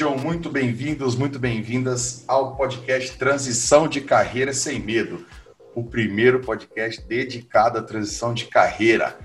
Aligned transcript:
Sejam 0.00 0.16
muito 0.16 0.48
bem-vindos, 0.48 1.14
muito 1.14 1.38
bem-vindas 1.38 2.24
ao 2.26 2.56
podcast 2.56 3.18
Transição 3.18 3.86
de 3.86 4.00
Carreira 4.00 4.50
Sem 4.50 4.80
Medo, 4.80 5.26
o 5.74 5.84
primeiro 5.84 6.40
podcast 6.40 7.06
dedicado 7.06 7.78
à 7.78 7.82
transição 7.82 8.32
de 8.32 8.46
carreira. 8.46 9.18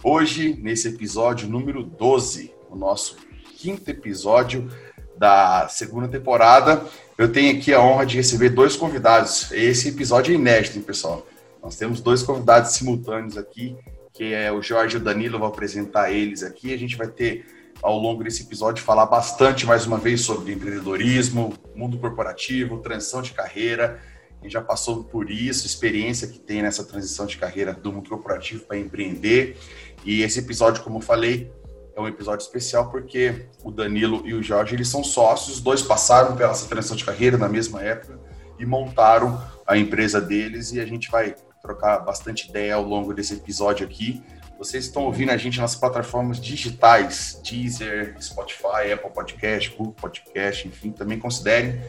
Hoje, 0.00 0.56
nesse 0.62 0.86
episódio 0.86 1.48
número 1.48 1.82
12, 1.82 2.54
o 2.70 2.76
nosso 2.76 3.16
quinto 3.56 3.90
episódio 3.90 4.70
da 5.18 5.66
segunda 5.68 6.06
temporada, 6.06 6.84
eu 7.18 7.32
tenho 7.32 7.58
aqui 7.58 7.74
a 7.74 7.82
honra 7.82 8.06
de 8.06 8.16
receber 8.16 8.50
dois 8.50 8.76
convidados. 8.76 9.50
Esse 9.50 9.88
episódio 9.88 10.32
é 10.32 10.36
inédito, 10.36 10.78
hein, 10.78 10.84
pessoal? 10.84 11.26
Nós 11.60 11.74
temos 11.74 12.00
dois 12.00 12.22
convidados 12.22 12.70
simultâneos 12.70 13.36
aqui, 13.36 13.76
que 14.14 14.32
é 14.32 14.52
o 14.52 14.62
Jorge 14.62 14.98
e 14.98 15.00
o 15.00 15.02
Danilo, 15.02 15.34
eu 15.34 15.40
vou 15.40 15.48
apresentar 15.48 16.12
eles 16.12 16.44
aqui. 16.44 16.72
A 16.72 16.78
gente 16.78 16.96
vai 16.96 17.08
ter 17.08 17.44
ao 17.82 17.98
longo 17.98 18.22
desse 18.22 18.44
episódio 18.44 18.84
falar 18.84 19.06
bastante 19.06 19.66
mais 19.66 19.86
uma 19.86 19.98
vez 19.98 20.20
sobre 20.20 20.52
empreendedorismo, 20.52 21.52
mundo 21.74 21.98
corporativo, 21.98 22.78
transição 22.78 23.20
de 23.20 23.32
carreira. 23.32 24.00
Gente 24.40 24.52
já 24.52 24.62
passou 24.62 25.02
por 25.04 25.30
isso, 25.30 25.66
experiência 25.66 26.28
que 26.28 26.38
tem 26.38 26.62
nessa 26.62 26.84
transição 26.84 27.26
de 27.26 27.36
carreira 27.36 27.72
do 27.72 27.92
mundo 27.92 28.08
corporativo 28.08 28.64
para 28.64 28.78
empreender. 28.78 29.58
E 30.04 30.22
esse 30.22 30.38
episódio, 30.38 30.82
como 30.82 30.98
eu 30.98 31.02
falei, 31.02 31.52
é 31.94 32.00
um 32.00 32.06
episódio 32.06 32.44
especial 32.44 32.90
porque 32.90 33.46
o 33.62 33.70
Danilo 33.70 34.22
e 34.26 34.32
o 34.32 34.42
Jorge, 34.42 34.74
eles 34.74 34.88
são 34.88 35.02
sócios, 35.02 35.56
os 35.56 35.60
dois 35.60 35.82
passaram 35.82 36.36
pela 36.36 36.54
transição 36.54 36.96
de 36.96 37.04
carreira 37.04 37.36
na 37.36 37.48
mesma 37.48 37.82
época 37.82 38.18
e 38.58 38.64
montaram 38.64 39.42
a 39.66 39.76
empresa 39.76 40.20
deles 40.20 40.72
e 40.72 40.80
a 40.80 40.86
gente 40.86 41.10
vai 41.10 41.34
trocar 41.60 41.98
bastante 41.98 42.48
ideia 42.48 42.74
ao 42.74 42.82
longo 42.82 43.12
desse 43.12 43.34
episódio 43.34 43.86
aqui. 43.86 44.22
Vocês 44.62 44.84
estão 44.84 45.02
ouvindo 45.06 45.30
a 45.30 45.36
gente 45.36 45.58
nas 45.60 45.74
plataformas 45.74 46.40
digitais, 46.40 47.40
Deezer, 47.42 48.14
Spotify, 48.22 48.92
Apple 48.94 49.10
Podcast, 49.12 49.70
Google 49.70 49.92
Podcast, 49.92 50.68
enfim, 50.68 50.92
também 50.92 51.18
considerem 51.18 51.80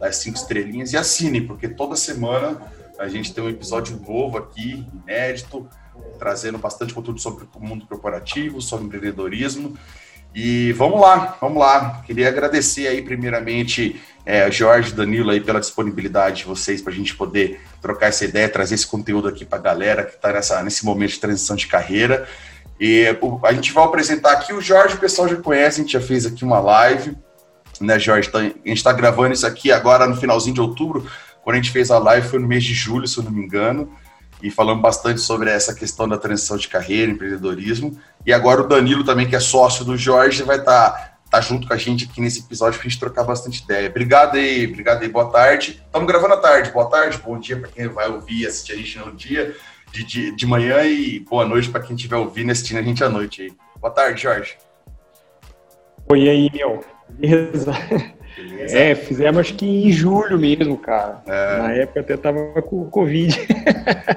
as 0.00 0.14
cinco 0.14 0.38
estrelinhas 0.38 0.92
e 0.92 0.96
assine, 0.96 1.40
porque 1.40 1.68
toda 1.68 1.96
semana 1.96 2.72
a 3.00 3.08
gente 3.08 3.34
tem 3.34 3.42
um 3.42 3.48
episódio 3.48 3.98
novo 3.98 4.38
aqui, 4.38 4.86
inédito, 5.02 5.68
trazendo 6.20 6.56
bastante 6.56 6.94
conteúdo 6.94 7.20
sobre 7.20 7.48
o 7.52 7.60
mundo 7.60 7.84
corporativo, 7.84 8.62
sobre 8.62 8.86
empreendedorismo. 8.86 9.76
E 10.34 10.72
vamos 10.72 11.00
lá, 11.00 11.36
vamos 11.40 11.58
lá. 11.58 12.02
Queria 12.06 12.28
agradecer 12.28 12.86
aí, 12.86 13.02
primeiramente, 13.02 14.00
é, 14.24 14.50
Jorge 14.50 14.92
Danilo 14.92 15.30
aí 15.30 15.40
pela 15.40 15.58
disponibilidade 15.58 16.38
de 16.38 16.44
vocês 16.44 16.80
para 16.80 16.92
a 16.92 16.96
gente 16.96 17.14
poder 17.16 17.60
trocar 17.82 18.06
essa 18.06 18.24
ideia, 18.24 18.48
trazer 18.48 18.76
esse 18.76 18.86
conteúdo 18.86 19.26
aqui 19.26 19.44
para 19.44 19.58
a 19.58 19.62
galera 19.62 20.04
que 20.04 20.14
está 20.14 20.62
nesse 20.62 20.84
momento 20.84 21.10
de 21.10 21.20
transição 21.20 21.56
de 21.56 21.66
carreira. 21.66 22.28
E 22.78 23.16
o, 23.20 23.40
a 23.44 23.52
gente 23.52 23.72
vai 23.72 23.84
apresentar 23.84 24.32
aqui 24.32 24.52
o 24.52 24.60
Jorge, 24.60 24.94
o 24.94 24.98
pessoal 24.98 25.28
já 25.28 25.36
conhece, 25.36 25.80
a 25.80 25.82
gente 25.82 25.92
já 25.92 26.00
fez 26.00 26.24
aqui 26.24 26.44
uma 26.44 26.60
live, 26.60 27.16
né, 27.80 27.98
Jorge? 27.98 28.28
Então, 28.28 28.40
a 28.40 28.44
gente 28.44 28.72
está 28.72 28.92
gravando 28.92 29.34
isso 29.34 29.46
aqui 29.46 29.72
agora 29.72 30.06
no 30.06 30.16
finalzinho 30.16 30.54
de 30.54 30.60
outubro. 30.60 31.10
Quando 31.42 31.54
a 31.54 31.58
gente 31.58 31.72
fez 31.72 31.90
a 31.90 31.98
live 31.98 32.28
foi 32.28 32.38
no 32.38 32.46
mês 32.46 32.62
de 32.62 32.72
julho, 32.72 33.08
se 33.08 33.18
eu 33.18 33.24
não 33.24 33.30
me 33.30 33.42
engano, 33.42 33.90
e 34.42 34.50
falamos 34.50 34.82
bastante 34.82 35.20
sobre 35.20 35.50
essa 35.50 35.74
questão 35.74 36.08
da 36.08 36.16
transição 36.16 36.56
de 36.56 36.68
carreira, 36.68 37.10
empreendedorismo. 37.10 37.98
E 38.24 38.32
agora 38.32 38.62
o 38.62 38.68
Danilo 38.68 39.04
também, 39.04 39.28
que 39.28 39.36
é 39.36 39.40
sócio 39.40 39.84
do 39.84 39.96
Jorge, 39.96 40.42
vai 40.42 40.58
estar 40.58 40.90
tá, 40.90 41.18
tá 41.30 41.40
junto 41.40 41.66
com 41.66 41.74
a 41.74 41.76
gente 41.76 42.08
aqui 42.10 42.20
nesse 42.20 42.40
episódio 42.40 42.78
para 42.78 42.86
a 42.86 42.90
gente 42.90 43.00
trocar 43.00 43.24
bastante 43.24 43.62
ideia. 43.62 43.88
Obrigado 43.88 44.36
aí, 44.36 44.66
obrigado 44.66 45.02
aí, 45.02 45.08
boa 45.08 45.30
tarde. 45.30 45.82
Estamos 45.84 46.08
gravando 46.08 46.34
à 46.34 46.38
tarde, 46.38 46.70
boa 46.70 46.88
tarde, 46.88 47.18
bom 47.18 47.38
dia 47.38 47.58
para 47.58 47.68
quem 47.68 47.88
vai 47.88 48.08
ouvir 48.08 48.40
e 48.40 48.46
assistir 48.46 48.72
a 48.72 48.76
gente 48.76 48.98
no 48.98 49.12
dia, 49.12 49.54
de, 49.92 50.04
de, 50.04 50.36
de 50.36 50.46
manhã 50.46 50.82
e 50.84 51.20
boa 51.20 51.44
noite 51.44 51.68
para 51.68 51.80
quem 51.80 51.96
estiver 51.96 52.16
ouvindo 52.16 52.48
e 52.48 52.52
assistindo 52.52 52.78
a 52.78 52.82
gente 52.82 53.04
à 53.04 53.08
noite 53.08 53.42
aí. 53.42 53.52
Boa 53.80 53.92
tarde, 53.92 54.22
Jorge. 54.22 54.56
Oi 56.08 56.28
aí, 56.28 56.50
meu. 56.52 56.84
Beleza. 57.08 57.72
Beleza. 58.36 58.78
É, 58.78 58.94
fizemos 58.94 59.40
acho 59.40 59.54
que 59.54 59.66
em 59.66 59.90
julho 59.92 60.38
mesmo, 60.38 60.76
cara. 60.76 61.22
É. 61.26 61.58
Na 61.58 61.72
época 61.72 62.00
até 62.00 62.16
tava 62.16 62.62
com 62.62 62.88
Covid. 62.90 63.38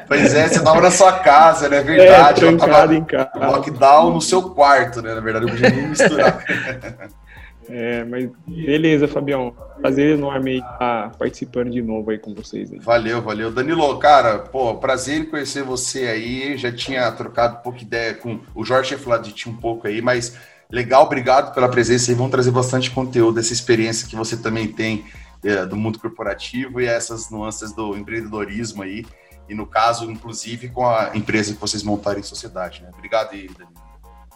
Pois 0.07 0.35
é, 0.35 0.47
você 0.47 0.63
tava 0.63 0.79
na 0.81 0.91
sua 0.91 1.19
casa, 1.19 1.67
né? 1.67 1.77
É 1.77 1.81
verdade. 1.81 2.45
É, 2.45 2.47
eu 2.47 2.57
tava 2.57 2.93
em 2.93 3.03
casa. 3.03 3.31
lockdown 3.35 4.13
no 4.13 4.21
seu 4.21 4.43
quarto, 4.51 5.01
né? 5.01 5.15
Na 5.15 5.21
verdade, 5.21 5.45
eu 5.45 5.51
podia 5.51 5.69
nem 5.69 5.87
misturar. 5.87 6.43
É, 7.69 8.03
mas 8.03 8.29
beleza, 8.45 9.07
Fabião. 9.07 9.55
Prazer 9.79 10.17
enorme 10.17 10.57
estar 10.57 11.11
participando 11.17 11.71
de 11.71 11.81
novo 11.81 12.11
aí 12.11 12.17
com 12.17 12.33
vocês. 12.33 12.71
Aí. 12.71 12.79
Valeu, 12.79 13.21
valeu. 13.21 13.51
Danilo, 13.51 13.97
cara, 13.99 14.39
pô, 14.39 14.75
prazer 14.75 15.19
em 15.19 15.25
conhecer 15.25 15.63
você 15.63 16.07
aí. 16.07 16.57
Já 16.57 16.71
tinha 16.71 17.11
trocado 17.11 17.63
pouco 17.63 17.77
de 17.77 17.85
ideia 17.85 18.13
com 18.13 18.39
o 18.53 18.63
Jorge 18.63 18.89
tinha 18.89 18.99
falado 18.99 19.23
de 19.23 19.33
ti 19.33 19.49
um 19.49 19.55
pouco 19.55 19.87
aí, 19.87 20.01
mas 20.01 20.37
Legal, 20.73 21.03
obrigado 21.03 21.53
pela 21.53 21.69
presença 21.69 22.11
e 22.11 22.15
vão 22.15 22.31
trazer 22.31 22.49
bastante 22.49 22.89
conteúdo 22.89 23.35
dessa 23.35 23.53
experiência 23.53 24.07
que 24.07 24.15
você 24.15 24.35
também 24.35 24.67
tem 24.67 25.05
é, 25.43 25.67
do 25.67 25.75
mundo 25.75 25.99
corporativo 25.99 26.81
e 26.81 26.87
essas 26.87 27.29
nuances 27.29 27.71
do 27.73 27.95
empreendedorismo 27.95 28.81
aí, 28.81 29.05
e 29.47 29.53
no 29.53 29.67
caso, 29.67 30.09
inclusive, 30.09 30.69
com 30.69 30.83
a 30.83 31.11
empresa 31.13 31.53
que 31.53 31.61
vocês 31.61 31.83
montaram 31.83 32.19
em 32.19 32.23
sociedade. 32.23 32.81
Né? 32.81 32.89
Obrigado 32.91 33.33
aí, 33.33 33.47
Danilo. 33.49 33.71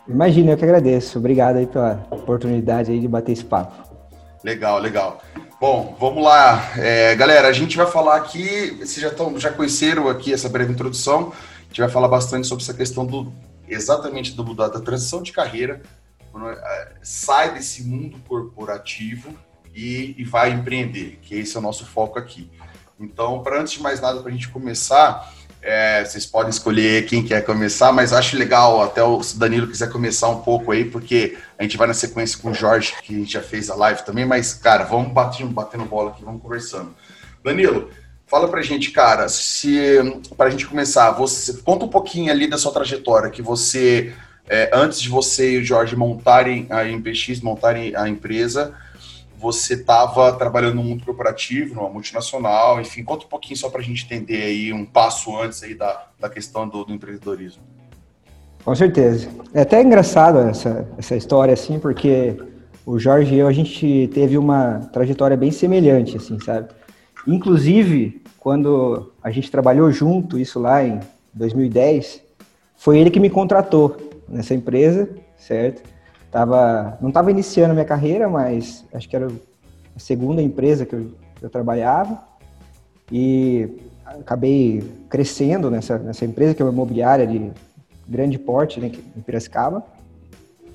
Imagina, 0.07 0.51
eu 0.51 0.57
que 0.57 0.63
agradeço. 0.63 1.17
Obrigado 1.17 1.55
aí 1.55 1.65
pela 1.65 2.05
oportunidade 2.11 2.91
aí 2.91 2.99
de 2.99 3.07
bater 3.07 3.31
esse 3.31 3.43
papo. 3.43 3.73
Legal, 4.43 4.77
legal. 4.77 5.19
Bom, 5.59 5.97
vamos 5.99 6.23
lá. 6.23 6.71
É, 6.77 7.15
galera, 7.15 7.47
a 7.47 7.53
gente 7.53 7.75
vai 7.75 7.87
falar 7.87 8.15
aqui, 8.15 8.77
vocês 8.77 8.99
já, 8.99 9.09
tão, 9.09 9.39
já 9.39 9.51
conheceram 9.51 10.07
aqui 10.07 10.31
essa 10.31 10.47
breve 10.47 10.71
introdução, 10.71 11.33
a 11.61 11.67
gente 11.67 11.81
vai 11.81 11.89
falar 11.89 12.07
bastante 12.07 12.45
sobre 12.45 12.63
essa 12.63 12.75
questão 12.75 13.07
do 13.07 13.33
exatamente 13.67 14.33
do, 14.33 14.53
da, 14.53 14.67
da 14.67 14.79
transição 14.79 15.23
de 15.23 15.31
carreira 15.31 15.81
é, 16.49 16.93
sai 17.01 17.53
desse 17.53 17.83
mundo 17.83 18.17
corporativo 18.27 19.33
e, 19.73 20.15
e, 20.17 20.23
vai 20.23 20.51
empreender, 20.51 21.19
que 21.21 21.35
esse 21.35 21.55
é 21.55 21.59
o 21.59 21.63
nosso 21.63 21.85
foco 21.85 22.17
aqui. 22.17 22.49
Então, 22.99 23.43
para 23.43 23.61
antes 23.61 23.73
de 23.73 23.81
mais 23.81 24.01
nada, 24.01 24.21
para 24.21 24.29
a 24.29 24.33
gente 24.33 24.49
começar, 24.49 25.31
é, 25.61 26.03
vocês 26.03 26.25
podem 26.25 26.49
escolher 26.49 27.05
quem 27.05 27.23
quer 27.23 27.45
começar, 27.45 27.91
mas 27.91 28.13
acho 28.13 28.37
legal 28.37 28.81
até 28.81 29.03
o 29.03 29.21
Danilo 29.35 29.67
quiser 29.67 29.91
começar 29.91 30.29
um 30.29 30.41
pouco 30.41 30.71
aí, 30.71 30.85
porque 30.85 31.37
a 31.57 31.63
gente 31.63 31.77
vai 31.77 31.87
na 31.87 31.93
sequência 31.93 32.39
com 32.39 32.51
o 32.51 32.53
Jorge, 32.53 32.95
que 33.03 33.15
a 33.15 33.19
gente 33.19 33.33
já 33.33 33.41
fez 33.41 33.69
a 33.69 33.75
live 33.75 34.03
também, 34.03 34.25
mas, 34.25 34.53
cara, 34.53 34.83
vamos 34.83 35.11
batendo, 35.11 35.51
batendo 35.51 35.85
bola 35.85 36.11
aqui, 36.11 36.23
vamos 36.23 36.41
conversando. 36.41 36.95
Danilo, 37.43 37.89
fala 38.25 38.47
pra 38.47 38.61
gente, 38.61 38.91
cara, 38.91 39.29
se 39.29 39.97
para 40.35 40.47
a 40.47 40.49
gente 40.49 40.65
começar, 40.65 41.11
você 41.11 41.53
conta 41.61 41.85
um 41.85 41.89
pouquinho 41.89 42.31
ali 42.31 42.47
da 42.47 42.57
sua 42.57 42.71
trajetória, 42.71 43.29
que 43.29 43.41
você 43.41 44.13
é, 44.49 44.69
antes 44.73 45.01
de 45.01 45.09
você 45.09 45.53
e 45.53 45.57
o 45.57 45.63
Jorge 45.63 45.95
montarem 45.95 46.67
a 46.69 46.85
IMPX, 46.85 47.41
montarem 47.41 47.95
a 47.95 48.07
empresa, 48.07 48.73
você 49.37 49.75
estava 49.75 50.33
trabalhando 50.33 50.75
no 50.75 50.83
mundo 50.83 51.05
corporativo, 51.05 51.75
numa 51.75 51.89
multinacional, 51.89 52.81
enfim, 52.81 53.03
conta 53.03 53.25
um 53.25 53.29
pouquinho 53.29 53.57
só 53.57 53.69
para 53.69 53.81
a 53.81 53.83
gente 53.83 54.05
entender 54.05 54.41
aí 54.41 54.73
um 54.73 54.85
passo 54.85 55.37
antes 55.37 55.61
aí 55.61 55.75
da, 55.75 56.07
da 56.19 56.29
questão 56.29 56.67
do, 56.67 56.83
do 56.83 56.93
empreendedorismo. 56.93 57.61
Com 58.63 58.75
certeza. 58.75 59.29
É 59.53 59.61
até 59.61 59.81
engraçado 59.81 60.39
essa, 60.39 60.87
essa 60.97 61.15
história, 61.15 61.53
assim, 61.53 61.79
porque 61.79 62.35
o 62.85 62.97
Jorge 62.97 63.35
e 63.35 63.39
eu, 63.39 63.47
a 63.47 63.53
gente 63.53 64.09
teve 64.13 64.37
uma 64.37 64.89
trajetória 64.91 65.37
bem 65.37 65.51
semelhante, 65.51 66.17
assim, 66.17 66.39
sabe? 66.39 66.69
Inclusive, 67.27 68.23
quando 68.39 69.11
a 69.21 69.29
gente 69.29 69.51
trabalhou 69.51 69.91
junto, 69.91 70.39
isso 70.39 70.59
lá 70.59 70.83
em 70.83 70.99
2010, 71.33 72.21
foi 72.75 72.97
ele 72.99 73.09
que 73.09 73.19
me 73.19 73.29
contratou 73.29 74.06
nessa 74.27 74.53
empresa, 74.53 75.09
certo? 75.37 75.81
Tava, 76.31 76.97
não 77.01 77.09
estava 77.09 77.31
iniciando 77.31 77.73
minha 77.73 77.85
carreira, 77.85 78.29
mas 78.29 78.85
acho 78.93 79.07
que 79.07 79.15
era 79.15 79.27
a 79.27 79.99
segunda 79.99 80.41
empresa 80.41 80.85
que 80.85 80.93
eu, 80.93 81.11
eu 81.41 81.49
trabalhava 81.49 82.21
e 83.11 83.69
acabei 84.05 84.83
crescendo 85.09 85.71
nessa, 85.71 85.97
nessa 85.97 86.25
empresa, 86.25 86.53
que 86.53 86.61
é 86.61 86.65
uma 86.65 86.71
imobiliária 86.71 87.25
de 87.25 87.51
grande 88.07 88.37
porte, 88.37 88.79
né, 88.79 88.91
em 89.15 89.21
Piracicaba. 89.21 89.83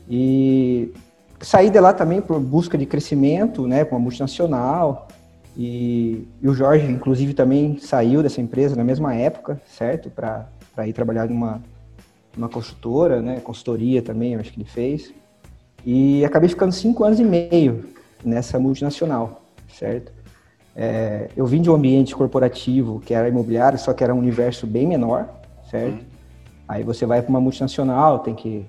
E 0.08 0.92
saí 1.40 1.70
de 1.70 1.80
lá 1.80 1.92
também 1.92 2.20
por 2.20 2.40
busca 2.40 2.76
de 2.76 2.86
crescimento, 2.86 3.66
né, 3.66 3.84
com 3.84 3.94
uma 3.94 4.00
multinacional. 4.00 5.08
E, 5.56 6.26
e 6.40 6.48
o 6.48 6.54
Jorge, 6.54 6.90
inclusive, 6.90 7.34
também 7.34 7.78
saiu 7.78 8.22
dessa 8.22 8.40
empresa 8.40 8.74
na 8.74 8.84
mesma 8.84 9.14
época, 9.14 9.60
certo? 9.68 10.10
Para 10.10 10.48
ir 10.86 10.92
trabalhar 10.92 11.28
numa 11.28 11.62
uma 12.36 12.48
consultora, 12.48 13.20
né, 13.20 13.40
consultoria 13.40 14.02
também, 14.02 14.34
acho 14.36 14.52
que 14.52 14.60
ele 14.60 14.68
fez. 14.68 15.12
E 15.84 16.24
acabei 16.24 16.48
ficando 16.48 16.72
cinco 16.72 17.04
anos 17.04 17.18
e 17.18 17.24
meio 17.24 17.84
nessa 18.24 18.58
multinacional, 18.58 19.42
certo? 19.68 20.12
É, 20.74 21.28
eu 21.36 21.44
vim 21.44 21.60
de 21.60 21.68
um 21.68 21.74
ambiente 21.74 22.14
corporativo 22.14 23.00
que 23.00 23.12
era 23.12 23.28
imobiliário, 23.28 23.78
só 23.78 23.92
que 23.92 24.02
era 24.02 24.14
um 24.14 24.18
universo 24.18 24.66
bem 24.66 24.86
menor, 24.86 25.28
certo? 25.70 25.94
Uhum. 25.94 26.06
Aí 26.68 26.82
você 26.82 27.04
vai 27.04 27.20
para 27.20 27.28
uma 27.28 27.40
multinacional, 27.40 28.20
tem 28.20 28.34
que 28.34 28.64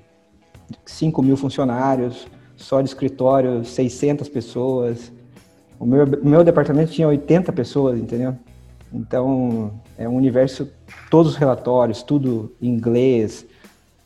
5 0.85 1.21
mil 1.21 1.37
funcionários, 1.37 2.27
só 2.55 2.81
de 2.81 2.89
escritório 2.89 3.63
600 3.63 4.27
pessoas. 4.27 5.11
O 5.79 5.85
meu, 5.85 6.05
meu 6.21 6.43
departamento 6.43 6.91
tinha 6.91 7.07
80 7.07 7.51
pessoas, 7.53 7.99
entendeu? 7.99 8.35
Então, 8.93 9.71
é 9.97 10.07
um 10.07 10.15
universo, 10.15 10.69
todos 11.09 11.33
os 11.33 11.37
relatórios, 11.37 12.03
tudo 12.03 12.53
em 12.61 12.69
inglês, 12.69 13.45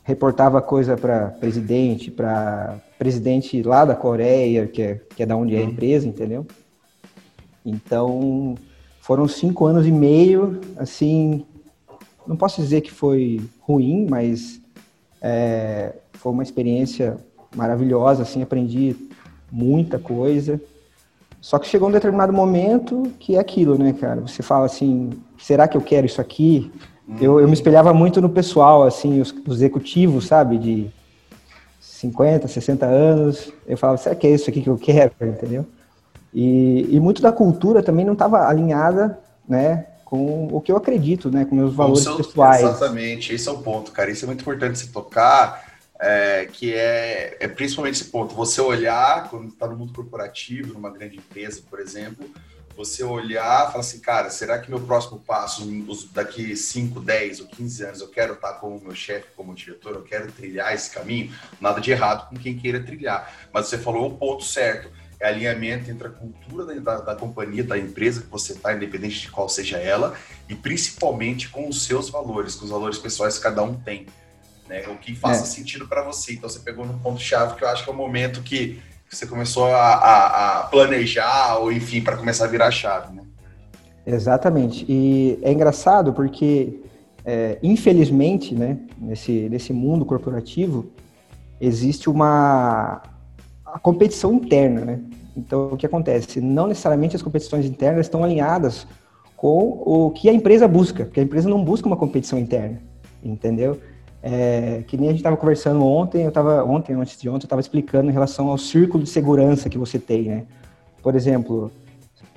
reportava 0.08 0.62
coisa 0.62 0.96
para 0.96 1.26
presidente, 1.26 2.10
para 2.10 2.80
presidente 2.98 3.62
lá 3.62 3.84
da 3.84 3.94
Coreia, 3.94 4.66
que 4.66 4.80
é, 4.80 5.00
que 5.14 5.22
é 5.22 5.26
da 5.26 5.36
onde 5.36 5.54
é 5.54 5.58
a 5.58 5.62
uhum. 5.62 5.68
empresa, 5.68 6.08
entendeu? 6.08 6.46
Então, 7.62 8.54
foram 9.02 9.28
cinco 9.28 9.66
anos 9.66 9.86
e 9.86 9.92
meio, 9.92 10.62
assim, 10.78 11.44
não 12.26 12.36
posso 12.38 12.62
dizer 12.62 12.80
que 12.80 12.90
foi 12.90 13.42
ruim, 13.60 14.06
mas 14.08 14.62
é, 15.20 15.96
foi 16.14 16.32
uma 16.32 16.42
experiência 16.42 17.18
maravilhosa, 17.54 18.22
assim, 18.22 18.40
aprendi 18.40 18.96
muita 19.52 19.98
coisa. 19.98 20.58
Só 21.38 21.58
que 21.58 21.68
chegou 21.68 21.90
um 21.90 21.92
determinado 21.92 22.32
momento 22.32 23.12
que 23.18 23.36
é 23.36 23.38
aquilo, 23.38 23.76
né, 23.76 23.92
cara? 23.92 24.22
Você 24.22 24.42
fala 24.42 24.64
assim, 24.64 25.10
será 25.36 25.68
que 25.68 25.76
eu 25.76 25.82
quero 25.82 26.06
isso 26.06 26.18
aqui? 26.18 26.72
Eu, 27.20 27.40
eu 27.40 27.46
me 27.46 27.54
espelhava 27.54 27.94
muito 27.94 28.20
no 28.20 28.28
pessoal, 28.28 28.84
assim, 28.84 29.20
os, 29.20 29.34
os 29.46 29.56
executivos, 29.56 30.26
sabe, 30.26 30.58
de 30.58 30.90
50, 31.80 32.46
60 32.46 32.84
anos. 32.84 33.52
Eu 33.66 33.78
falava, 33.78 33.98
será 33.98 34.14
que 34.14 34.26
é 34.26 34.30
isso 34.30 34.50
aqui 34.50 34.60
que 34.60 34.68
eu 34.68 34.76
quero, 34.76 35.12
entendeu? 35.22 35.66
E, 36.32 36.86
e 36.90 37.00
muito 37.00 37.22
da 37.22 37.32
cultura 37.32 37.82
também 37.82 38.04
não 38.04 38.12
estava 38.12 38.46
alinhada, 38.46 39.18
né, 39.48 39.86
com 40.04 40.48
o 40.52 40.60
que 40.60 40.70
eu 40.70 40.76
acredito, 40.76 41.30
né, 41.30 41.44
com 41.46 41.54
meus 41.54 41.74
valores 41.74 42.06
com 42.06 42.16
pessoais. 42.16 42.62
Exatamente, 42.62 43.34
esse 43.34 43.48
é 43.48 43.52
o 43.52 43.58
ponto, 43.58 43.90
cara. 43.90 44.10
Isso 44.10 44.24
é 44.24 44.26
muito 44.26 44.42
importante 44.42 44.78
se 44.78 44.92
tocar, 44.92 45.66
é, 45.98 46.46
que 46.52 46.74
é, 46.74 47.38
é 47.40 47.48
principalmente 47.48 47.94
esse 47.94 48.10
ponto. 48.10 48.34
Você 48.34 48.60
olhar, 48.60 49.28
quando 49.30 49.48
está 49.48 49.66
no 49.66 49.76
mundo 49.76 49.92
corporativo, 49.94 50.74
numa 50.74 50.90
grande 50.90 51.16
empresa, 51.16 51.62
por 51.68 51.80
exemplo, 51.80 52.26
você 52.78 53.02
olhar 53.02 53.64
e 53.68 53.72
falar 53.72 53.80
assim, 53.80 53.98
cara, 53.98 54.30
será 54.30 54.56
que 54.56 54.70
meu 54.70 54.80
próximo 54.80 55.18
passo, 55.18 55.66
daqui 56.12 56.54
5, 56.54 57.00
10 57.00 57.40
ou 57.40 57.46
15 57.48 57.84
anos, 57.84 58.00
eu 58.00 58.08
quero 58.08 58.34
estar 58.34 58.52
como 58.54 58.80
meu 58.80 58.94
chefe, 58.94 59.26
como 59.34 59.52
diretor, 59.52 59.96
eu 59.96 60.02
quero 60.02 60.30
trilhar 60.30 60.72
esse 60.72 60.88
caminho? 60.90 61.34
Nada 61.60 61.80
de 61.80 61.90
errado 61.90 62.28
com 62.28 62.36
quem 62.36 62.56
queira 62.56 62.80
trilhar. 62.80 63.48
Mas 63.52 63.66
você 63.66 63.76
falou 63.76 64.06
o 64.06 64.16
ponto 64.16 64.44
certo 64.44 64.88
é 65.20 65.26
alinhamento 65.26 65.90
entre 65.90 66.06
a 66.06 66.10
cultura 66.10 66.64
da, 66.80 67.00
da, 67.00 67.16
companhia, 67.16 67.64
da 67.64 67.76
empresa 67.76 68.22
que 68.22 68.28
você 68.28 68.52
está, 68.52 68.72
independente 68.72 69.22
de 69.22 69.28
qual 69.28 69.48
seja 69.48 69.76
ela, 69.76 70.16
e 70.48 70.54
principalmente 70.54 71.48
com 71.48 71.68
os 71.68 71.82
seus 71.82 72.08
valores, 72.08 72.54
com 72.54 72.64
os 72.64 72.70
valores 72.70 72.98
pessoais 72.98 73.36
que 73.36 73.42
cada 73.42 73.60
um 73.64 73.74
tem. 73.74 74.06
Né? 74.68 74.86
O 74.86 74.96
que 74.98 75.16
faça 75.16 75.42
é. 75.42 75.46
sentido 75.46 75.88
para 75.88 76.04
você. 76.04 76.34
Então 76.34 76.48
você 76.48 76.60
pegou 76.60 76.86
num 76.86 77.00
ponto-chave 77.00 77.56
que 77.56 77.64
eu 77.64 77.68
acho 77.68 77.82
que 77.82 77.90
é 77.90 77.92
o 77.92 77.96
momento 77.96 78.40
que 78.42 78.80
você 79.16 79.26
começou 79.26 79.66
a, 79.66 79.94
a, 79.94 80.60
a 80.60 80.62
planejar, 80.64 81.58
ou 81.58 81.72
enfim, 81.72 82.00
para 82.00 82.16
começar 82.16 82.44
a 82.44 82.48
virar 82.48 82.70
chave. 82.70 83.14
Né? 83.14 83.22
Exatamente. 84.06 84.84
E 84.88 85.38
é 85.42 85.52
engraçado 85.52 86.12
porque, 86.12 86.80
é, 87.24 87.58
infelizmente, 87.62 88.54
né, 88.54 88.78
nesse, 88.98 89.48
nesse 89.48 89.72
mundo 89.72 90.04
corporativo, 90.04 90.90
existe 91.60 92.08
uma 92.08 93.02
a 93.64 93.78
competição 93.78 94.32
interna, 94.32 94.82
né? 94.82 95.00
Então, 95.36 95.68
o 95.68 95.76
que 95.76 95.86
acontece? 95.86 96.40
Não 96.40 96.66
necessariamente 96.66 97.14
as 97.14 97.22
competições 97.22 97.66
internas 97.66 98.06
estão 98.06 98.24
alinhadas 98.24 98.86
com 99.36 99.82
o 99.84 100.10
que 100.10 100.28
a 100.28 100.32
empresa 100.32 100.66
busca, 100.66 101.04
porque 101.04 101.20
a 101.20 101.22
empresa 101.22 101.48
não 101.48 101.62
busca 101.62 101.86
uma 101.86 101.96
competição 101.96 102.38
interna, 102.38 102.80
entendeu? 103.22 103.78
É, 104.22 104.82
que 104.86 104.96
nem 104.96 105.08
a 105.08 105.12
gente 105.12 105.20
estava 105.20 105.36
conversando 105.36 105.84
ontem, 105.84 106.22
eu 106.22 106.28
estava 106.28 106.64
ontem, 106.64 106.92
antes 106.94 107.20
de 107.20 107.28
ontem, 107.28 107.44
eu 107.44 107.46
estava 107.46 107.60
explicando 107.60 108.10
em 108.10 108.12
relação 108.12 108.48
ao 108.48 108.58
círculo 108.58 109.04
de 109.04 109.10
segurança 109.10 109.68
que 109.68 109.78
você 109.78 109.98
tem, 109.98 110.22
né? 110.22 110.44
Por 111.02 111.14
exemplo, 111.14 111.70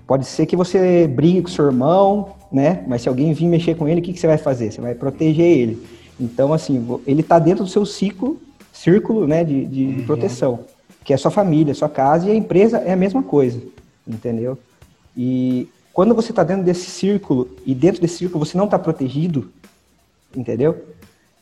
pode 0.06 0.26
ser 0.26 0.46
que 0.46 0.56
você 0.56 1.08
brigue 1.08 1.42
com 1.42 1.48
seu 1.48 1.66
irmão, 1.66 2.36
né? 2.52 2.84
Mas 2.88 3.02
se 3.02 3.10
alguém 3.10 3.34
vir 3.34 3.48
mexer 3.48 3.76
com 3.76 3.88
ele, 3.88 4.00
o 4.00 4.04
que, 4.04 4.14
que 4.14 4.20
você 4.20 4.28
vai 4.28 4.38
fazer? 4.38 4.72
Você 4.72 4.80
vai 4.80 4.94
proteger 4.94 5.58
ele. 5.58 5.84
Então, 6.20 6.54
assim, 6.54 6.86
ele 7.08 7.22
está 7.22 7.40
dentro 7.40 7.64
do 7.64 7.70
seu 7.70 7.86
ciclo, 7.86 8.40
círculo, 8.72 9.26
né, 9.26 9.44
de, 9.44 9.66
de, 9.66 9.94
de 9.94 10.00
uhum. 10.02 10.06
proteção 10.06 10.60
que 11.04 11.14
é 11.14 11.18
sua 11.18 11.32
família, 11.32 11.74
sua 11.74 11.90
casa, 11.90 12.28
e 12.28 12.32
a 12.32 12.36
empresa 12.36 12.78
é 12.78 12.94
a 12.94 12.96
mesma 12.96 13.24
coisa, 13.24 13.62
entendeu? 14.08 14.58
E 15.18 15.68
quando 15.92 16.14
você 16.14 16.32
está 16.32 16.44
dentro 16.44 16.64
desse 16.64 16.90
círculo, 16.90 17.50
e 17.66 17.74
dentro 17.74 18.02
desse 18.02 18.18
círculo 18.18 18.46
você 18.46 18.58
não 18.58 18.66
está 18.66 18.78
protegido, 18.78 19.52
entendeu? 20.36 20.78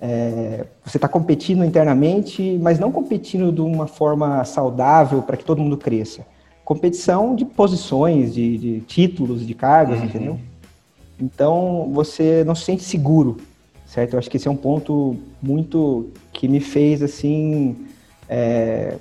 É, 0.01 0.65
você 0.83 0.97
está 0.97 1.09
competindo 1.09 1.63
internamente, 1.65 2.57
mas 2.61 2.79
não 2.79 2.91
competindo 2.91 3.51
de 3.51 3.61
uma 3.61 3.85
forma 3.85 4.43
saudável 4.45 5.21
para 5.21 5.35
que 5.35 5.43
todo 5.43 5.61
mundo 5.61 5.77
cresça. 5.77 6.25
Competição 6.63 7.35
de 7.35 7.43
posições, 7.43 8.33
de, 8.33 8.57
de 8.57 8.79
títulos, 8.81 9.45
de 9.45 9.53
cargos, 9.53 9.99
uhum. 9.99 10.05
entendeu? 10.05 10.39
Então 11.19 11.89
você 11.93 12.43
não 12.45 12.55
se 12.55 12.63
sente 12.63 12.83
seguro, 12.83 13.37
certo? 13.85 14.13
Eu 14.13 14.19
acho 14.19 14.29
que 14.29 14.37
esse 14.37 14.47
é 14.47 14.51
um 14.51 14.55
ponto 14.55 15.17
muito 15.41 16.09
que 16.31 16.47
me 16.47 16.61
fez 16.61 17.03
assim 17.03 17.75
é, 18.29 18.95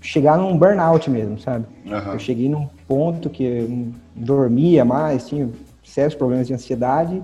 chegar 0.00 0.38
num 0.38 0.56
burnout 0.56 1.10
mesmo, 1.10 1.40
sabe? 1.40 1.64
Uhum. 1.84 2.12
Eu 2.12 2.18
cheguei 2.18 2.48
num 2.48 2.68
ponto 2.86 3.28
que 3.28 3.42
eu 3.42 3.88
dormia 4.14 4.84
mais, 4.84 5.26
tinha 5.26 5.48
sérios 5.82 6.14
problemas 6.14 6.46
de 6.46 6.54
ansiedade 6.54 7.22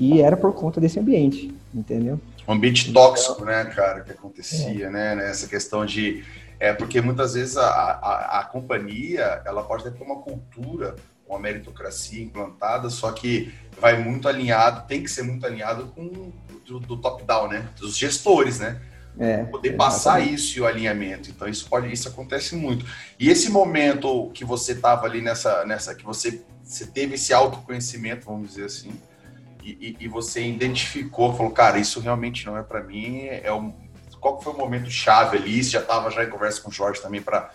e 0.00 0.20
era 0.20 0.36
por 0.36 0.52
conta 0.54 0.80
desse 0.80 0.98
ambiente, 0.98 1.54
entendeu? 1.72 2.18
Um 2.46 2.52
ambiente 2.52 2.92
tóxico, 2.92 3.44
né, 3.44 3.64
cara, 3.66 4.02
que 4.02 4.12
acontecia, 4.12 4.86
é. 4.86 4.90
né? 4.90 5.30
Essa 5.30 5.46
questão 5.46 5.84
de. 5.84 6.24
É 6.60 6.72
porque 6.72 7.00
muitas 7.00 7.34
vezes 7.34 7.56
a, 7.56 7.66
a, 7.66 8.40
a 8.40 8.44
companhia 8.44 9.42
ela 9.44 9.62
pode 9.62 9.82
ter 9.82 10.02
uma 10.02 10.20
cultura, 10.22 10.94
uma 11.28 11.38
meritocracia 11.38 12.22
implantada, 12.22 12.88
só 12.90 13.10
que 13.12 13.52
vai 13.80 13.98
muito 13.98 14.28
alinhado, 14.28 14.86
tem 14.86 15.02
que 15.02 15.10
ser 15.10 15.22
muito 15.22 15.44
alinhado 15.44 15.86
com 15.88 16.32
do, 16.64 16.80
do 16.80 16.96
top-down, 16.96 17.48
né? 17.48 17.68
Dos 17.78 17.96
gestores, 17.96 18.60
né? 18.60 18.80
É, 19.16 19.44
poder 19.44 19.76
passar 19.76 20.20
isso 20.20 20.58
e 20.58 20.60
o 20.60 20.66
alinhamento. 20.66 21.30
Então 21.30 21.46
isso 21.46 21.68
pode, 21.68 21.92
isso 21.92 22.08
acontece 22.08 22.56
muito. 22.56 22.84
E 23.18 23.30
esse 23.30 23.48
momento 23.48 24.30
que 24.34 24.44
você 24.44 24.72
estava 24.72 25.06
ali 25.06 25.20
nessa, 25.20 25.64
nessa, 25.64 25.94
que 25.94 26.04
você, 26.04 26.42
você 26.62 26.86
teve 26.86 27.14
esse 27.14 27.32
autoconhecimento, 27.32 28.26
vamos 28.26 28.48
dizer 28.48 28.64
assim, 28.64 28.92
e, 29.64 29.96
e, 30.00 30.08
você 30.08 30.46
identificou, 30.46 31.34
falou, 31.34 31.50
cara, 31.50 31.78
isso 31.78 31.98
realmente 32.00 32.44
não 32.44 32.58
é 32.58 32.62
para 32.62 32.82
mim. 32.82 33.26
É 33.26 33.52
um, 33.52 33.72
qual 34.20 34.40
foi 34.40 34.52
o 34.52 34.58
momento 34.58 34.90
chave 34.90 35.38
ali? 35.38 35.62
Você 35.62 35.70
já 35.70 35.80
estava 35.80 36.10
já 36.10 36.22
em 36.22 36.28
conversa 36.28 36.60
com 36.60 36.70
o 36.70 36.72
Jorge 36.72 37.00
também 37.00 37.22
para 37.22 37.50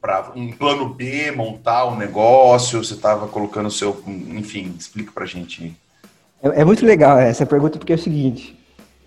para 0.00 0.32
um 0.34 0.50
plano 0.50 0.88
B, 0.88 1.30
montar 1.30 1.86
um 1.86 1.96
negócio? 1.96 2.82
Você 2.82 2.94
estava 2.94 3.28
colocando 3.28 3.66
o 3.66 3.70
seu, 3.70 4.02
enfim, 4.06 4.74
explica 4.78 5.12
para 5.12 5.26
gente. 5.26 5.76
É, 6.42 6.62
é, 6.62 6.64
muito 6.64 6.86
legal 6.86 7.18
essa 7.18 7.44
pergunta 7.44 7.78
porque 7.78 7.92
é 7.92 7.96
o 7.96 7.98
seguinte. 7.98 8.58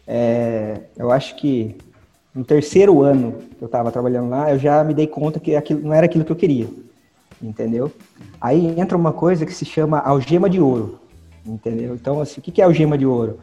É, 0.08 0.82
eu 0.96 1.12
acho 1.12 1.36
que 1.36 1.76
no 2.34 2.44
terceiro 2.44 3.02
ano 3.02 3.40
que 3.58 3.64
eu 3.64 3.66
estava 3.66 3.92
trabalhando 3.92 4.30
lá, 4.30 4.52
eu 4.52 4.60
já 4.60 4.84
me 4.84 4.94
dei 4.94 5.08
conta 5.08 5.40
que 5.40 5.56
aquilo 5.56 5.82
não 5.82 5.94
era 5.94 6.06
aquilo 6.06 6.26
que 6.26 6.32
eu 6.32 6.36
queria, 6.36 6.70
entendeu? 7.42 7.92
Aí 8.40 8.80
entra 8.80 8.98
uma 8.98 9.14
coisa 9.14 9.46
que 9.46 9.54
se 9.54 9.66
chama 9.66 10.00
algema 10.00 10.50
de 10.50 10.60
ouro, 10.60 11.00
entendeu? 11.46 11.96
Então, 11.96 12.22
assim, 12.22 12.40
o 12.40 12.44
que 12.44 12.62
é 12.62 12.66
algema 12.66 12.98
de 12.98 13.06
ouro? 13.06 13.40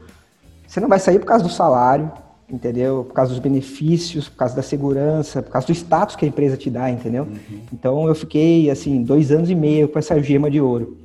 Você 0.66 0.80
não 0.80 0.88
vai 0.88 0.98
sair 0.98 1.18
por 1.18 1.26
causa 1.26 1.44
do 1.44 1.50
salário, 1.50 2.10
entendeu? 2.48 3.04
Por 3.04 3.14
causa 3.14 3.30
dos 3.30 3.40
benefícios, 3.40 4.28
por 4.28 4.36
causa 4.36 4.54
da 4.54 4.62
segurança, 4.62 5.42
por 5.42 5.50
causa 5.50 5.66
do 5.66 5.72
status 5.72 6.16
que 6.16 6.24
a 6.24 6.28
empresa 6.28 6.56
te 6.56 6.70
dá, 6.70 6.90
entendeu? 6.90 7.24
Uhum. 7.24 7.60
Então, 7.72 8.08
eu 8.08 8.14
fiquei, 8.14 8.70
assim, 8.70 9.02
dois 9.02 9.30
anos 9.30 9.50
e 9.50 9.54
meio 9.54 9.88
com 9.88 9.98
essa 9.98 10.14
algema 10.14 10.50
de 10.50 10.60
ouro. 10.60 10.96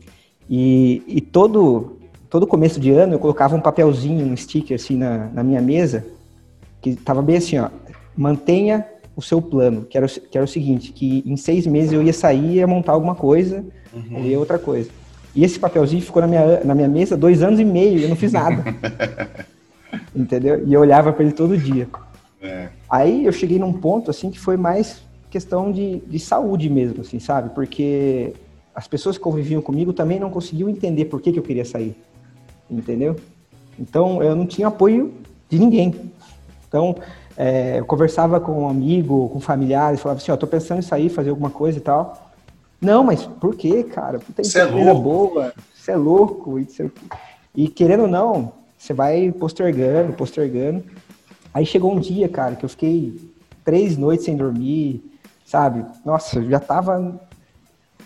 E, 0.49 1.03
e 1.07 1.21
todo, 1.21 1.97
todo 2.29 2.45
começo 2.45 2.79
de 2.79 2.91
ano 2.91 3.13
eu 3.13 3.19
colocava 3.19 3.55
um 3.55 3.61
papelzinho, 3.61 4.25
um 4.25 4.37
sticker, 4.37 4.75
assim, 4.75 4.95
na, 4.95 5.29
na 5.33 5.43
minha 5.43 5.61
mesa, 5.61 6.05
que 6.81 6.91
estava 6.91 7.21
bem 7.21 7.37
assim, 7.37 7.57
ó, 7.57 7.69
mantenha 8.15 8.85
o 9.15 9.21
seu 9.21 9.41
plano, 9.41 9.85
que 9.85 9.97
era, 9.97 10.07
que 10.07 10.37
era 10.37 10.43
o 10.43 10.47
seguinte, 10.47 10.91
que 10.91 11.23
em 11.25 11.37
seis 11.37 11.65
meses 11.65 11.93
eu 11.93 12.03
ia 12.03 12.13
sair 12.13 12.45
e 12.45 12.55
ia 12.55 12.67
montar 12.67 12.91
alguma 12.91 13.15
coisa, 13.15 13.63
uhum. 13.93 14.25
ia 14.25 14.37
outra 14.37 14.59
coisa. 14.59 14.89
E 15.35 15.43
esse 15.43 15.59
papelzinho 15.59 16.01
ficou 16.01 16.21
na 16.21 16.27
minha, 16.27 16.63
na 16.63 16.73
minha 16.73 16.87
mesa 16.87 17.17
dois 17.17 17.43
anos 17.43 17.59
e 17.59 17.65
meio, 17.65 17.99
eu 17.99 18.09
não 18.09 18.15
fiz 18.15 18.31
nada. 18.31 18.63
Entendeu? 20.15 20.65
E 20.65 20.73
eu 20.73 20.79
olhava 20.79 21.11
para 21.11 21.23
ele 21.23 21.33
todo 21.33 21.57
dia. 21.57 21.87
É. 22.41 22.69
Aí 22.89 23.25
eu 23.25 23.31
cheguei 23.33 23.59
num 23.59 23.73
ponto, 23.73 24.09
assim, 24.09 24.31
que 24.31 24.39
foi 24.39 24.55
mais 24.55 25.01
questão 25.29 25.71
de, 25.71 25.97
de 26.07 26.17
saúde 26.19 26.69
mesmo, 26.69 27.01
assim, 27.01 27.19
sabe? 27.19 27.49
Porque 27.49 28.33
as 28.73 28.87
pessoas 28.87 29.17
que 29.17 29.23
conviviam 29.23 29.61
comigo 29.61 29.91
também 29.91 30.19
não 30.19 30.29
conseguiam 30.29 30.69
entender 30.69 31.05
por 31.05 31.21
que, 31.21 31.33
que 31.33 31.39
eu 31.39 31.43
queria 31.43 31.65
sair. 31.65 31.95
Entendeu? 32.71 33.17
Então 33.77 34.23
eu 34.23 34.35
não 34.35 34.45
tinha 34.45 34.67
apoio 34.67 35.13
de 35.49 35.59
ninguém. 35.59 35.93
Então, 36.67 36.95
é, 37.37 37.79
eu 37.79 37.85
conversava 37.85 38.39
com 38.39 38.63
um 38.63 38.69
amigo, 38.69 39.29
com 39.29 39.39
familiares, 39.39 39.99
falava 39.99 40.21
assim, 40.21 40.31
ó, 40.31 40.37
tô 40.37 40.47
pensando 40.47 40.79
em 40.79 40.81
sair, 40.81 41.09
fazer 41.09 41.29
alguma 41.29 41.49
coisa 41.49 41.77
e 41.77 41.81
tal. 41.81 42.24
Não, 42.85 43.03
mas 43.03 43.25
por 43.25 43.55
quê, 43.55 43.83
cara? 43.83 44.19
Puta 44.19 44.43
Você 44.43 44.59
é 44.59 44.65
louco. 44.65 45.01
boa, 45.01 45.53
você 45.73 45.91
é 45.91 45.95
louco. 45.95 46.59
E, 46.59 46.67
e 47.55 47.67
querendo 47.67 48.03
ou 48.03 48.07
não, 48.07 48.53
você 48.77 48.93
vai 48.93 49.31
postergando, 49.31 50.13
postergando. 50.13 50.83
Aí 51.53 51.65
chegou 51.65 51.93
um 51.93 51.99
dia, 51.99 52.29
cara, 52.29 52.55
que 52.55 52.63
eu 52.63 52.69
fiquei 52.69 53.19
três 53.63 53.97
noites 53.97 54.25
sem 54.25 54.37
dormir, 54.37 55.03
sabe? 55.45 55.83
Nossa, 56.05 56.39
eu 56.39 56.49
já 56.49 56.59
tava. 56.59 57.19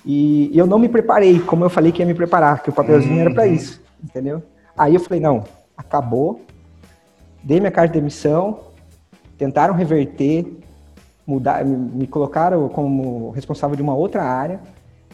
E, 0.05 0.49
e 0.53 0.57
eu 0.57 0.65
não 0.65 0.79
me 0.79 0.87
preparei, 0.87 1.39
como 1.39 1.65
eu 1.65 1.69
falei 1.69 1.91
que 1.91 2.01
ia 2.01 2.05
me 2.05 2.13
preparar, 2.13 2.63
que 2.63 2.69
o 2.69 2.73
papelzinho 2.73 3.15
uhum. 3.15 3.21
era 3.21 3.33
para 3.33 3.47
isso, 3.47 3.81
entendeu? 4.01 4.41
Aí 4.77 4.95
eu 4.95 4.99
falei, 5.01 5.19
não, 5.19 5.43
acabou, 5.75 6.41
dei 7.43 7.59
minha 7.59 7.71
carta 7.71 7.93
de 7.93 7.99
demissão 7.99 8.69
tentaram 9.39 9.73
reverter, 9.73 10.45
mudar, 11.29 11.63
me 11.63 12.07
colocaram 12.07 12.67
como 12.69 13.29
responsável 13.29 13.75
de 13.75 13.81
uma 13.81 13.93
outra 13.93 14.23
área. 14.23 14.59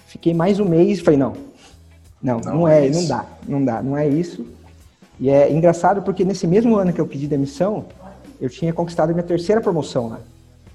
Fiquei 0.08 0.34
mais 0.34 0.60
um 0.60 0.66
mês 0.66 1.00
e 1.00 1.02
falei, 1.02 1.20
não, 1.20 1.34
não, 2.24 2.40
não, 2.40 2.54
não 2.56 2.68
é, 2.68 2.88
é 2.88 2.90
não 2.90 3.06
dá, 3.06 3.26
não 3.48 3.66
dá, 3.66 3.84
não 3.84 3.98
é 3.98 4.08
isso. 4.08 4.46
E 5.20 5.30
é 5.30 5.52
engraçado 5.52 6.02
porque 6.02 6.24
nesse 6.24 6.48
mesmo 6.48 6.76
ano 6.76 6.94
que 6.94 7.02
eu 7.02 7.08
pedi 7.08 7.28
demissão, 7.28 7.86
eu 8.40 8.50
tinha 8.50 8.72
conquistado 8.72 9.14
minha 9.14 9.24
terceira 9.24 9.60
promoção 9.60 10.08
lá. 10.08 10.20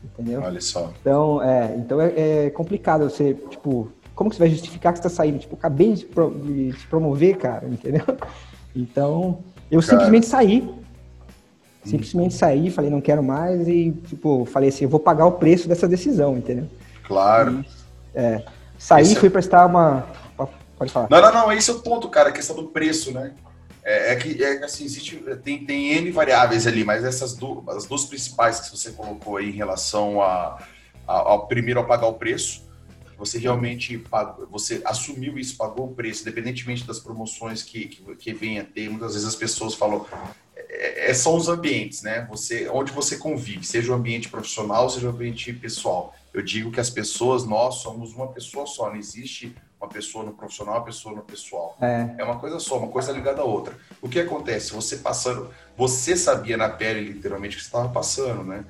Entendeu? 0.05 0.43
Olha 0.43 0.61
só. 0.61 0.93
Então, 1.01 1.43
é, 1.43 1.75
então 1.77 2.01
é, 2.01 2.47
é 2.47 2.51
complicado 2.51 3.05
você, 3.05 3.35
tipo, 3.51 3.91
como 4.15 4.29
que 4.29 4.37
você 4.37 4.41
vai 4.41 4.51
justificar 4.51 4.93
que 4.93 4.99
você 4.99 5.07
está 5.07 5.23
saindo? 5.23 5.39
Tipo, 5.39 5.57
acabei 5.57 5.95
de, 5.95 6.05
pro, 6.05 6.31
de 6.31 6.75
promover, 6.89 7.37
cara, 7.39 7.67
entendeu? 7.67 8.05
Então, 8.77 9.39
eu 9.71 9.81
cara. 9.81 9.91
simplesmente 9.91 10.27
saí. 10.27 10.69
Simplesmente 11.85 12.35
saí, 12.35 12.71
falei, 12.71 12.91
não 12.91 13.01
quero 13.01 13.23
mais 13.23 13.67
e, 13.67 13.93
tipo, 14.07 14.45
falei 14.45 14.69
assim, 14.69 14.85
eu 14.85 14.91
vou 14.91 15.01
pagar 15.01 15.27
o 15.27 15.33
preço 15.33 15.67
dessa 15.67 15.89
decisão, 15.89 16.37
entendeu? 16.37 16.69
Claro. 17.05 17.65
E, 18.15 18.19
é, 18.19 18.45
saí, 18.79 19.03
esse... 19.03 19.17
É 19.17 19.21
fui 19.21 19.31
prestar 19.31 19.67
uma... 19.67 20.07
Pode 20.77 20.93
falar. 20.93 21.09
Não, 21.11 21.21
não, 21.21 21.33
não, 21.33 21.53
esse 21.53 21.71
é 21.71 21.75
o 21.75 21.81
ponto, 21.81 22.09
cara, 22.09 22.31
a 22.31 22.33
questão 22.33 22.57
do 22.57 22.69
preço, 22.69 23.13
né? 23.13 23.35
É, 23.83 24.13
é, 24.13 24.17
que 24.17 24.43
é, 24.43 24.65
assim, 24.65 24.85
existe, 24.85 25.17
tem, 25.43 25.65
tem 25.65 25.93
N 25.93 26.11
variáveis 26.11 26.67
ali, 26.67 26.85
mas 26.85 27.05
essas 27.05 27.35
duas, 27.35 27.77
as 27.77 27.87
duas 27.87 28.05
principais 28.05 28.61
que 28.61 28.71
você 28.71 28.91
colocou 28.93 29.39
aí 29.39 29.49
em 29.49 29.55
relação 29.55 30.23
a, 30.23 30.59
a, 31.07 31.13
ao 31.13 31.47
primeiro 31.47 31.81
a 31.81 31.85
pagar 31.85 32.07
o 32.07 32.15
preço, 32.15 32.69
você 33.19 33.39
realmente 33.39 33.99
pagou, 33.99 34.47
você 34.51 34.81
assumiu 34.85 35.39
isso, 35.39 35.57
pagou 35.57 35.87
o 35.87 35.95
preço, 35.95 36.23
independentemente 36.23 36.87
das 36.87 36.99
promoções 36.99 37.63
que, 37.63 37.87
que, 37.87 38.17
que 38.17 38.33
venha 38.33 38.63
a 38.63 38.65
ter, 38.65 38.89
muitas 38.89 39.13
vezes 39.13 39.29
as 39.29 39.37
pessoas 39.37 39.75
falam, 39.75 40.07
é, 40.81 41.11
é, 41.11 41.15
são 41.15 41.37
os 41.37 41.47
ambientes, 41.47 42.03
né? 42.03 42.27
Você, 42.31 42.67
onde 42.71 42.91
você 42.91 43.19
convive, 43.19 43.67
seja 43.67 43.93
o 43.93 43.95
ambiente 43.95 44.31
profissional, 44.31 44.89
seja 44.89 45.09
o 45.09 45.11
ambiente 45.11 45.53
pessoal. 45.53 46.15
Eu 46.33 46.43
digo 46.43 46.73
que 46.73 46.81
as 46.81 46.89
pessoas, 46.89 47.45
nós 47.45 47.77
somos 47.77 48.15
uma 48.15 48.29
pessoa 48.29 48.67
só, 48.67 48.89
não 48.89 48.97
existe 48.97 49.55
uma 49.79 49.89
pessoa 49.89 50.25
no 50.25 50.33
profissional, 50.33 50.77
uma 50.77 50.85
pessoa 50.85 51.15
no 51.15 51.23
pessoal. 51.23 51.77
É. 51.83 52.15
é 52.19 52.25
uma 52.25 52.39
coisa 52.39 52.59
só, 52.59 52.79
uma 52.79 52.89
coisa 52.89 53.13
ligada 53.13 53.43
à 53.43 53.45
outra. 53.45 53.77
O 54.01 54.09
que 54.09 54.19
acontece? 54.19 54.73
Você 54.73 54.97
passando, 54.97 55.51
você 55.77 56.17
sabia 56.17 56.57
na 56.57 56.69
pele 56.69 57.13
literalmente 57.13 57.57
o 57.57 57.59
que 57.59 57.65
você 57.65 57.69
estava 57.69 57.89
passando, 57.91 58.43
né? 58.43 58.65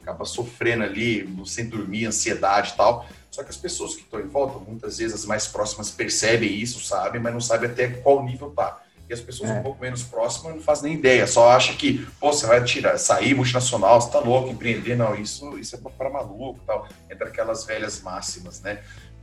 Acaba 0.00 0.24
sofrendo 0.24 0.84
ali, 0.84 1.28
sem 1.44 1.68
dormir, 1.68 2.06
ansiedade 2.06 2.72
e 2.72 2.76
tal. 2.76 3.04
Só 3.30 3.42
que 3.42 3.50
as 3.50 3.56
pessoas 3.56 3.96
que 3.96 4.02
estão 4.02 4.20
em 4.20 4.28
volta, 4.28 4.58
muitas 4.58 4.98
vezes 4.98 5.14
as 5.14 5.24
mais 5.24 5.48
próximas 5.48 5.90
percebem 5.90 6.54
isso, 6.54 6.80
sabem, 6.80 7.20
mas 7.20 7.32
não 7.32 7.40
sabem 7.40 7.68
até 7.68 7.88
qual 7.88 8.24
nível 8.24 8.50
tá. 8.50 8.82
E 9.08 9.14
as 9.14 9.20
pessoas 9.20 9.50
é. 9.50 9.54
um 9.54 9.62
pouco 9.62 9.80
menos 9.80 10.02
próximas 10.02 10.54
não 10.54 10.62
fazem 10.62 10.90
nem 10.90 10.98
ideia, 10.98 11.26
só 11.26 11.50
acha 11.50 11.74
que, 11.74 12.06
pô, 12.20 12.32
você 12.32 12.46
vai 12.46 12.62
tirar, 12.62 12.98
sair 12.98 13.34
multinacional, 13.34 14.00
você 14.00 14.10
tá 14.10 14.18
louco, 14.18 14.50
empreender, 14.50 14.96
não, 14.96 15.14
isso, 15.14 15.58
isso 15.58 15.76
é 15.76 15.78
para 15.78 16.10
maluco 16.10 16.60
tal. 16.66 16.86
Entre 17.10 17.24
aquelas 17.26 17.64
velhas 17.64 18.02
máximas, 18.02 18.60
né? 18.60 18.82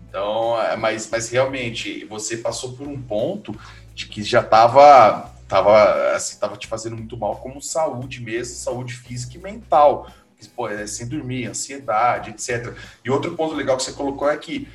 Então, 0.09 0.59
é, 0.61 0.75
mas, 0.75 1.09
mas 1.11 1.29
realmente, 1.29 2.05
você 2.05 2.37
passou 2.37 2.73
por 2.73 2.87
um 2.87 2.99
ponto 2.99 3.53
de 3.93 4.07
que 4.07 4.23
já 4.23 4.41
estava 4.41 5.31
tava, 5.47 6.15
assim, 6.15 6.37
tava 6.37 6.57
te 6.57 6.67
fazendo 6.67 6.95
muito 6.95 7.17
mal 7.17 7.37
como 7.37 7.61
saúde 7.61 8.21
mesmo, 8.21 8.55
saúde 8.55 8.93
física 8.93 9.37
e 9.37 9.41
mental. 9.41 10.09
Pô, 10.55 10.67
é, 10.69 10.85
sem 10.85 11.07
dormir, 11.07 11.47
ansiedade, 11.47 12.29
etc. 12.29 12.75
E 13.03 13.09
outro 13.09 13.35
ponto 13.35 13.55
legal 13.55 13.77
que 13.77 13.83
você 13.83 13.93
colocou 13.93 14.29
é 14.29 14.37
que 14.37 14.67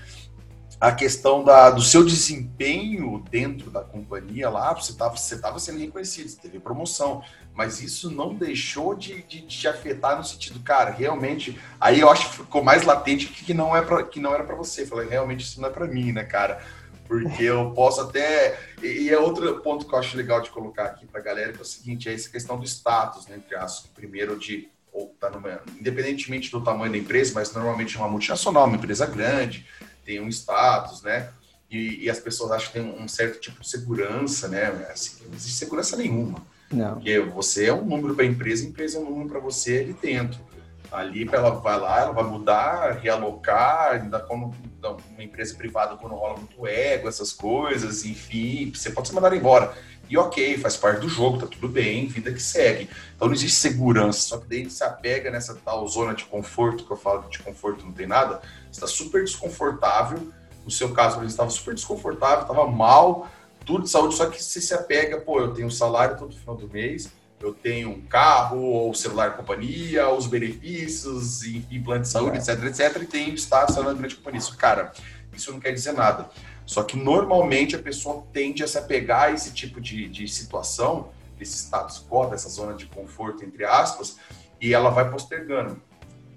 a 0.81 0.91
questão 0.93 1.45
da, 1.45 1.69
do 1.69 1.83
seu 1.83 2.03
desempenho 2.03 3.23
dentro 3.31 3.71
da 3.71 3.83
companhia 3.83 4.49
lá, 4.49 4.73
você 4.73 4.93
estava 4.93 5.15
você 5.15 5.39
tava 5.39 5.59
sendo 5.59 5.79
reconhecido, 5.79 6.31
você 6.31 6.41
teve 6.41 6.59
promoção, 6.59 7.23
mas 7.55 7.83
isso 7.83 8.11
não 8.11 8.35
deixou 8.35 8.95
de, 8.95 9.23
de, 9.25 9.43
te 9.43 9.69
afetar 9.69 10.17
no 10.17 10.25
sentido, 10.25 10.59
cara, 10.61 10.91
realmente, 10.91 11.61
aí 11.79 12.01
eu 12.01 12.09
acho 12.09 12.31
que 12.31 12.37
ficou 12.37 12.65
mais 12.65 12.85
latente 12.85 13.27
que, 13.27 13.45
que 13.45 13.53
não, 13.53 13.77
é 13.77 13.83
pra, 13.83 14.03
que 14.05 14.19
não 14.19 14.35
era 14.35 14.43
para 14.43 14.57
você, 14.57 14.87
falei, 14.87 15.07
realmente 15.07 15.45
isso 15.45 15.61
não 15.61 15.69
é 15.69 15.73
para 15.73 15.87
mim, 15.87 16.13
né, 16.13 16.25
cara, 16.25 16.63
porque 17.07 17.43
eu 17.43 17.73
posso 17.73 18.01
até, 18.01 18.59
e 18.83 19.11
é 19.11 19.19
outro 19.19 19.61
ponto 19.61 19.85
que 19.85 19.95
eu 19.95 19.99
acho 19.99 20.17
legal 20.17 20.41
de 20.41 20.49
colocar 20.49 20.85
aqui 20.85 21.05
para 21.07 21.21
a 21.21 21.25
galera, 21.25 21.53
que 21.53 21.59
é 21.59 21.63
o 21.63 21.65
seguinte, 21.65 22.09
é 22.09 22.15
essa 22.15 22.31
questão 22.31 22.59
do 22.59 22.65
status, 22.65 23.27
né, 23.27 23.37
entre 23.37 23.55
aspas, 23.55 23.91
primeiro 23.95 24.39
de, 24.39 24.71
ou 24.91 25.15
tá 25.21 25.29
numa, 25.29 25.61
independentemente 25.79 26.51
do 26.51 26.63
tamanho 26.63 26.91
da 26.91 26.97
empresa, 26.97 27.33
mas 27.35 27.53
normalmente 27.53 27.97
é 27.97 28.01
uma 28.01 28.09
multinacional, 28.09 28.65
uma 28.65 28.77
empresa 28.77 29.05
grande, 29.05 29.67
tem 30.05 30.21
um 30.21 30.29
status, 30.29 31.03
né? 31.03 31.31
E, 31.71 32.05
e, 32.05 32.11
as 32.11 32.19
pessoas 32.19 32.51
acham 32.51 32.73
que 32.73 32.81
tem 32.81 32.83
um 32.83 33.07
certo 33.07 33.39
tipo 33.41 33.61
de 33.61 33.69
segurança, 33.69 34.49
né? 34.49 34.67
Assim, 34.91 35.25
não 35.27 35.35
existe 35.35 35.57
segurança 35.57 35.97
nenhuma. 35.97 36.43
Não. 36.73 36.95
Porque 36.95 37.21
você 37.21 37.67
é 37.67 37.73
um 37.73 37.85
número 37.85 38.15
para 38.15 38.25
a 38.25 38.29
empresa, 38.29 38.65
a 38.65 38.69
empresa 38.69 38.99
é 38.99 39.01
um 39.01 39.09
número 39.09 39.29
para 39.29 39.41
você 39.41 39.79
ali 39.79 39.93
dentro. 39.93 40.41
Ali 40.91 41.29
ela 41.31 41.51
vai 41.51 41.79
lá, 41.79 42.01
ela 42.01 42.13
vai 42.13 42.25
mudar, 42.25 42.99
realocar, 42.99 43.93
ainda 43.93 44.19
como 44.19 44.53
uma 44.83 45.23
empresa 45.23 45.55
privada 45.55 45.97
quando 45.97 46.17
rola 46.17 46.39
muito 46.39 46.67
ego, 46.67 47.09
essas 47.09 47.33
coisas, 47.33 48.05
enfim, 48.05 48.73
você 48.75 48.91
pode 48.91 49.07
ser 49.07 49.15
mandado 49.15 49.37
embora. 49.37 49.73
E 50.11 50.19
ok, 50.19 50.59
faz 50.59 50.77
parte 50.77 51.03
do 51.03 51.09
jogo, 51.09 51.39
tá 51.39 51.47
tudo 51.47 51.69
bem, 51.69 52.09
vida 52.09 52.33
que 52.33 52.43
segue. 52.43 52.91
Então 53.15 53.29
não 53.29 53.35
existe 53.35 53.57
segurança, 53.57 54.19
só 54.19 54.39
que 54.39 54.49
daí 54.49 54.69
se 54.69 54.83
apega 54.83 55.31
nessa 55.31 55.55
tal 55.55 55.87
zona 55.87 56.15
de 56.15 56.25
conforto, 56.25 56.85
que 56.85 56.91
eu 56.91 56.97
falo 56.97 57.23
que 57.23 57.31
de 57.31 57.39
conforto 57.39 57.85
não 57.85 57.93
tem 57.93 58.09
nada, 58.09 58.43
está 58.73 58.89
super 58.89 59.23
desconfortável. 59.23 60.33
No 60.65 60.71
seu 60.71 60.93
caso, 60.93 61.21
ele 61.21 61.27
estava 61.27 61.49
super 61.49 61.75
desconfortável, 61.77 62.43
estava 62.43 62.67
mal, 62.67 63.31
tudo 63.65 63.85
de 63.85 63.91
saúde, 63.91 64.17
só 64.17 64.27
que 64.27 64.43
você 64.43 64.61
se 64.61 64.75
apega, 64.75 65.21
pô, 65.21 65.39
eu 65.39 65.55
tenho 65.55 65.69
um 65.69 65.71
salário 65.71 66.19
todo 66.19 66.37
final 66.37 66.57
do 66.57 66.69
mês, 66.69 67.09
eu 67.41 67.55
tenho 67.55 67.91
um 67.91 68.01
carro, 68.01 68.61
ou 68.61 68.93
celular 68.93 69.37
companhia, 69.37 70.09
os 70.11 70.27
benefícios, 70.27 71.45
enfim, 71.45 71.81
plano 71.81 72.03
de 72.03 72.09
saúde, 72.09 72.37
é. 72.37 72.41
etc, 72.41 72.65
etc, 72.65 73.03
e 73.03 73.07
tenho 73.07 73.35
status 73.37 73.77
na 73.77 73.93
grande 73.93 74.17
companhia. 74.17 74.41
Isso, 74.41 74.57
cara, 74.57 74.93
isso 75.33 75.53
não 75.53 75.61
quer 75.61 75.71
dizer 75.71 75.93
nada. 75.93 76.29
Só 76.71 76.85
que 76.85 76.97
normalmente 76.97 77.75
a 77.75 77.81
pessoa 77.81 78.23
tende 78.33 78.63
a 78.63 78.69
se 78.69 78.79
apegar 78.79 79.23
a 79.23 79.33
esse 79.33 79.53
tipo 79.53 79.81
de, 79.81 80.09
de 80.09 80.29
situação, 80.29 81.09
esse 81.41 81.57
status 81.57 82.07
quo, 82.09 82.27
dessa 82.27 82.49
zona 82.49 82.75
de 82.75 82.87
conforto, 82.87 83.45
entre 83.45 83.65
aspas, 83.65 84.19
e 84.61 84.73
ela 84.73 84.89
vai 84.89 85.11
postergando. 85.11 85.77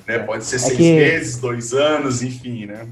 Né? 0.08 0.18
Pode 0.18 0.44
ser 0.44 0.56
é 0.56 0.60
seis 0.60 0.78
que... 0.78 0.92
meses, 0.92 1.38
dois 1.38 1.72
anos, 1.72 2.24
enfim, 2.24 2.66
né? 2.66 2.92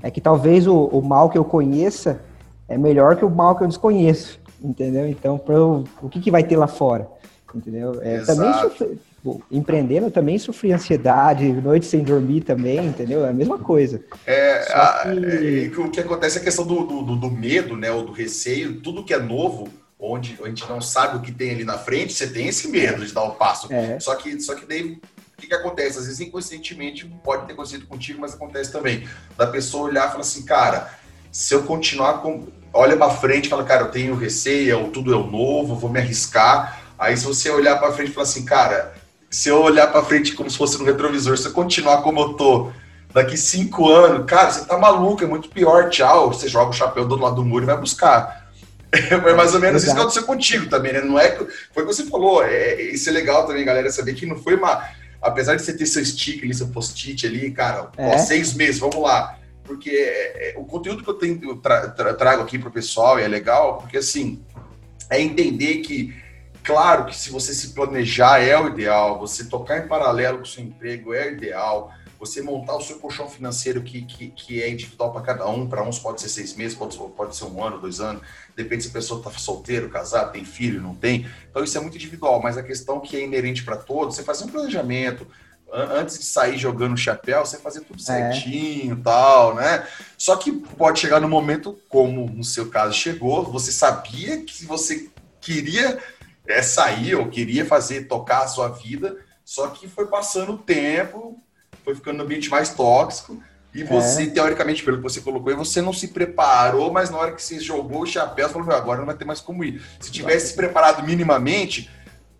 É 0.00 0.12
que 0.12 0.20
talvez 0.20 0.68
o, 0.68 0.76
o, 0.76 1.02
mal 1.02 1.28
que 1.28 1.36
eu 1.36 1.44
conheça 1.44 2.20
é 2.68 2.78
melhor 2.78 3.16
que 3.16 3.24
o 3.24 3.30
mal 3.30 3.56
que 3.56 3.64
eu 3.64 3.68
desconheço, 3.68 4.40
entendeu? 4.62 5.08
Então, 5.08 5.42
eu, 5.48 5.82
o 6.00 6.08
que, 6.08 6.20
que 6.20 6.30
vai 6.30 6.44
ter 6.44 6.56
lá 6.56 6.68
fora? 6.68 7.08
Entendeu? 7.52 8.00
É, 8.00 8.20
também 8.20 8.52
sofri, 8.60 9.00
tipo, 9.24 9.42
empreendendo, 9.50 10.06
eu 10.06 10.10
também 10.10 10.38
sofri 10.38 10.70
ansiedade, 10.70 11.50
noite 11.50 11.86
sem 11.86 12.04
dormir 12.04 12.42
também, 12.42 12.84
entendeu? 12.84 13.24
É 13.24 13.30
a 13.30 13.32
mesma 13.32 13.58
coisa. 13.58 14.04
É, 14.26 14.66
a, 14.70 15.02
que... 15.02 15.72
É, 15.74 15.80
o 15.80 15.90
que 15.90 16.00
acontece 16.00 16.36
é 16.36 16.40
a 16.42 16.44
questão 16.44 16.66
do, 16.66 16.84
do, 16.84 17.16
do 17.16 17.30
medo, 17.30 17.74
né? 17.76 17.90
Ou 17.90 18.04
do 18.04 18.12
receio, 18.12 18.80
tudo 18.82 19.02
que 19.02 19.14
é 19.14 19.18
novo, 19.18 19.68
onde 19.98 20.38
a 20.42 20.46
gente 20.46 20.68
não 20.68 20.80
sabe 20.80 21.16
o 21.16 21.20
que 21.20 21.32
tem 21.32 21.52
ali 21.52 21.64
na 21.64 21.78
frente, 21.78 22.12
você 22.12 22.26
tem 22.26 22.48
esse 22.48 22.68
medo 22.68 23.04
de 23.04 23.12
dar 23.12 23.24
o 23.24 23.32
passo. 23.32 23.72
É. 23.72 23.98
Só 23.98 24.14
que, 24.14 24.38
só 24.40 24.54
que 24.54 24.66
daí 24.66 24.82
o 24.82 25.40
que, 25.40 25.46
que 25.46 25.54
acontece? 25.54 25.98
Às 25.98 26.04
vezes 26.04 26.20
inconscientemente 26.20 27.06
pode 27.24 27.46
ter 27.46 27.54
acontecido 27.54 27.86
contigo, 27.86 28.20
mas 28.20 28.34
acontece 28.34 28.70
também. 28.70 29.08
Da 29.38 29.46
pessoa 29.46 29.84
olhar 29.84 30.08
e 30.08 30.10
falar 30.10 30.20
assim, 30.20 30.44
cara, 30.44 30.92
se 31.32 31.54
eu 31.54 31.62
continuar 31.62 32.20
com. 32.20 32.46
Olha 32.76 32.96
para 32.96 33.08
frente 33.08 33.46
e 33.46 33.48
fala, 33.48 33.62
cara, 33.62 33.84
eu 33.84 33.90
tenho 33.90 34.16
receio, 34.16 34.90
tudo 34.90 35.14
é 35.14 35.16
novo, 35.16 35.76
vou 35.76 35.88
me 35.88 36.00
arriscar. 36.00 36.82
Aí 36.98 37.16
se 37.16 37.24
você 37.24 37.48
olhar 37.48 37.78
para 37.78 37.92
frente 37.92 38.10
e 38.10 38.12
falar 38.12 38.24
assim, 38.24 38.44
cara, 38.44 38.93
se 39.34 39.48
eu 39.48 39.62
olhar 39.62 39.88
para 39.88 40.04
frente 40.04 40.32
como 40.32 40.48
se 40.48 40.56
fosse 40.56 40.78
no 40.78 40.84
retrovisor, 40.84 41.36
se 41.36 41.46
eu 41.46 41.52
continuar 41.52 42.02
como 42.02 42.20
eu 42.20 42.34
tô, 42.34 42.70
daqui 43.12 43.36
cinco 43.36 43.90
anos, 43.90 44.26
cara, 44.26 44.50
você 44.50 44.64
tá 44.64 44.78
maluco, 44.78 45.24
é 45.24 45.26
muito 45.26 45.48
pior, 45.48 45.88
tchau. 45.90 46.32
Você 46.32 46.48
joga 46.48 46.70
o 46.70 46.72
chapéu 46.72 47.04
do 47.04 47.16
lado 47.16 47.36
do 47.36 47.44
muro 47.44 47.64
e 47.64 47.66
vai 47.66 47.76
buscar. 47.76 48.44
É 48.94 49.34
mais 49.34 49.52
ou 49.52 49.58
menos 49.58 49.82
Exato. 49.82 49.86
isso 49.86 49.94
que 49.94 50.00
aconteceu 50.00 50.22
contigo 50.22 50.68
também, 50.68 50.92
né? 50.92 51.00
Não 51.00 51.18
é 51.18 51.30
que. 51.30 51.44
Foi 51.72 51.82
o 51.82 51.86
que 51.88 51.92
você 51.92 52.06
falou. 52.06 52.44
É, 52.44 52.80
isso 52.80 53.08
é 53.08 53.12
legal 53.12 53.44
também, 53.44 53.64
galera, 53.64 53.90
saber 53.90 54.14
que 54.14 54.24
não 54.24 54.36
foi 54.36 54.54
uma 54.54 54.88
apesar 55.24 55.56
de 55.56 55.62
você 55.62 55.72
ter 55.72 55.86
seu 55.86 56.04
stick 56.04 56.44
ali, 56.44 56.54
seu 56.54 56.68
post-it 56.68 57.26
ali, 57.26 57.50
cara, 57.50 57.90
é. 57.96 58.14
ó, 58.14 58.18
seis 58.18 58.54
meses, 58.54 58.78
vamos 58.78 59.00
lá. 59.00 59.38
Porque 59.64 59.90
é, 59.90 60.50
é, 60.50 60.54
o 60.58 60.64
conteúdo 60.64 61.02
que 61.02 61.08
eu, 61.08 61.14
tenho, 61.14 61.56
tra, 61.56 61.88
tra, 61.88 62.14
trago 62.14 62.42
aqui 62.42 62.58
para 62.58 62.68
o 62.68 62.72
pessoal 62.72 63.18
é 63.18 63.26
legal, 63.26 63.78
porque 63.78 63.96
assim, 63.96 64.42
é 65.08 65.20
entender 65.20 65.78
que, 65.78 66.14
claro 66.64 67.04
que 67.04 67.16
se 67.16 67.30
você 67.30 67.54
se 67.54 67.68
planejar 67.68 68.40
é 68.40 68.58
o 68.58 68.68
ideal, 68.68 69.18
você 69.18 69.44
tocar 69.44 69.78
em 69.78 69.86
paralelo 69.86 70.38
com 70.38 70.44
o 70.44 70.46
seu 70.46 70.64
emprego 70.64 71.12
é 71.12 71.28
o 71.28 71.32
ideal, 71.32 71.92
você 72.18 72.40
montar 72.40 72.74
o 72.74 72.80
seu 72.80 72.98
colchão 72.98 73.28
financeiro 73.28 73.82
que, 73.82 74.02
que, 74.02 74.30
que 74.30 74.62
é 74.62 74.70
individual 74.70 75.12
para 75.12 75.20
cada 75.20 75.46
um, 75.46 75.68
para 75.68 75.86
uns 75.86 75.98
pode 75.98 76.22
ser 76.22 76.30
seis 76.30 76.54
meses, 76.54 76.76
pode, 76.76 76.96
pode 76.96 77.36
ser 77.36 77.44
um 77.44 77.62
ano, 77.62 77.78
dois 77.78 78.00
anos, 78.00 78.22
depende 78.56 78.82
se 78.82 78.88
a 78.88 78.92
pessoa 78.92 79.18
está 79.18 79.30
solteiro, 79.32 79.90
casado, 79.90 80.32
tem 80.32 80.44
filho, 80.44 80.80
não 80.80 80.94
tem. 80.94 81.28
Então 81.50 81.62
isso 81.62 81.76
é 81.76 81.80
muito 81.80 81.96
individual, 81.96 82.42
mas 82.42 82.56
a 82.56 82.62
questão 82.62 82.98
que 82.98 83.14
é 83.16 83.22
inerente 83.22 83.62
para 83.62 83.76
todos, 83.76 84.16
você 84.16 84.22
fazer 84.22 84.44
um 84.44 84.48
planejamento, 84.48 85.26
antes 85.70 86.18
de 86.18 86.24
sair 86.24 86.56
jogando 86.56 86.96
chapéu, 86.96 87.44
você 87.44 87.58
fazer 87.58 87.80
tudo 87.80 88.00
é. 88.00 88.02
certinho 88.02 88.96
e 88.96 89.00
é. 89.00 89.02
tal, 89.02 89.54
né? 89.54 89.86
Só 90.16 90.36
que 90.36 90.52
pode 90.52 91.00
chegar 91.00 91.20
no 91.20 91.28
momento, 91.28 91.78
como 91.88 92.26
no 92.26 92.44
seu 92.44 92.70
caso 92.70 92.94
chegou, 92.94 93.44
você 93.44 93.72
sabia 93.72 94.40
que 94.40 94.64
você 94.64 95.10
queria 95.40 95.98
é, 96.46 96.62
sair 96.62 97.14
ou 97.14 97.28
queria 97.28 97.64
fazer, 97.64 98.06
tocar 98.06 98.42
a 98.42 98.48
sua 98.48 98.68
vida, 98.68 99.16
Só 99.44 99.68
que 99.68 99.86
foi 99.86 100.06
passando 100.06 100.52
o 100.52 100.58
tempo, 100.58 101.38
foi 101.84 101.94
ficando 101.94 102.18
no 102.18 102.24
ambiente 102.24 102.48
mais 102.48 102.70
tóxico. 102.70 103.42
E 103.74 103.82
é. 103.82 103.84
você, 103.84 104.22
é. 104.22 104.26
teoricamente, 104.26 104.82
pelo 104.82 104.98
que 104.98 105.02
você 105.02 105.20
colocou 105.20 105.50
aí, 105.50 105.56
você 105.56 105.82
não 105.82 105.92
se 105.92 106.08
preparou, 106.08 106.92
mas 106.92 107.10
na 107.10 107.18
hora 107.18 107.32
que 107.32 107.42
você 107.42 107.58
jogou 107.60 108.02
o 108.02 108.06
chapéu, 108.06 108.48
você 108.48 108.54
falou, 108.54 108.74
agora 108.74 109.00
não 109.00 109.06
vai 109.06 109.16
ter 109.16 109.24
mais 109.24 109.40
como 109.40 109.64
ir. 109.64 109.82
Se 110.00 110.10
tivesse 110.10 110.48
se 110.48 110.54
preparado 110.54 111.04
minimamente, 111.04 111.90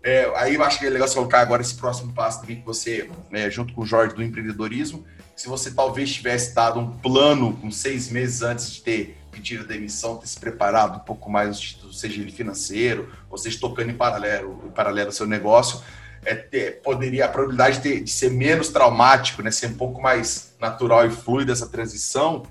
é, 0.01 0.31
aí 0.35 0.55
eu 0.55 0.63
acho 0.63 0.79
que 0.79 0.85
é 0.85 0.89
legal 0.89 1.07
você 1.07 1.15
colocar 1.15 1.41
agora 1.41 1.61
esse 1.61 1.75
próximo 1.75 2.13
passo 2.13 2.41
também 2.41 2.57
que 2.57 2.65
você, 2.65 3.09
né, 3.31 3.49
junto 3.49 3.73
com 3.73 3.81
o 3.81 3.85
Jorge 3.85 4.15
do 4.15 4.23
empreendedorismo, 4.23 5.03
se 5.35 5.49
você 5.49 5.71
talvez 5.71 6.13
tivesse 6.13 6.55
dado 6.55 6.79
um 6.79 6.91
plano 6.91 7.53
com 7.57 7.69
seis 7.69 8.09
meses 8.09 8.41
antes 8.41 8.71
de 8.71 8.81
ter 8.81 9.17
pedido 9.35 9.63
a 9.63 9.67
demissão, 9.67 10.17
ter 10.17 10.27
se 10.27 10.39
preparado 10.39 10.97
um 10.97 10.99
pouco 10.99 11.29
mais, 11.29 11.77
seja 11.91 12.21
ele 12.21 12.31
financeiro, 12.31 13.11
ou 13.29 13.37
seja, 13.37 13.59
tocando 13.59 13.91
em 13.91 13.95
paralelo, 13.95 14.63
em 14.65 14.71
paralelo 14.71 15.09
ao 15.09 15.11
seu 15.11 15.27
negócio, 15.27 15.81
é, 16.23 16.33
ter, 16.33 16.81
poderia 16.81 17.25
a 17.25 17.27
probabilidade 17.27 17.79
de, 17.79 18.01
de, 18.01 18.11
ser 18.11 18.31
menos 18.31 18.69
traumático, 18.69 19.43
né, 19.43 19.51
ser 19.51 19.67
um 19.67 19.73
pouco 19.75 20.01
mais 20.01 20.55
natural 20.59 21.05
e 21.05 21.11
fluida 21.11 21.51
essa 21.51 21.67
transição, 21.67 22.43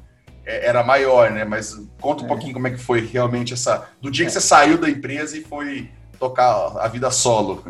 é, 0.47 0.69
era 0.69 0.83
maior, 0.83 1.31
né? 1.31 1.45
Mas 1.45 1.75
conta 2.01 2.23
um 2.23 2.27
é. 2.27 2.29
pouquinho 2.29 2.53
como 2.53 2.67
é 2.69 2.71
que 2.71 2.77
foi 2.77 3.01
realmente 3.01 3.55
essa 3.55 3.89
do 4.01 4.11
dia 4.11 4.27
que 4.27 4.31
é. 4.31 4.35
você 4.35 4.41
saiu 4.41 4.79
da 4.79 4.89
empresa 4.89 5.37
e 5.37 5.43
foi 5.43 5.91
tocar 6.19 6.77
a 6.79 6.89
vida 6.89 7.11
solo. 7.11 7.65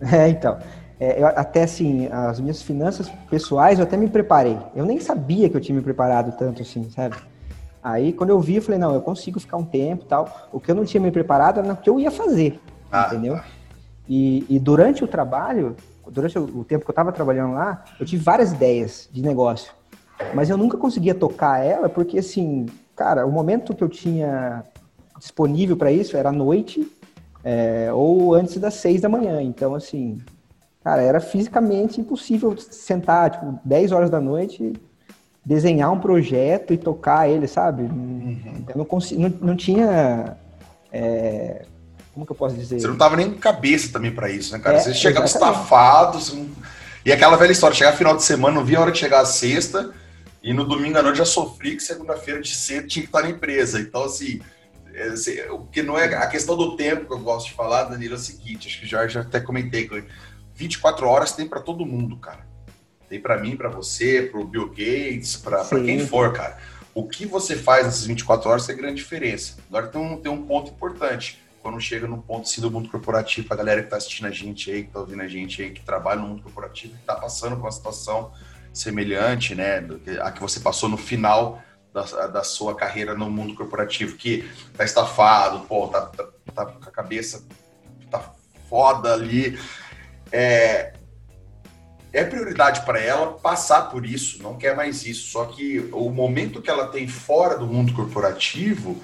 É, 0.00 0.28
então. 0.28 0.58
É, 0.98 1.20
eu, 1.20 1.26
até 1.26 1.62
assim, 1.64 2.08
as 2.10 2.40
minhas 2.40 2.62
finanças 2.62 3.10
pessoais, 3.30 3.78
eu 3.78 3.84
até 3.84 3.96
me 3.96 4.08
preparei. 4.08 4.58
Eu 4.74 4.86
nem 4.86 4.98
sabia 4.98 5.48
que 5.48 5.56
eu 5.56 5.60
tinha 5.60 5.76
me 5.76 5.82
preparado 5.82 6.36
tanto 6.38 6.62
assim, 6.62 6.90
sabe? 6.90 7.16
Aí, 7.88 8.12
quando 8.12 8.30
eu 8.30 8.40
vi, 8.40 8.56
eu 8.56 8.62
falei, 8.62 8.80
não, 8.80 8.92
eu 8.94 9.00
consigo 9.00 9.38
ficar 9.38 9.56
um 9.56 9.64
tempo 9.64 10.06
tal. 10.06 10.48
O 10.52 10.58
que 10.58 10.68
eu 10.68 10.74
não 10.74 10.84
tinha 10.84 11.00
me 11.00 11.12
preparado 11.12 11.60
era 11.60 11.72
o 11.72 11.76
que 11.76 11.88
eu 11.88 12.00
ia 12.00 12.10
fazer, 12.10 12.60
ah, 12.90 13.06
entendeu? 13.06 13.36
Tá. 13.36 13.44
E, 14.08 14.44
e, 14.48 14.58
durante 14.58 15.04
o 15.04 15.06
trabalho, 15.06 15.76
durante 16.10 16.36
o, 16.36 16.64
tempo 16.64 16.84
que 16.84 16.90
eu 16.90 16.92
estava 16.92 17.12
trabalhando 17.12 17.54
lá, 17.54 17.84
eu 18.00 18.04
tive 18.04 18.20
várias 18.24 18.50
ideias 18.50 19.08
de 19.12 19.22
negócio. 19.22 19.72
Mas 20.34 20.50
eu 20.50 20.56
nunca 20.56 20.76
conseguia 20.76 21.14
tocar 21.14 21.64
ela, 21.64 21.88
porque 21.88 22.18
assim, 22.18 22.66
cara, 22.96 23.24
o 23.24 23.30
momento 23.30 23.72
que 23.72 23.84
eu 23.84 23.88
tinha 23.88 24.64
disponível 25.20 25.76
para 25.76 25.92
isso 25.92 26.16
era 26.16 26.30
à 26.30 26.32
noite 26.32 26.90
é, 27.44 27.92
ou 27.92 28.34
antes 28.34 28.58
das 28.58 28.74
seis 28.74 29.00
da 29.00 29.08
manhã. 29.08 29.40
Então, 29.40 29.76
assim, 29.76 30.20
cara, 30.82 31.02
era 31.02 31.20
fisicamente 31.20 32.00
impossível 32.00 32.56
sentar, 32.58 33.30
tipo, 33.30 33.60
10 33.64 33.92
horas 33.92 34.10
da 34.10 34.20
noite, 34.20 34.72
desenhar 35.46 35.92
um 35.92 36.00
projeto 36.00 36.74
e 36.74 36.76
tocar 36.76 37.30
ele, 37.30 37.46
sabe? 37.46 37.84
Uhum. 37.84 38.64
Eu 38.68 38.78
não, 38.78 38.84
consigo, 38.84 39.22
não, 39.22 39.28
não 39.40 39.56
tinha. 39.56 40.36
É, 40.92 41.64
como 42.12 42.26
que 42.26 42.32
eu 42.32 42.36
posso 42.36 42.56
dizer? 42.56 42.80
Você 42.80 42.88
não 42.88 42.96
tava 42.96 43.14
nem 43.14 43.30
com 43.30 43.38
cabeça 43.38 43.92
também 43.92 44.10
para 44.10 44.28
isso, 44.28 44.52
né, 44.52 44.58
cara? 44.58 44.78
É, 44.78 44.80
você 44.80 44.92
chegava 44.92 45.24
estafado, 45.24 46.18
e 47.04 47.12
aquela 47.12 47.36
velha 47.36 47.52
história, 47.52 47.76
chegar 47.76 47.92
final 47.92 48.16
de 48.16 48.24
semana, 48.24 48.56
não 48.56 48.64
via 48.64 48.78
a 48.78 48.80
hora 48.80 48.90
de 48.90 48.98
chegar 48.98 49.20
a 49.20 49.24
sexta, 49.24 49.92
e 50.42 50.52
no 50.52 50.64
domingo 50.64 50.98
à 50.98 51.02
noite 51.02 51.18
já 51.18 51.24
sofri 51.24 51.76
que 51.76 51.82
segunda-feira 51.82 52.40
de 52.40 52.52
cedo 52.52 52.88
tinha 52.88 53.04
que 53.04 53.08
estar 53.08 53.22
na 53.22 53.30
empresa. 53.30 53.80
Então, 53.80 54.02
assim, 54.02 54.40
é, 54.92 55.52
o 55.52 55.60
que 55.60 55.80
não 55.80 55.96
é 55.96 56.12
a 56.16 56.26
questão 56.26 56.56
do 56.56 56.74
tempo 56.74 57.06
que 57.06 57.12
eu 57.12 57.20
gosto 57.20 57.46
de 57.48 57.52
falar, 57.52 57.84
Danilo, 57.84 58.14
é 58.14 58.16
o 58.16 58.20
seguinte, 58.20 58.66
acho 58.66 58.80
que 58.80 58.86
já 58.86 59.06
já 59.06 59.20
até 59.20 59.38
comentei, 59.38 59.88
24 60.56 61.06
horas 61.06 61.32
tem 61.32 61.46
para 61.46 61.60
todo 61.60 61.86
mundo, 61.86 62.16
cara. 62.16 62.45
Tem 63.08 63.20
para 63.20 63.38
mim, 63.38 63.56
para 63.56 63.68
você, 63.68 64.22
para 64.22 64.40
o 64.40 64.44
Bill 64.44 64.68
Gates, 64.68 65.36
para 65.36 65.64
quem 65.64 66.06
for, 66.06 66.32
cara. 66.32 66.58
O 66.94 67.06
que 67.06 67.26
você 67.26 67.54
faz 67.54 67.84
nessas 67.84 68.06
24 68.06 68.48
horas 68.48 68.68
é 68.68 68.74
grande 68.74 68.96
diferença. 68.96 69.56
Agora 69.68 69.86
tem 69.86 70.00
um, 70.00 70.16
tem 70.16 70.32
um 70.32 70.46
ponto 70.46 70.70
importante. 70.70 71.40
Quando 71.62 71.80
chega 71.80 72.06
no 72.06 72.22
ponto 72.22 72.42
assim, 72.42 72.60
do 72.60 72.70
mundo 72.70 72.88
corporativo, 72.88 73.46
a 73.50 73.56
galera 73.56 73.80
que 73.80 73.88
está 73.88 73.96
assistindo 73.96 74.26
a 74.26 74.30
gente 74.30 74.70
aí, 74.70 74.82
que 74.82 74.88
está 74.88 75.00
ouvindo 75.00 75.22
a 75.22 75.28
gente 75.28 75.62
aí, 75.62 75.70
que 75.70 75.82
trabalha 75.82 76.20
no 76.20 76.28
mundo 76.28 76.42
corporativo, 76.42 76.94
que 76.94 77.00
está 77.00 77.14
passando 77.14 77.56
por 77.56 77.62
uma 77.62 77.72
situação 77.72 78.32
semelhante, 78.72 79.54
né, 79.54 79.84
a 80.20 80.30
que 80.30 80.40
você 80.40 80.60
passou 80.60 80.88
no 80.88 80.96
final 80.96 81.62
da, 81.92 82.26
da 82.26 82.44
sua 82.44 82.74
carreira 82.74 83.14
no 83.14 83.30
mundo 83.30 83.54
corporativo, 83.54 84.16
que 84.16 84.48
tá 84.76 84.84
estafado, 84.84 85.60
pô, 85.66 85.88
tá, 85.88 86.02
tá, 86.02 86.28
tá 86.54 86.66
com 86.66 86.88
a 86.88 86.92
cabeça 86.92 87.44
tá 88.10 88.32
foda 88.68 89.12
ali, 89.12 89.58
é, 90.30 90.92
é 92.16 92.24
prioridade 92.24 92.80
para 92.86 92.98
ela 92.98 93.32
passar 93.32 93.90
por 93.90 94.06
isso, 94.06 94.42
não 94.42 94.56
quer 94.56 94.74
mais 94.74 95.04
isso. 95.04 95.30
Só 95.30 95.44
que 95.44 95.80
o 95.92 96.08
momento 96.08 96.62
que 96.62 96.70
ela 96.70 96.88
tem 96.88 97.06
fora 97.06 97.58
do 97.58 97.66
mundo 97.66 97.92
corporativo, 97.92 99.02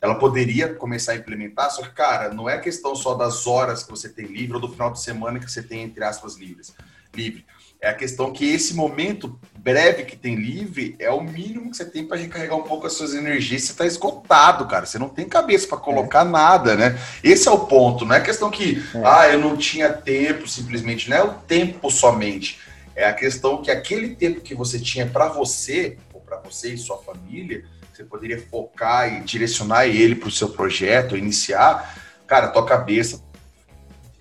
ela 0.00 0.14
poderia 0.14 0.72
começar 0.72 1.12
a 1.12 1.16
implementar. 1.16 1.70
Só 1.70 1.82
que, 1.82 1.90
cara, 1.90 2.32
não 2.32 2.48
é 2.48 2.56
questão 2.56 2.96
só 2.96 3.14
das 3.14 3.46
horas 3.46 3.82
que 3.82 3.90
você 3.90 4.08
tem 4.08 4.24
livre 4.24 4.54
ou 4.54 4.60
do 4.60 4.72
final 4.72 4.90
de 4.90 5.02
semana 5.02 5.38
que 5.38 5.50
você 5.50 5.62
tem, 5.62 5.82
entre 5.82 6.02
aspas, 6.02 6.36
livres, 6.36 6.74
livre. 7.14 7.44
É 7.80 7.90
a 7.90 7.94
questão 7.94 8.32
que 8.32 8.44
esse 8.44 8.74
momento 8.74 9.38
breve 9.56 10.04
que 10.04 10.16
tem 10.16 10.34
livre 10.34 10.96
é 10.98 11.10
o 11.10 11.20
mínimo 11.20 11.70
que 11.70 11.76
você 11.76 11.84
tem 11.84 12.04
para 12.04 12.16
recarregar 12.16 12.56
um 12.56 12.62
pouco 12.62 12.86
as 12.86 12.94
suas 12.94 13.14
energias. 13.14 13.62
Você 13.62 13.72
está 13.72 13.86
esgotado, 13.86 14.66
cara. 14.66 14.84
Você 14.84 14.98
não 14.98 15.08
tem 15.08 15.28
cabeça 15.28 15.68
para 15.68 15.78
colocar 15.78 16.26
é. 16.26 16.28
nada, 16.28 16.74
né? 16.74 16.98
Esse 17.22 17.46
é 17.46 17.50
o 17.52 17.66
ponto. 17.66 18.04
Não 18.04 18.16
é 18.16 18.20
questão 18.20 18.50
que, 18.50 18.82
é. 18.94 19.02
ah, 19.04 19.28
eu 19.28 19.38
não 19.38 19.56
tinha 19.56 19.92
tempo, 19.92 20.48
simplesmente. 20.48 21.08
Não 21.08 21.16
é 21.16 21.22
o 21.22 21.34
tempo 21.34 21.88
somente. 21.88 22.58
É 22.96 23.06
a 23.06 23.12
questão 23.12 23.62
que 23.62 23.70
aquele 23.70 24.16
tempo 24.16 24.40
que 24.40 24.56
você 24.56 24.80
tinha 24.80 25.06
para 25.06 25.28
você, 25.28 25.98
ou 26.12 26.20
para 26.20 26.38
você 26.38 26.74
e 26.74 26.78
sua 26.78 26.98
família, 26.98 27.64
você 27.92 28.02
poderia 28.02 28.42
focar 28.50 29.12
e 29.12 29.20
direcionar 29.20 29.86
ele 29.86 30.16
para 30.16 30.28
o 30.28 30.32
seu 30.32 30.48
projeto, 30.48 31.16
iniciar. 31.16 31.96
Cara, 32.26 32.48
tua 32.48 32.66
cabeça 32.66 33.22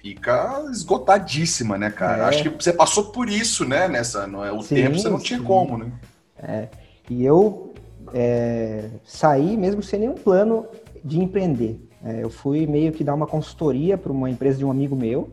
fica 0.07 0.63
esgotadíssima, 0.71 1.77
né, 1.77 1.89
cara? 1.89 2.23
É. 2.23 2.25
Acho 2.27 2.43
que 2.43 2.49
você 2.49 2.71
passou 2.71 3.05
por 3.05 3.29
isso, 3.29 3.65
né, 3.65 3.87
nessa, 3.87 4.25
não 4.25 4.43
é 4.43 4.51
o 4.51 4.61
sim, 4.61 4.75
tempo 4.75 4.97
você 4.97 5.09
não 5.09 5.19
tinha 5.19 5.39
sim. 5.39 5.45
como, 5.45 5.77
né? 5.77 5.91
É. 6.37 6.67
E 7.09 7.25
eu 7.25 7.73
é, 8.13 8.89
saí 9.03 9.57
mesmo 9.57 9.83
sem 9.83 9.99
nenhum 9.99 10.15
plano 10.15 10.65
de 11.03 11.19
empreender. 11.19 11.79
É, 12.03 12.23
eu 12.23 12.29
fui 12.29 12.65
meio 12.65 12.91
que 12.91 13.03
dar 13.03 13.13
uma 13.13 13.27
consultoria 13.27 13.97
para 13.97 14.11
uma 14.11 14.29
empresa 14.29 14.57
de 14.57 14.65
um 14.65 14.71
amigo 14.71 14.95
meu, 14.95 15.29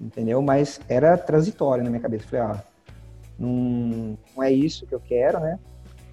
entendeu? 0.00 0.40
Mas 0.40 0.80
era 0.88 1.16
transitório 1.18 1.84
na 1.84 1.90
minha 1.90 2.02
cabeça. 2.02 2.26
Falei, 2.26 2.46
ah, 2.46 2.64
não, 3.38 4.18
não 4.34 4.42
é 4.42 4.50
isso 4.50 4.86
que 4.86 4.94
eu 4.94 5.00
quero, 5.00 5.40
né? 5.40 5.58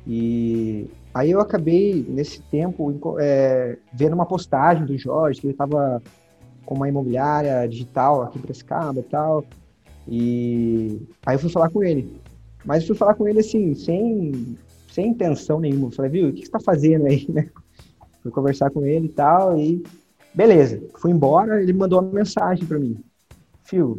E 0.05 0.89
aí 1.13 1.31
eu 1.31 1.39
acabei, 1.39 2.05
nesse 2.09 2.41
tempo, 2.41 2.93
é, 3.19 3.77
vendo 3.93 4.13
uma 4.13 4.25
postagem 4.25 4.85
do 4.85 4.97
Jorge, 4.97 5.39
que 5.39 5.47
ele 5.47 5.53
estava 5.53 6.01
com 6.65 6.75
uma 6.75 6.89
imobiliária 6.89 7.67
digital 7.67 8.23
aqui 8.23 8.37
em 8.37 8.41
Prescaba 8.41 8.99
e 8.99 9.03
tal. 9.03 9.45
E 10.07 11.01
aí 11.25 11.35
eu 11.35 11.39
fui 11.39 11.49
falar 11.49 11.69
com 11.69 11.83
ele. 11.83 12.21
Mas 12.65 12.85
fui 12.85 12.95
falar 12.95 13.15
com 13.15 13.27
ele 13.27 13.39
assim, 13.39 13.73
sem, 13.75 14.57
sem 14.91 15.09
intenção 15.09 15.59
nenhuma. 15.59 15.87
Eu 15.87 15.91
falei, 15.91 16.11
viu, 16.11 16.29
o 16.29 16.31
que 16.31 16.39
você 16.39 16.45
está 16.45 16.59
fazendo 16.59 17.05
aí, 17.05 17.25
né? 17.29 17.49
Fui 18.21 18.31
conversar 18.31 18.69
com 18.69 18.85
ele 18.85 19.07
e 19.07 19.09
tal, 19.09 19.59
e 19.59 19.83
beleza. 20.33 20.81
Fui 20.95 21.11
embora, 21.11 21.61
ele 21.61 21.73
mandou 21.73 22.01
uma 22.01 22.09
mensagem 22.09 22.65
para 22.65 22.79
mim. 22.79 22.97
Fio, 23.65 23.97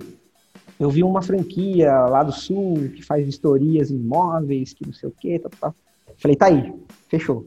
eu 0.81 0.88
vi 0.88 1.03
uma 1.03 1.20
franquia 1.20 1.92
lá 2.07 2.22
do 2.22 2.33
sul 2.33 2.88
que 2.94 3.03
faz 3.03 3.24
vistorias 3.24 3.90
em 3.90 3.96
imóveis, 3.96 4.72
que 4.72 4.87
não 4.87 4.94
sei 4.94 5.11
o 5.11 5.12
quê, 5.12 5.38
tá, 5.38 5.50
tá. 5.61 5.74
Falei, 6.16 6.37
tá 6.37 6.46
aí, 6.46 6.72
fechou. 7.09 7.46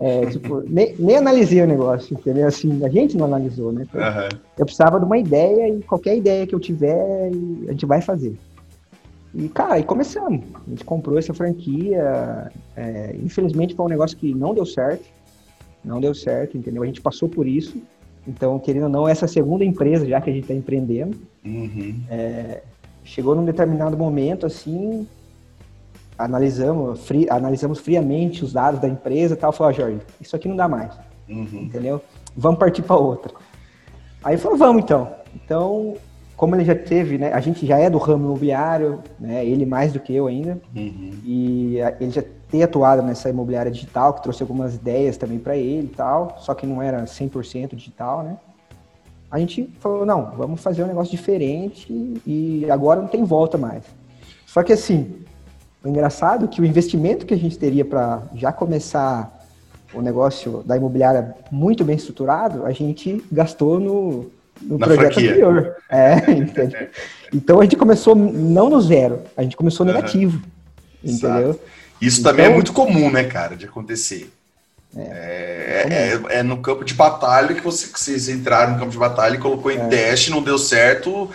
É, 0.00 0.24
tipo, 0.26 0.62
nem, 0.66 0.94
nem, 0.98 1.16
analisei 1.16 1.60
o 1.60 1.66
negócio, 1.66 2.16
entendeu? 2.18 2.46
Assim, 2.46 2.82
a 2.82 2.88
gente 2.88 3.18
não 3.18 3.26
analisou, 3.26 3.70
né? 3.70 3.86
Uhum. 3.92 4.38
Eu 4.58 4.64
precisava 4.64 4.98
de 4.98 5.04
uma 5.04 5.18
ideia 5.18 5.68
e 5.68 5.82
qualquer 5.82 6.16
ideia 6.16 6.46
que 6.46 6.54
eu 6.54 6.58
tiver, 6.58 7.30
a 7.68 7.72
gente 7.72 7.84
vai 7.84 8.00
fazer. 8.00 8.34
E, 9.34 9.46
cara, 9.50 9.78
e 9.78 9.84
começamos. 9.84 10.42
A 10.66 10.70
gente 10.70 10.84
comprou 10.84 11.18
essa 11.18 11.34
franquia. 11.34 12.50
É, 12.74 13.14
infelizmente 13.22 13.74
foi 13.74 13.84
um 13.84 13.90
negócio 13.90 14.16
que 14.16 14.34
não 14.34 14.54
deu 14.54 14.64
certo. 14.64 15.04
Não 15.84 16.00
deu 16.00 16.14
certo, 16.14 16.56
entendeu? 16.56 16.82
A 16.82 16.86
gente 16.86 17.02
passou 17.02 17.28
por 17.28 17.46
isso. 17.46 17.76
Então, 18.26 18.58
querendo 18.58 18.84
ou 18.84 18.88
não, 18.88 19.06
essa 19.06 19.28
segunda 19.28 19.64
empresa 19.64 20.06
já 20.06 20.18
que 20.20 20.30
a 20.30 20.32
gente 20.32 20.42
está 20.42 20.54
empreendendo. 20.54 21.16
Uhum. 21.44 22.00
É, 22.10 22.62
chegou 23.04 23.34
num 23.34 23.44
determinado 23.44 23.96
momento, 23.96 24.46
assim, 24.46 25.06
analisamos, 26.20 27.00
fri, 27.00 27.26
analisamos 27.30 27.78
friamente 27.78 28.44
os 28.44 28.52
dados 28.52 28.80
da 28.80 28.88
empresa 28.88 29.34
e 29.34 29.36
tal, 29.36 29.52
falou, 29.52 29.70
ah, 29.70 29.72
Jorge, 29.72 30.00
isso 30.20 30.36
aqui 30.36 30.48
não 30.48 30.56
dá 30.56 30.68
mais, 30.68 30.92
uhum. 31.28 31.62
entendeu? 31.62 32.00
Vamos 32.36 32.58
partir 32.58 32.82
para 32.82 32.96
outra. 32.96 33.32
Aí 34.22 34.36
falou, 34.36 34.58
vamos 34.58 34.82
então. 34.82 35.10
Então, 35.34 35.94
como 36.36 36.54
ele 36.54 36.64
já 36.64 36.74
teve, 36.74 37.16
né, 37.16 37.32
a 37.32 37.40
gente 37.40 37.66
já 37.66 37.78
é 37.78 37.88
do 37.88 37.98
ramo 37.98 38.26
imobiliário, 38.26 39.00
né, 39.18 39.44
ele 39.44 39.64
mais 39.64 39.92
do 39.92 40.00
que 40.00 40.14
eu 40.14 40.26
ainda, 40.26 40.60
uhum. 40.76 41.12
e 41.24 41.78
ele 41.98 42.10
já 42.10 42.22
tem 42.50 42.62
atuado 42.62 43.02
nessa 43.02 43.30
imobiliária 43.30 43.70
digital, 43.70 44.14
que 44.14 44.22
trouxe 44.22 44.42
algumas 44.42 44.74
ideias 44.74 45.16
também 45.16 45.38
para 45.38 45.56
ele 45.56 45.86
e 45.86 45.94
tal, 45.94 46.36
só 46.38 46.54
que 46.54 46.66
não 46.66 46.82
era 46.82 47.04
100% 47.04 47.74
digital, 47.74 48.22
né? 48.22 48.36
A 49.30 49.38
gente 49.38 49.72
falou, 49.78 50.04
não, 50.04 50.32
vamos 50.32 50.60
fazer 50.60 50.82
um 50.82 50.88
negócio 50.88 51.12
diferente 51.12 52.20
e 52.26 52.68
agora 52.68 53.00
não 53.00 53.06
tem 53.06 53.22
volta 53.22 53.56
mais. 53.56 53.84
Só 54.44 54.64
que 54.64 54.72
assim, 54.72 55.22
o 55.82 55.88
engraçado 55.88 56.44
é 56.44 56.48
que 56.48 56.60
o 56.60 56.64
investimento 56.64 57.24
que 57.24 57.34
a 57.34 57.38
gente 57.38 57.58
teria 57.58 57.84
para 57.84 58.22
já 58.34 58.52
começar 58.52 59.38
o 59.92 60.00
negócio 60.00 60.62
da 60.64 60.76
imobiliária 60.76 61.34
muito 61.50 61.84
bem 61.84 61.96
estruturado, 61.96 62.64
a 62.64 62.72
gente 62.72 63.24
gastou 63.30 63.80
no, 63.80 64.30
no 64.62 64.78
Na 64.78 64.86
projeto 64.86 65.14
franquia. 65.14 65.30
anterior. 65.30 65.76
É? 65.88 66.90
Então 67.32 67.60
a 67.60 67.62
gente 67.62 67.76
começou 67.76 68.16
não 68.16 68.68
no 68.68 68.80
zero, 68.80 69.22
a 69.36 69.44
gente 69.44 69.56
começou 69.56 69.86
negativo. 69.86 70.42
Uhum. 71.04 71.12
Entendeu? 71.12 71.50
Exato. 71.50 71.60
Isso 72.00 72.20
então, 72.20 72.32
também 72.32 72.46
é 72.46 72.48
muito 72.48 72.72
comum, 72.72 73.08
né, 73.08 73.22
cara, 73.22 73.56
de 73.56 73.66
acontecer. 73.66 74.32
É, 74.96 75.86
é, 75.88 76.32
é, 76.34 76.38
é, 76.38 76.42
no 76.42 76.56
campo 76.56 76.84
de 76.84 76.94
batalha 76.94 77.54
que, 77.54 77.60
você, 77.60 77.86
que 77.86 78.00
vocês 78.00 78.28
entraram 78.28 78.72
no 78.72 78.78
campo 78.80 78.90
de 78.90 78.98
batalha 78.98 79.36
e 79.36 79.38
colocou 79.38 79.70
em 79.70 79.78
é. 79.78 79.86
teste, 79.86 80.30
não 80.30 80.42
deu 80.42 80.58
certo. 80.58 81.30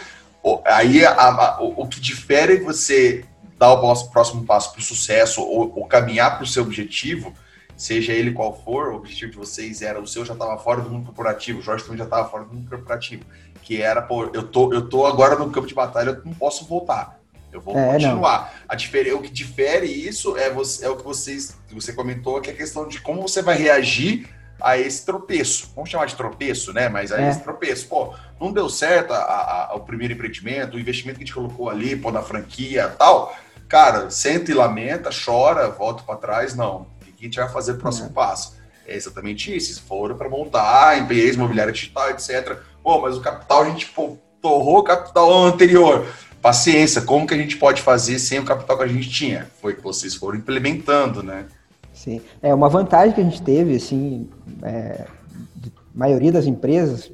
Aí 0.66 1.06
a, 1.06 1.12
a, 1.12 1.64
o, 1.64 1.84
o, 1.84 1.88
que 1.88 2.02
difere 2.02 2.58
você 2.58 3.24
dar 3.58 3.74
o 3.74 4.10
próximo 4.10 4.46
passo 4.46 4.72
para 4.72 4.80
o 4.80 4.84
sucesso 4.84 5.42
ou, 5.42 5.72
ou 5.76 5.86
caminhar 5.86 6.36
para 6.36 6.44
o 6.44 6.48
seu 6.48 6.64
objetivo, 6.64 7.34
seja 7.78 8.14
ele 8.14 8.32
qual 8.32 8.62
for, 8.64 8.90
o 8.90 8.96
objetivo 8.98 9.32
de 9.32 9.38
vocês 9.38 9.82
era 9.82 10.00
o 10.00 10.08
seu 10.08 10.26
já 10.26 10.34
estava 10.34 10.58
fora 10.58 10.82
do 10.82 10.90
mundo 10.90 11.06
corporativo, 11.06 11.60
o 11.60 11.62
Jorge 11.62 11.84
também 11.84 11.98
já 11.98 12.06
estava 12.06 12.30
fora 12.30 12.46
do 12.46 12.54
mundo 12.54 12.70
corporativo, 12.70 13.24
que 13.62 13.82
era, 13.82 14.02
pô, 14.02 14.26
eu 14.34 14.44
tô, 14.44 14.74
eu 14.74 14.88
tô 14.88 15.06
agora 15.06 15.36
no 15.36 15.50
campo 15.50 15.68
de 15.68 15.74
batalha, 15.74 16.10
eu 16.10 16.22
não 16.24 16.34
posso 16.34 16.66
voltar. 16.66 17.20
Eu 17.52 17.62
vou 17.62 17.78
é, 17.78 17.94
continuar. 17.94 18.54
A 18.68 18.76
difere, 18.76 19.14
o 19.14 19.22
que 19.22 19.32
difere 19.32 19.88
isso 19.88 20.36
é, 20.38 20.50
você, 20.50 20.86
é 20.86 20.90
o 20.90 20.98
que 20.98 21.04
vocês, 21.04 21.58
você 21.72 21.94
comentou, 21.94 22.42
que 22.42 22.50
é 22.50 22.54
a 22.54 22.56
questão 22.56 22.86
de 22.86 23.00
como 23.00 23.22
você 23.22 23.42
vai 23.42 23.58
reagir 23.58 24.28
a 24.62 24.78
esse 24.78 25.06
tropeço. 25.06 25.72
Vamos 25.74 25.90
chamar 25.90 26.06
de 26.06 26.16
tropeço, 26.16 26.74
né? 26.74 26.90
Mas 26.90 27.12
a 27.12 27.22
é. 27.22 27.30
esse 27.30 27.42
tropeço. 27.42 27.88
Pô, 27.88 28.14
não 28.40 28.52
deu 28.52 28.70
certo 28.70 29.14
a, 29.14 29.18
a, 29.18 29.72
a, 29.72 29.76
o 29.76 29.82
primeiro 29.82 30.14
empreendimento, 30.14 30.76
o 30.76 30.80
investimento 30.80 31.18
que 31.18 31.24
a 31.24 31.26
gente 31.26 31.34
colocou 31.34 31.70
ali, 31.70 31.96
pô, 31.96 32.12
na 32.12 32.22
franquia 32.22 32.90
tal. 32.90 33.36
Cara, 33.68 34.10
senta 34.10 34.52
e 34.52 34.54
lamenta, 34.54 35.10
chora, 35.10 35.70
volta 35.70 36.04
para 36.04 36.16
trás. 36.16 36.56
Não. 36.56 36.88
O 37.02 37.06
que 37.06 37.14
a 37.22 37.24
gente 37.26 37.40
vai 37.40 37.50
fazer 37.50 37.74
o 37.74 37.78
próximo 37.78 38.08
é. 38.08 38.14
passo? 38.14 38.56
É 38.88 38.96
exatamente 38.96 39.56
isso. 39.56 39.74
Se 39.74 39.82
for 39.82 40.14
para 40.16 40.30
montar 40.30 40.90
a 40.90 40.98
empresa 40.98 41.34
imobiliária 41.34 41.74
digital, 41.74 42.10
etc. 42.12 42.58
Pô, 42.84 43.02
mas 43.02 43.18
o 43.18 43.22
capital 43.22 43.64
a 43.64 43.70
gente 43.70 43.88
pô, 43.88 44.18
torrou 44.42 44.80
o 44.80 44.84
capital 44.84 45.46
anterior 45.46 46.06
paciência, 46.46 47.02
como 47.02 47.26
que 47.26 47.34
a 47.34 47.38
gente 47.38 47.58
pode 47.58 47.82
fazer 47.82 48.20
sem 48.20 48.38
o 48.38 48.46
capital 48.46 48.78
que 48.78 48.84
a 48.84 48.88
gente 48.88 49.10
tinha? 49.10 49.48
Foi 49.60 49.74
que 49.74 49.82
vocês 49.82 50.14
foram 50.14 50.38
implementando, 50.38 51.24
né? 51.24 51.48
Sim, 51.92 52.22
é 52.40 52.54
uma 52.54 52.70
vantagem 52.70 53.16
que 53.16 53.22
a 53.22 53.24
gente 53.24 53.42
teve, 53.42 53.76
assim, 53.76 54.30
é, 54.62 55.08
de 55.56 55.74
maioria 55.92 56.32
das 56.32 56.46
empresas, 56.46 57.12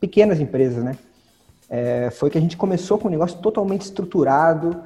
pequenas 0.00 0.38
empresas, 0.38 0.84
né? 0.84 0.96
É, 1.68 2.10
foi 2.12 2.30
que 2.30 2.38
a 2.38 2.40
gente 2.40 2.56
começou 2.56 2.98
com 2.98 3.08
um 3.08 3.10
negócio 3.10 3.36
totalmente 3.38 3.80
estruturado, 3.80 4.80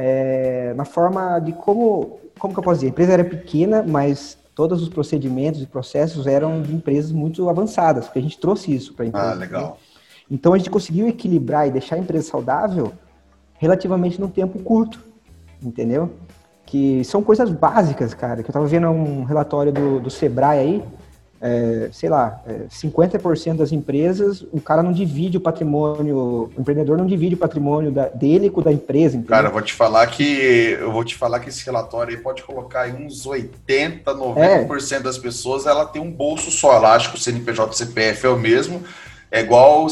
é, 0.00 0.72
na 0.76 0.84
forma 0.84 1.40
de 1.40 1.52
como, 1.52 2.20
como 2.38 2.54
que 2.54 2.60
eu 2.60 2.62
posso 2.62 2.76
dizer, 2.76 2.86
a 2.86 2.90
empresa 2.90 3.12
era 3.14 3.24
pequena, 3.24 3.82
mas 3.82 4.38
todos 4.54 4.80
os 4.80 4.88
procedimentos 4.88 5.60
e 5.60 5.66
processos 5.66 6.24
eram 6.28 6.62
de 6.62 6.72
empresas 6.72 7.10
muito 7.10 7.48
avançadas, 7.48 8.04
porque 8.04 8.20
a 8.20 8.22
gente 8.22 8.38
trouxe 8.38 8.72
isso 8.72 8.94
para 8.94 9.04
a 9.04 9.08
empresa. 9.08 9.30
Ah, 9.32 9.34
legal. 9.34 9.62
Né? 9.62 9.72
Então 10.30 10.52
a 10.52 10.58
gente 10.58 10.70
conseguiu 10.70 11.08
equilibrar 11.08 11.66
e 11.66 11.72
deixar 11.72 11.96
a 11.96 11.98
empresa 11.98 12.30
saudável 12.30 12.92
relativamente 13.54 14.20
num 14.20 14.28
tempo 14.28 14.60
curto, 14.60 15.02
entendeu? 15.60 16.12
Que 16.64 17.02
são 17.02 17.20
coisas 17.20 17.50
básicas, 17.50 18.14
cara. 18.14 18.44
Que 18.44 18.50
eu 18.50 18.52
tava 18.52 18.66
vendo 18.66 18.88
um 18.90 19.24
relatório 19.24 19.72
do, 19.72 19.98
do 19.98 20.10
Sebrae 20.10 20.60
aí, 20.60 20.84
é, 21.40 21.88
sei 21.92 22.08
lá, 22.08 22.42
é, 22.46 22.66
50% 22.68 23.56
das 23.56 23.70
empresas, 23.70 24.44
o 24.52 24.60
cara 24.60 24.82
não 24.82 24.92
divide 24.92 25.36
o 25.36 25.40
patrimônio, 25.40 26.50
o 26.56 26.60
empreendedor 26.60 26.98
não 26.98 27.06
divide 27.06 27.34
o 27.36 27.38
patrimônio 27.38 27.92
da, 27.92 28.08
dele 28.08 28.50
com 28.50 28.60
o 28.60 28.64
da 28.64 28.72
empresa. 28.72 29.16
Entendeu? 29.16 29.30
Cara, 29.30 29.48
eu 29.48 29.52
vou 29.52 29.62
te 29.62 29.72
falar 29.72 30.06
que 30.08 30.76
eu 30.80 30.90
vou 30.90 31.04
te 31.04 31.14
falar 31.14 31.38
que 31.38 31.48
esse 31.48 31.64
relatório 31.64 32.16
aí 32.16 32.20
pode 32.20 32.42
colocar 32.42 32.82
aí 32.82 32.92
uns 32.92 33.24
80, 33.24 34.12
90% 34.12 34.92
é. 34.92 35.00
das 35.00 35.16
pessoas, 35.16 35.66
ela 35.66 35.86
tem 35.86 36.02
um 36.02 36.10
bolso 36.10 36.50
só, 36.50 36.74
ela 36.74 36.94
acha 36.94 37.10
que 37.10 37.16
o 37.16 37.20
CNPJ 37.20 37.72
CPF 37.72 38.26
é 38.26 38.30
o 38.30 38.38
mesmo, 38.38 38.82
é 39.30 39.40
igual, 39.40 39.86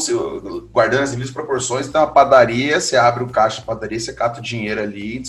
guardando 0.71 1.03
as 1.03 1.11
devidas 1.11 1.31
proporções, 1.31 1.87
tem 1.87 2.01
uma 2.01 2.07
padaria, 2.07 2.81
você 2.81 2.97
abre 2.97 3.23
o 3.23 3.29
caixa 3.29 3.61
da 3.61 3.67
padaria, 3.67 3.99
você 3.99 4.11
cata 4.11 4.39
o 4.39 4.43
dinheiro 4.43 4.81
ali, 4.81 5.23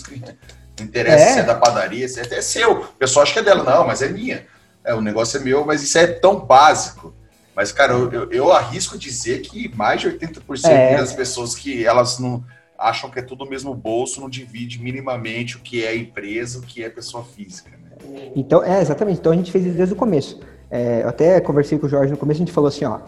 não 0.77 0.85
interessa 0.85 1.23
é. 1.23 1.33
se 1.33 1.39
é 1.39 1.43
da 1.43 1.55
padaria, 1.55 2.07
se 2.09 2.19
é, 2.19 2.23
é 2.23 2.41
seu. 2.41 2.81
O 2.81 2.87
pessoal 2.97 3.23
acha 3.23 3.33
que 3.33 3.39
é 3.39 3.43
dela, 3.43 3.63
não, 3.63 3.87
mas 3.87 4.01
é 4.01 4.09
minha. 4.09 4.45
É, 4.83 4.93
o 4.93 5.01
negócio 5.01 5.39
é 5.39 5.43
meu, 5.43 5.65
mas 5.65 5.83
isso 5.83 5.97
é 5.97 6.07
tão 6.07 6.39
básico. 6.39 7.13
Mas, 7.55 7.71
cara, 7.71 7.93
eu, 7.93 8.11
eu, 8.11 8.31
eu 8.31 8.51
arrisco 8.53 8.97
dizer 8.97 9.41
que 9.41 9.73
mais 9.75 10.01
de 10.01 10.09
80% 10.09 10.65
é. 10.65 10.97
das 10.97 11.13
pessoas 11.13 11.55
que 11.55 11.85
elas 11.85 12.17
não 12.17 12.43
acham 12.77 13.09
que 13.09 13.19
é 13.19 13.21
tudo 13.21 13.43
o 13.43 13.49
mesmo 13.49 13.75
bolso, 13.75 14.21
não 14.21 14.29
divide 14.29 14.81
minimamente 14.81 15.57
o 15.57 15.59
que 15.59 15.83
é 15.83 15.95
empresa, 15.95 16.59
o 16.59 16.61
que 16.61 16.83
é 16.83 16.89
pessoa 16.89 17.23
física. 17.23 17.71
Né? 17.71 18.31
Então, 18.35 18.63
é, 18.63 18.81
exatamente. 18.81 19.19
Então 19.19 19.31
a 19.31 19.35
gente 19.35 19.51
fez 19.51 19.65
isso 19.65 19.75
desde 19.75 19.93
o 19.93 19.97
começo. 19.97 20.39
É, 20.71 21.03
eu 21.03 21.09
até 21.09 21.41
conversei 21.41 21.77
com 21.77 21.87
o 21.87 21.89
Jorge 21.89 22.11
no 22.11 22.17
começo, 22.17 22.37
a 22.37 22.45
gente 22.45 22.53
falou 22.53 22.69
assim, 22.69 22.85
ó, 22.85 22.99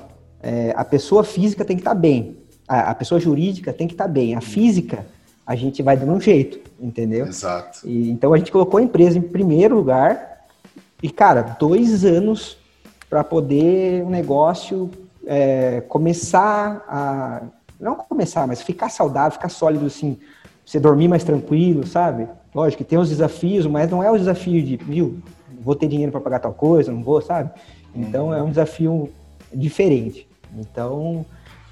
é, 0.41 0.73
a 0.75 0.83
pessoa 0.83 1.23
física 1.23 1.63
tem 1.63 1.77
que 1.77 1.81
estar 1.81 1.93
tá 1.93 1.99
bem, 1.99 2.37
a, 2.67 2.91
a, 2.91 2.95
pessoa 2.95 3.21
jurídica 3.21 3.71
tem 3.71 3.87
que 3.87 3.93
estar 3.93 4.05
tá 4.05 4.09
bem, 4.09 4.35
a 4.35 4.41
física 4.41 5.05
a 5.45 5.55
gente 5.55 5.83
vai 5.83 5.95
dando 5.95 6.11
um 6.11 6.19
jeito, 6.19 6.59
entendeu? 6.79 7.27
Exato. 7.27 7.87
E, 7.87 8.09
então 8.09 8.33
a 8.33 8.37
gente 8.37 8.51
colocou 8.51 8.79
a 8.79 8.83
empresa 8.83 9.17
em 9.17 9.21
primeiro 9.21 9.75
lugar 9.75 10.30
e, 11.01 11.09
cara, 11.09 11.41
dois 11.59 12.05
anos 12.05 12.57
para 13.09 13.23
poder 13.23 14.03
o 14.03 14.09
negócio 14.09 14.89
é, 15.25 15.81
começar 15.81 16.85
a. 16.87 17.41
Não 17.79 17.95
começar, 17.95 18.45
mas 18.45 18.61
ficar 18.61 18.89
saudável, 18.89 19.31
ficar 19.31 19.49
sólido 19.49 19.87
assim, 19.87 20.19
você 20.63 20.79
dormir 20.79 21.07
mais 21.07 21.23
tranquilo, 21.23 21.85
sabe? 21.85 22.27
Lógico 22.53 22.83
que 22.83 22.89
tem 22.89 22.99
os 22.99 23.09
desafios, 23.09 23.65
mas 23.65 23.89
não 23.89 24.03
é 24.03 24.11
o 24.11 24.17
desafio 24.17 24.61
de, 24.61 24.77
viu, 24.77 25.19
vou 25.61 25.75
ter 25.75 25.87
dinheiro 25.87 26.11
para 26.11 26.21
pagar 26.21 26.39
tal 26.39 26.53
coisa, 26.53 26.91
não 26.91 27.01
vou, 27.01 27.21
sabe? 27.21 27.49
Então 27.95 28.31
é 28.33 28.41
um 28.41 28.49
desafio 28.49 29.09
diferente. 29.51 30.27
Então, 30.55 31.25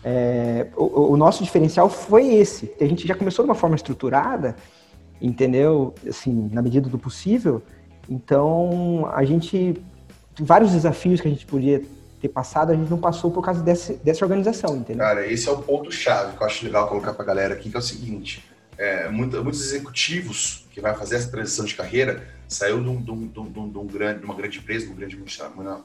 é, 0.03 0.67
o, 0.75 1.11
o, 1.13 1.17
nosso 1.17 1.43
diferencial 1.43 1.89
foi 1.89 2.33
esse, 2.33 2.73
a 2.79 2.85
gente 2.85 3.07
já 3.07 3.15
começou 3.15 3.43
de 3.43 3.49
uma 3.51 3.55
forma 3.55 3.75
estruturada, 3.75 4.55
entendeu? 5.21 5.93
Assim, 6.07 6.49
na 6.51 6.61
medida 6.61 6.89
do 6.89 6.97
possível. 6.97 7.61
Então, 8.09 9.09
a 9.13 9.23
gente, 9.23 9.79
vários 10.39 10.71
desafios 10.71 11.21
que 11.21 11.27
a 11.27 11.31
gente 11.31 11.45
podia 11.45 11.83
ter 12.19 12.29
passado, 12.29 12.71
a 12.71 12.75
gente 12.75 12.89
não 12.89 12.97
passou 12.97 13.31
por 13.31 13.43
causa 13.43 13.61
desse, 13.61 13.93
dessa 13.97 14.25
organização, 14.25 14.75
entendeu? 14.75 15.05
Cara, 15.05 15.25
esse 15.27 15.47
é 15.47 15.51
o 15.51 15.61
ponto-chave 15.61 16.35
que 16.35 16.41
eu 16.41 16.47
acho 16.47 16.65
legal 16.65 16.87
colocar 16.87 17.13
para 17.13 17.23
a 17.23 17.25
galera 17.27 17.53
aqui, 17.53 17.69
que 17.69 17.75
é 17.75 17.79
o 17.79 17.83
seguinte, 17.83 18.43
é, 18.77 19.09
muitos 19.09 19.61
executivos 19.61 20.65
que 20.71 20.81
vai 20.81 20.95
fazer 20.95 21.17
essa 21.17 21.29
transição 21.29 21.65
de 21.65 21.75
carreira 21.75 22.27
saiu 22.47 22.81
de, 22.81 22.89
um, 22.89 23.01
de, 23.01 23.11
um, 23.11 23.27
de, 23.27 23.39
um, 23.39 23.69
de, 23.69 23.77
um 23.77 23.85
grande, 23.85 24.19
de 24.19 24.25
uma 24.25 24.33
grande 24.33 24.57
empresa, 24.57 24.85
de 24.85 24.91
uma 24.91 24.97
grande 24.97 25.17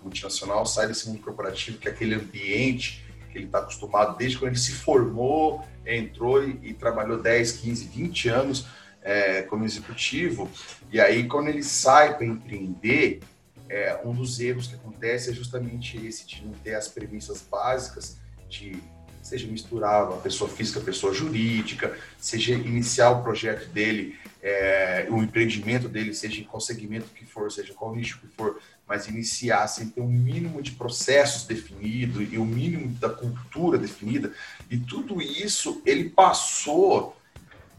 multinacional, 0.03 0.65
sai 0.65 0.87
desse 0.87 1.09
mundo 1.09 1.21
corporativo, 1.21 1.77
que 1.77 1.89
é 1.89 1.91
aquele 1.91 2.15
ambiente 2.15 3.05
que 3.31 3.39
ele 3.39 3.47
está 3.47 3.59
acostumado 3.59 4.17
desde 4.17 4.39
quando 4.39 4.53
ele 4.53 4.59
se 4.59 4.73
formou, 4.73 5.63
entrou 5.85 6.43
e, 6.43 6.59
e 6.63 6.73
trabalhou 6.73 7.21
10, 7.21 7.53
15, 7.53 7.85
20 7.87 8.29
anos 8.29 8.67
é, 9.05 9.43
como 9.43 9.65
executivo. 9.65 10.51
E 10.91 11.01
aí, 11.01 11.29
quando 11.29 11.49
ele 11.49 11.63
sai 11.63 12.17
para 12.17 12.27
empreender, 12.27 13.21
é, 13.69 14.01
um 14.05 14.13
dos 14.13 14.41
erros 14.41 14.67
que 14.67 14.75
acontece 14.75 15.31
é 15.31 15.33
justamente 15.33 16.05
esse, 16.05 16.27
de 16.27 16.45
não 16.45 16.53
ter 16.55 16.75
as 16.75 16.89
premissas 16.89 17.43
básicas 17.43 18.17
de 18.49 18.83
seja 19.25 19.47
misturar 19.47 20.03
a 20.03 20.17
pessoa 20.19 20.51
física, 20.51 20.81
a 20.81 20.83
pessoa 20.83 21.13
jurídica, 21.15 21.97
seja 22.19 22.53
iniciar 22.53 23.11
o 23.11 23.23
projeto 23.23 23.67
dele, 23.71 24.19
é, 24.43 25.07
o 25.09 25.23
empreendimento 25.23 25.89
dele, 25.89 26.13
seja 26.13 26.43
em 26.43 26.45
qual 26.45 26.61
segmento 26.61 27.07
que 27.07 27.25
for, 27.25 27.51
seja 27.51 27.73
qual 27.73 27.97
nicho 27.97 28.21
que 28.21 28.27
for, 28.29 28.61
mas 28.87 29.09
iniciar 29.09 29.67
sem 29.67 29.89
ter 29.89 30.03
um 30.03 30.09
mínimo 30.09 30.61
de 30.61 30.73
processos 30.73 31.47
definido 31.47 32.23
e 32.23 32.37
o 32.37 32.43
um 32.43 32.45
mínimo 32.45 32.89
da 32.99 33.09
cultura 33.09 33.79
definida. 33.79 34.31
E 34.71 34.77
tudo 34.77 35.23
isso 35.23 35.81
ele 35.87 36.11
passou, 36.11 37.17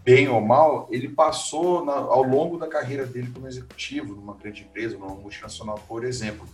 bem 0.06 0.30
ou 0.30 0.40
mal, 0.40 0.88
ele 0.92 1.10
passou 1.10 1.84
na, 1.84 1.94
ao 1.94 2.22
longo 2.22 2.60
da 2.60 2.68
carreira 2.68 3.08
dele 3.08 3.32
como 3.34 3.48
executivo, 3.48 4.14
numa 4.14 4.36
grande 4.36 4.62
empresa, 4.62 4.96
numa 4.96 5.16
multinacional, 5.16 5.84
por 5.88 6.06
exemplo. 6.06 6.48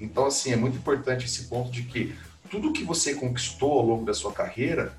Então, 0.00 0.26
assim, 0.26 0.52
é 0.52 0.56
muito 0.56 0.76
importante 0.76 1.24
esse 1.24 1.44
ponto 1.44 1.70
de 1.70 1.84
que 1.84 2.12
tudo 2.50 2.72
que 2.72 2.82
você 2.82 3.14
conquistou 3.14 3.78
ao 3.78 3.86
longo 3.86 4.04
da 4.04 4.12
sua 4.12 4.32
carreira, 4.32 4.92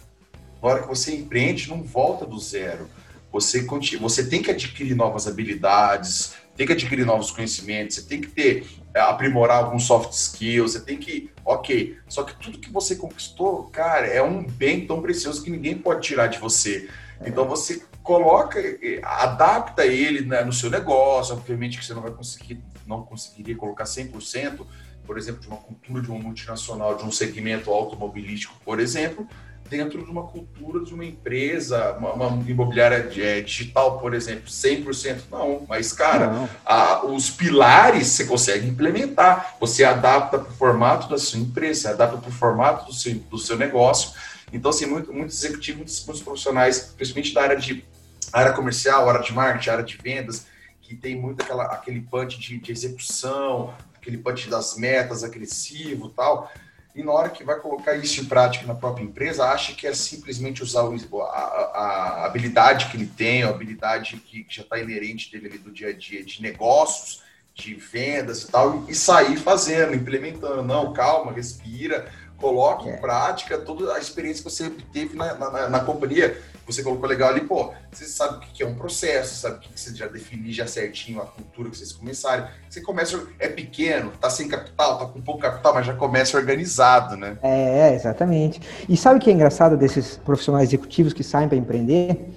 na 0.63 0.70
hora 0.70 0.82
que 0.82 0.88
você 0.88 1.13
empreende, 1.13 1.70
não 1.70 1.84
volta 1.84 2.26
do 2.26 2.39
zero. 2.39 2.89
Você, 3.30 3.67
você 4.00 4.26
tem 4.26 4.41
que 4.41 4.50
adquirir 4.50 4.96
novas 4.96 5.28
habilidades, 5.28 6.34
tem 6.56 6.65
que 6.65 6.74
adquirir 6.74 7.06
novos 7.06 7.30
conhecimentos, 7.30 7.98
você 7.98 8.04
tem 8.04 8.22
que 8.22 8.28
ter, 8.28 8.65
é, 8.93 9.02
aprimorar 9.02 9.65
alguns 9.65 9.84
soft 9.84 10.13
skills, 10.13 10.72
você 10.72 10.80
tem 10.80 10.98
que, 10.98 11.30
ok. 11.46 11.98
Só 12.08 12.24
que 12.24 12.36
tudo 12.38 12.58
que 12.58 12.72
você 12.72 12.96
conquistou, 12.96 13.63
cara, 13.65 14.08
é 14.08 14.24
um 14.24 14.43
bem 14.43 14.88
tão 14.88 15.02
precioso 15.02 15.43
que 15.43 15.52
ninguém 15.52 15.78
pode 15.78 16.08
tirar 16.08 16.28
de 16.28 16.39
você. 16.39 16.89
Então 17.26 17.48
você 17.48 17.84
coloca, 18.08 18.58
adapta 19.04 19.86
ele 19.86 20.22
né, 20.22 20.41
no 20.41 20.54
seu 20.54 20.70
negócio, 20.70 21.36
obviamente 21.36 21.78
que 21.78 21.86
você 21.86 21.93
não 21.93 22.02
vai 22.02 22.12
conseguir, 22.12 22.63
não 22.86 23.04
conseguiria 23.04 23.54
colocar 23.54 23.84
100%, 23.84 24.65
por 25.06 25.17
exemplo, 25.17 25.41
de 25.41 25.48
uma 25.50 25.58
cultura 25.58 26.02
de 26.02 26.10
uma 26.10 26.17
multinacional, 26.17 26.96
de 26.96 27.04
um 27.04 27.12
segmento 27.12 27.70
automobilístico, 27.70 28.56
por 28.63 28.80
exemplo, 28.80 29.28
dentro 29.70 30.02
de 30.02 30.10
uma 30.10 30.24
cultura 30.24 30.86
de 30.86 30.93
uma 30.93 31.04
empresa, 31.04 31.98
uma, 32.00 32.13
uma 32.13 32.50
imobiliária 32.50 33.10
é, 33.17 33.41
digital, 33.41 34.00
por 34.00 34.13
exemplo, 34.13 34.46
100% 34.46 35.24
não, 35.30 35.65
mas, 35.67 35.91
cara, 35.91 36.32
não. 36.32 36.50
A, 36.65 37.06
os 37.06 37.30
pilares 37.30 38.08
você 38.08 38.26
consegue 38.26 38.70
implementar, 38.70 39.58
você 39.60 39.84
adapta 39.84 40.39
para 40.39 40.50
o 40.50 40.56
formato 40.56 41.10
da 41.10 41.17
sua 41.17 41.41
empresa, 41.41 41.82
você 41.82 41.88
adapta 41.89 42.17
para 42.20 42.30
o 42.30 42.34
formato 42.34 42.86
do 42.86 42.93
seu, 42.93 43.13
do 43.15 43.38
seu 43.38 43.58
negócio. 43.58 44.13
Então, 44.54 44.70
assim, 44.70 44.86
muito, 44.86 45.12
muitos 45.12 45.43
executivos, 45.43 45.80
muitos, 45.80 46.06
muitos 46.06 46.24
profissionais, 46.24 46.93
principalmente 46.96 47.34
da 47.34 47.41
área 47.41 47.58
de 47.58 47.84
área 48.31 48.53
comercial, 48.53 49.09
área 49.09 49.21
de 49.21 49.33
marketing, 49.33 49.69
área 49.69 49.83
de 49.83 49.97
vendas, 49.97 50.45
que 50.81 50.95
tem 50.95 51.19
muito 51.19 51.41
aquela, 51.41 51.65
aquele 51.65 52.01
punch 52.01 52.39
de, 52.39 52.57
de 52.57 52.71
execução, 52.71 53.73
aquele 53.95 54.17
punch 54.17 54.49
das 54.49 54.77
metas 54.77 55.23
agressivo 55.23 56.09
tal, 56.09 56.51
e 56.97 57.03
na 57.03 57.11
hora 57.11 57.29
que 57.29 57.43
vai 57.43 57.59
colocar 57.59 57.95
isso 57.95 58.19
em 58.21 58.25
prática 58.25 58.65
na 58.65 58.73
própria 58.73 59.03
empresa, 59.03 59.45
acha 59.45 59.71
que 59.73 59.85
é 59.85 59.93
simplesmente 59.93 60.63
usar 60.63 60.81
a, 60.81 61.25
a, 61.25 62.21
a 62.23 62.25
habilidade 62.25 62.87
que 62.87 62.97
ele 62.97 63.05
tem, 63.05 63.43
a 63.43 63.49
habilidade 63.49 64.17
que, 64.17 64.43
que 64.43 64.55
já 64.55 64.63
está 64.63 64.79
inerente 64.79 65.31
dele 65.31 65.45
ali 65.45 65.57
do 65.59 65.71
dia 65.71 65.89
a 65.89 65.93
dia 65.93 66.25
de 66.25 66.41
negócios, 66.41 67.21
de 67.53 67.75
vendas 67.75 68.41
e 68.41 68.47
tal, 68.47 68.83
e 68.87 68.95
sair 68.95 69.37
fazendo, 69.37 69.93
implementando. 69.93 70.63
Não, 70.63 70.91
calma, 70.91 71.31
respira, 71.31 72.11
coloque 72.37 72.89
é. 72.89 72.95
em 72.95 72.97
prática 72.99 73.59
toda 73.59 73.93
a 73.93 73.99
experiência 73.99 74.43
que 74.43 74.49
você 74.49 74.71
teve 74.91 75.15
na, 75.15 75.35
na, 75.35 75.69
na 75.69 75.79
companhia 75.81 76.41
você 76.67 76.84
colocou 76.84 77.08
legal 77.08 77.30
ali, 77.30 77.41
pô, 77.41 77.71
você 77.91 78.06
sabe 78.06 78.38
o 78.38 78.39
que 78.39 78.62
é 78.62 78.67
um 78.67 78.75
processo, 78.75 79.36
sabe 79.36 79.56
o 79.56 79.60
que 79.60 79.80
você 79.80 79.95
já 79.95 80.06
definiu 80.08 80.51
já 80.51 80.67
certinho 80.67 81.21
a 81.21 81.25
cultura 81.25 81.69
que 81.69 81.77
vocês 81.77 81.93
começarem. 81.93 82.45
Você 82.69 82.82
começa, 82.82 83.25
é 83.39 83.47
pequeno, 83.47 84.12
tá 84.19 84.30
sem 84.30 84.47
capital, 84.47 84.99
tá 84.99 85.06
com 85.06 85.21
pouco 85.21 85.41
capital, 85.41 85.73
mas 85.73 85.86
já 85.86 85.93
começa 85.93 86.38
organizado, 86.38 87.15
né? 87.15 87.38
É, 87.41 87.93
exatamente. 87.95 88.62
E 88.88 88.97
sabe 88.97 89.17
o 89.17 89.21
que 89.21 89.30
é 89.30 89.34
engraçado 89.34 89.77
desses 89.77 90.17
profissionais 90.17 90.67
executivos 90.67 91.13
que 91.13 91.23
saem 91.23 91.47
para 91.47 91.58
empreender? 91.58 92.34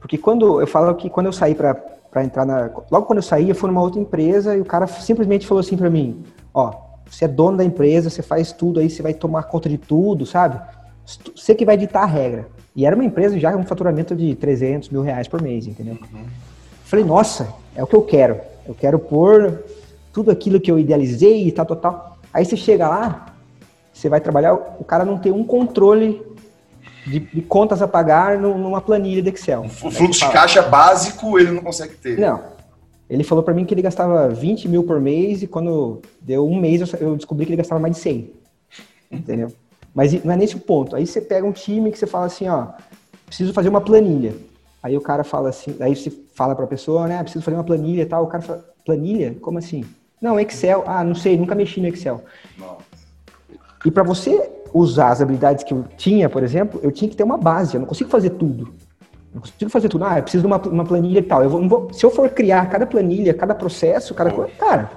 Porque 0.00 0.16
quando 0.16 0.60
eu 0.60 0.66
falo 0.66 0.94
que 0.94 1.10
quando 1.10 1.26
eu 1.26 1.32
saí 1.32 1.54
para 1.54 2.22
entrar 2.22 2.44
na. 2.44 2.70
Logo 2.90 3.06
quando 3.06 3.18
eu 3.18 3.22
saí, 3.22 3.48
eu 3.48 3.54
fui 3.54 3.68
numa 3.68 3.82
outra 3.82 4.00
empresa 4.00 4.56
e 4.56 4.60
o 4.60 4.64
cara 4.64 4.86
simplesmente 4.86 5.46
falou 5.46 5.60
assim 5.60 5.76
para 5.76 5.90
mim: 5.90 6.22
ó, 6.52 6.74
você 7.06 7.24
é 7.24 7.28
dono 7.28 7.56
da 7.56 7.64
empresa, 7.64 8.10
você 8.10 8.22
faz 8.22 8.52
tudo 8.52 8.80
aí, 8.80 8.88
você 8.88 9.02
vai 9.02 9.14
tomar 9.14 9.44
conta 9.44 9.68
de 9.68 9.78
tudo, 9.78 10.26
sabe? 10.26 10.60
Você 11.34 11.54
que 11.54 11.64
vai 11.64 11.76
ditar 11.76 12.02
a 12.02 12.06
regra. 12.06 12.48
E 12.74 12.84
era 12.84 12.94
uma 12.94 13.04
empresa 13.04 13.38
já 13.38 13.52
com 13.52 13.60
um 13.60 13.66
faturamento 13.66 14.16
de 14.16 14.34
300 14.34 14.88
mil 14.88 15.02
reais 15.02 15.28
por 15.28 15.40
mês, 15.40 15.66
entendeu? 15.66 15.94
Uhum. 15.94 16.24
Falei, 16.84 17.04
nossa, 17.04 17.54
é 17.74 17.82
o 17.82 17.86
que 17.86 17.94
eu 17.94 18.02
quero. 18.02 18.40
Eu 18.66 18.74
quero 18.74 18.98
pôr 18.98 19.62
tudo 20.12 20.30
aquilo 20.30 20.60
que 20.60 20.70
eu 20.70 20.78
idealizei 20.78 21.46
e 21.46 21.52
tal, 21.52 21.66
tal, 21.66 21.76
tal. 21.76 22.18
Aí 22.32 22.44
você 22.44 22.56
chega 22.56 22.88
lá, 22.88 23.34
você 23.92 24.08
vai 24.08 24.20
trabalhar, 24.20 24.54
o 24.54 24.84
cara 24.84 25.04
não 25.04 25.18
tem 25.18 25.30
um 25.30 25.44
controle 25.44 26.20
de, 27.06 27.20
de 27.20 27.42
contas 27.42 27.80
a 27.82 27.88
pagar 27.88 28.38
numa 28.38 28.80
planilha 28.80 29.22
de 29.22 29.28
Excel. 29.30 29.62
O 29.62 29.68
fluxo 29.68 30.26
de 30.26 30.32
caixa 30.32 30.62
básico 30.62 31.38
ele 31.38 31.52
não 31.52 31.62
consegue 31.62 31.94
ter. 31.94 32.18
Não. 32.18 32.54
Ele 33.08 33.22
falou 33.22 33.44
para 33.44 33.54
mim 33.54 33.64
que 33.64 33.74
ele 33.74 33.82
gastava 33.82 34.28
20 34.28 34.68
mil 34.68 34.82
por 34.82 35.00
mês 35.00 35.42
e 35.42 35.46
quando 35.46 36.00
deu 36.20 36.48
um 36.48 36.58
mês 36.58 36.92
eu 36.94 37.16
descobri 37.16 37.44
que 37.44 37.52
ele 37.52 37.58
gastava 37.58 37.80
mais 37.80 37.94
de 37.94 38.00
100. 38.00 38.32
Entendeu? 39.10 39.52
Mas 39.94 40.24
não 40.24 40.32
é 40.32 40.36
nesse 40.36 40.56
o 40.56 40.60
ponto. 40.60 40.96
Aí 40.96 41.06
você 41.06 41.20
pega 41.20 41.46
um 41.46 41.52
time 41.52 41.92
que 41.92 41.98
você 41.98 42.06
fala 42.06 42.26
assim, 42.26 42.48
ó, 42.48 42.68
preciso 43.26 43.52
fazer 43.52 43.68
uma 43.68 43.80
planilha. 43.80 44.34
Aí 44.82 44.96
o 44.96 45.00
cara 45.00 45.22
fala 45.22 45.48
assim, 45.50 45.76
aí 45.80 45.94
você 45.94 46.10
fala 46.34 46.54
para 46.54 46.64
a 46.64 46.68
pessoa, 46.68 47.06
né, 47.06 47.22
preciso 47.22 47.44
fazer 47.44 47.56
uma 47.56 47.64
planilha 47.64 48.02
e 48.02 48.06
tal. 48.06 48.24
O 48.24 48.26
cara 48.26 48.42
fala, 48.42 48.64
planilha? 48.84 49.34
Como 49.40 49.56
assim? 49.56 49.84
Não, 50.20 50.38
Excel. 50.40 50.82
Ah, 50.86 51.04
não 51.04 51.14
sei, 51.14 51.38
nunca 51.38 51.54
mexi 51.54 51.80
no 51.80 51.86
Excel. 51.86 52.22
Nossa. 52.58 52.82
E 53.84 53.90
para 53.90 54.02
você 54.02 54.50
usar 54.72 55.10
as 55.10 55.20
habilidades 55.20 55.62
que 55.62 55.72
eu 55.72 55.84
tinha, 55.96 56.28
por 56.28 56.42
exemplo, 56.42 56.80
eu 56.82 56.90
tinha 56.90 57.08
que 57.08 57.16
ter 57.16 57.22
uma 57.22 57.38
base. 57.38 57.74
Eu 57.74 57.80
não 57.80 57.86
consigo 57.86 58.10
fazer 58.10 58.30
tudo. 58.30 58.74
Não 59.32 59.40
consigo 59.40 59.70
fazer 59.70 59.88
tudo. 59.88 60.04
Ah, 60.04 60.18
eu 60.18 60.22
preciso 60.22 60.42
de 60.42 60.46
uma, 60.46 60.56
uma 60.56 60.84
planilha 60.84 61.20
e 61.20 61.22
tal. 61.22 61.42
Eu 61.42 61.50
vou, 61.50 61.68
vou, 61.68 61.92
se 61.92 62.04
eu 62.04 62.10
for 62.10 62.28
criar 62.30 62.68
cada 62.68 62.86
planilha, 62.86 63.32
cada 63.32 63.54
processo, 63.54 64.14
cada 64.14 64.30
coisa, 64.30 64.50
cara, 64.58 64.90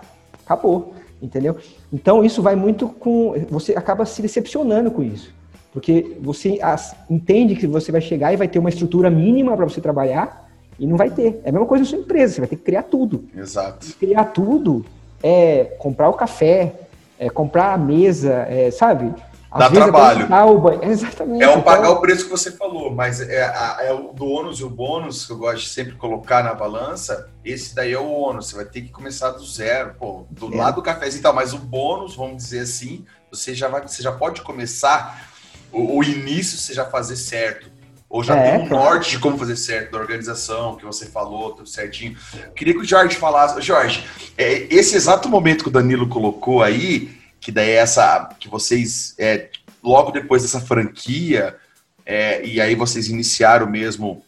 acabou 0.46 0.94
entendeu? 1.22 1.58
Então 1.92 2.24
isso 2.24 2.42
vai 2.42 2.56
muito 2.56 2.90
com 2.90 3.34
você 3.50 3.74
acaba 3.74 4.06
se 4.06 4.22
decepcionando 4.22 4.92
com 4.92 5.04
isso, 5.04 5.34
porque 5.74 6.18
você 6.22 6.60
as, 6.62 6.96
entende 7.10 7.56
que 7.56 7.68
você 7.68 7.92
vai 7.92 8.02
chegar 8.02 8.34
e 8.34 8.38
vai 8.38 8.48
ter 8.48 8.60
uma 8.60 8.70
estrutura 8.70 9.10
mínima 9.10 9.56
para 9.56 9.66
você 9.68 9.82
trabalhar 9.82 10.50
e 10.80 10.86
não 10.86 10.98
vai 10.98 11.10
ter. 11.10 11.42
É 11.44 11.50
a 11.50 11.52
mesma 11.52 11.68
coisa 11.68 11.84
na 11.84 11.90
sua 11.90 12.00
empresa, 12.00 12.36
você 12.36 12.42
vai 12.42 12.48
ter 12.50 12.56
que 12.56 12.64
criar 12.64 12.84
tudo. 12.84 13.26
Exato. 13.36 13.88
E 13.88 13.94
criar 13.94 14.26
tudo 14.26 14.86
é 15.24 15.76
comprar 15.80 16.10
o 16.10 16.14
café, 16.14 16.74
é 17.20 17.30
comprar 17.30 17.74
a 17.74 17.78
mesa, 17.78 18.46
é, 18.50 18.70
sabe? 18.72 19.14
Às 19.52 19.60
Dá 19.60 19.70
trabalho. 19.70 20.28
O... 20.30 20.84
Exatamente. 20.84 21.44
É 21.44 21.50
o 21.50 21.62
pagar 21.62 21.88
então... 21.88 21.94
o 21.94 22.02
preço 22.02 22.26
que 22.26 22.30
você 22.30 22.52
falou, 22.52 22.94
mas 22.94 23.22
é, 23.22 23.78
é, 23.82 23.94
o 23.94 24.14
do 24.14 24.26
ônus 24.26 24.60
e 24.60 24.64
o 24.64 24.70
bônus 24.70 25.26
que 25.26 25.32
eu 25.32 25.38
gosto 25.38 25.62
de 25.62 25.70
sempre 25.70 25.96
colocar 25.96 26.44
na 26.44 26.54
balança. 26.54 27.30
Esse 27.44 27.74
daí 27.74 27.94
é 27.94 28.00
o 28.00 28.12
ônus, 28.12 28.50
você 28.50 28.56
vai 28.56 28.66
ter 28.66 28.82
que 28.82 28.90
começar 28.90 29.32
do 29.32 29.46
zero, 29.46 29.96
pô, 29.98 30.26
do 30.30 30.54
é. 30.54 30.58
lado 30.58 30.76
do 30.76 30.82
cafezinho 30.82 31.20
e 31.20 31.24
tal, 31.24 31.34
mas 31.34 31.54
o 31.54 31.58
bônus, 31.58 32.16
vamos 32.16 32.38
dizer 32.44 32.60
assim, 32.60 33.06
você 33.32 33.56
já, 33.56 33.68
vai, 33.68 33.82
você 33.82 34.04
já 34.04 34.12
pode 34.12 34.42
começar 34.42 35.30
o, 35.72 35.98
o 35.98 36.04
início, 36.04 36.58
você 36.58 36.74
já 36.74 36.86
fazer 36.86 37.16
certo. 37.16 37.78
Ou 38.10 38.24
já 38.24 38.38
é, 38.38 38.58
tem 38.58 38.66
um 38.66 38.70
norte 38.70 39.12
de 39.12 39.20
como 39.20 39.38
fazer 39.38 39.58
certo 39.58 39.92
da 39.92 39.98
organização, 39.98 40.78
que 40.78 40.86
você 40.86 41.08
falou, 41.08 41.52
tudo 41.52 41.68
certinho. 41.68 42.18
Queria 42.56 42.74
que 42.74 42.80
o 42.80 42.86
Jorge 42.86 43.18
falasse. 43.18 43.62
Jorge, 43.62 44.06
é, 44.38 44.74
esse 44.74 44.96
exato 44.96 45.28
momento 45.28 45.64
que 45.64 45.70
o 45.70 45.72
Danilo 45.72 46.08
colocou 46.08 46.64
aí, 46.64 47.17
que 47.48 47.52
daí 47.54 47.70
é 47.70 47.76
essa 47.76 48.28
que 48.38 48.50
vocês 48.50 49.16
é, 49.18 49.50
logo 49.82 50.12
depois 50.12 50.42
dessa 50.42 50.60
franquia 50.60 51.58
é, 52.06 52.46
e 52.46 52.60
aí 52.60 52.76
vocês 52.76 53.08
iniciaram 53.08 53.66
mesmo 53.66 54.22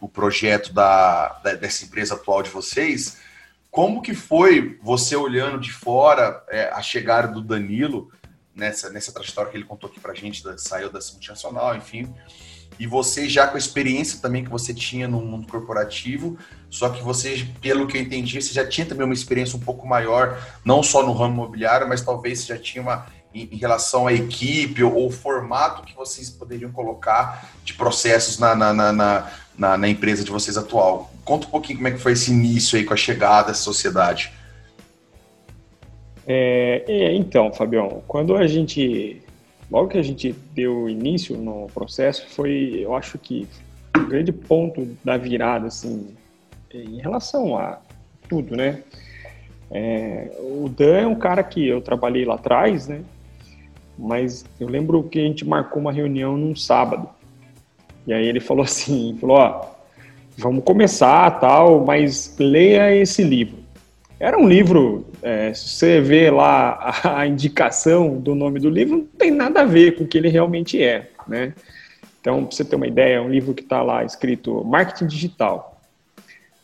o 0.00 0.08
projeto 0.08 0.72
da, 0.72 1.38
da, 1.44 1.54
dessa 1.54 1.84
empresa 1.84 2.16
atual 2.16 2.42
de 2.42 2.50
vocês 2.50 3.18
como 3.70 4.02
que 4.02 4.12
foi 4.12 4.76
você 4.82 5.14
olhando 5.14 5.60
de 5.60 5.70
fora 5.70 6.44
é, 6.48 6.64
a 6.72 6.82
chegada 6.82 7.28
do 7.28 7.40
Danilo 7.40 8.10
nessa 8.56 8.90
nessa 8.90 9.12
trajetória 9.12 9.52
que 9.52 9.56
ele 9.56 9.64
contou 9.64 9.88
aqui 9.88 10.00
para 10.00 10.12
gente 10.12 10.42
da, 10.42 10.58
saiu 10.58 10.90
da 10.90 10.98
multinacional 11.12 11.76
enfim 11.76 12.12
e 12.78 12.86
você 12.86 13.28
já 13.28 13.46
com 13.46 13.56
a 13.56 13.58
experiência 13.58 14.20
também 14.20 14.44
que 14.44 14.50
você 14.50 14.72
tinha 14.72 15.08
no 15.08 15.20
mundo 15.20 15.46
corporativo, 15.48 16.38
só 16.70 16.88
que 16.88 17.02
você, 17.02 17.46
pelo 17.60 17.86
que 17.86 17.96
eu 17.96 18.02
entendi, 18.02 18.40
você 18.40 18.52
já 18.52 18.66
tinha 18.66 18.86
também 18.86 19.04
uma 19.04 19.14
experiência 19.14 19.56
um 19.56 19.60
pouco 19.60 19.86
maior, 19.86 20.38
não 20.64 20.82
só 20.82 21.04
no 21.04 21.12
ramo 21.12 21.34
imobiliário, 21.34 21.88
mas 21.88 22.02
talvez 22.02 22.40
você 22.40 22.54
já 22.54 22.58
tinha 22.58 22.82
uma 22.82 23.06
em, 23.34 23.56
relação 23.56 24.06
à 24.06 24.12
equipe 24.12 24.82
ou, 24.82 25.06
o 25.06 25.10
formato 25.10 25.82
que 25.82 25.94
vocês 25.94 26.30
poderiam 26.30 26.70
colocar 26.70 27.50
de 27.64 27.74
processos 27.74 28.38
na, 28.38 28.54
na, 28.54 28.72
na, 28.72 29.32
na, 29.56 29.76
na 29.76 29.88
empresa 29.88 30.24
de 30.24 30.30
vocês 30.30 30.56
atual. 30.56 31.10
Conta 31.24 31.46
um 31.46 31.50
pouquinho 31.50 31.78
como 31.78 31.88
é 31.88 31.90
que 31.92 31.98
foi 31.98 32.12
esse 32.12 32.30
início 32.30 32.78
aí 32.78 32.84
com 32.84 32.94
a 32.94 32.96
chegada 32.96 33.48
dessa 33.48 33.62
sociedade. 33.62 34.32
É, 36.26 36.84
é, 36.86 37.14
então, 37.14 37.52
Fabião, 37.52 38.02
quando 38.06 38.36
a 38.36 38.46
gente 38.46 39.22
logo 39.70 39.88
que 39.88 39.98
a 39.98 40.02
gente 40.02 40.34
deu 40.54 40.88
início 40.88 41.36
no 41.36 41.66
processo, 41.72 42.26
foi, 42.28 42.80
eu 42.80 42.94
acho 42.94 43.18
que, 43.18 43.46
o 43.96 44.00
um 44.00 44.08
grande 44.08 44.32
ponto 44.32 44.86
da 45.04 45.16
virada, 45.16 45.66
assim, 45.66 46.08
em 46.72 47.00
relação 47.00 47.56
a 47.56 47.78
tudo, 48.28 48.56
né? 48.56 48.82
É, 49.70 50.30
o 50.38 50.68
Dan 50.68 50.96
é 50.98 51.06
um 51.06 51.14
cara 51.14 51.42
que 51.42 51.66
eu 51.66 51.80
trabalhei 51.80 52.24
lá 52.24 52.34
atrás, 52.34 52.88
né? 52.88 53.02
Mas 53.98 54.44
eu 54.60 54.68
lembro 54.68 55.02
que 55.02 55.18
a 55.18 55.24
gente 55.24 55.44
marcou 55.44 55.80
uma 55.80 55.92
reunião 55.92 56.36
num 56.36 56.54
sábado. 56.54 57.08
E 58.06 58.12
aí 58.12 58.26
ele 58.26 58.40
falou 58.40 58.64
assim, 58.64 59.16
falou, 59.20 59.36
ó, 59.36 59.66
vamos 60.36 60.64
começar, 60.64 61.30
tal, 61.40 61.84
mas 61.84 62.34
leia 62.38 62.94
esse 62.94 63.22
livro. 63.22 63.58
Era 64.20 64.36
um 64.36 64.48
livro, 64.48 65.06
é, 65.22 65.54
se 65.54 65.68
você 65.68 66.00
vê 66.00 66.28
lá 66.28 67.00
a, 67.04 67.26
indicação 67.26 68.18
do 68.18 68.34
nome 68.34 68.58
do 68.58 68.68
livro, 68.68 68.98
não 68.98 69.04
tem 69.04 69.30
nada 69.30 69.60
a 69.60 69.64
ver 69.64 69.96
com 69.96 70.04
o 70.04 70.08
que 70.08 70.18
ele 70.18 70.28
realmente 70.28 70.82
é, 70.82 71.10
né? 71.26 71.54
Então, 72.20 72.44
para 72.44 72.56
você 72.56 72.64
ter 72.64 72.74
uma 72.74 72.86
ideia, 72.86 73.16
é 73.16 73.20
um 73.20 73.28
livro 73.28 73.54
que 73.54 73.62
está 73.62 73.80
lá 73.80 74.04
escrito 74.04 74.64
Marketing 74.64 75.06
Digital. 75.06 75.80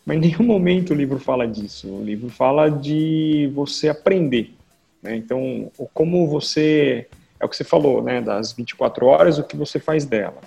Mas 0.05 0.17
em 0.17 0.21
nenhum 0.21 0.43
momento 0.43 0.91
o 0.91 0.97
livro 0.97 1.19
fala 1.19 1.47
disso. 1.47 1.89
O 1.89 2.05
livro 2.05 2.29
fala 2.29 2.69
de 2.69 3.51
você 3.55 3.89
aprender. 3.89 4.53
Né? 5.01 5.17
Então, 5.17 5.71
como 5.95 6.27
você... 6.27 7.07
É 7.41 7.45
o 7.45 7.49
que 7.49 7.57
você 7.57 7.65
falou, 7.65 8.03
né? 8.03 8.21
Das 8.21 8.53
24 8.53 9.07
horas, 9.07 9.39
o 9.39 9.45
que 9.45 9.57
você 9.57 9.79
faz 9.79 10.05
dela. 10.05 10.39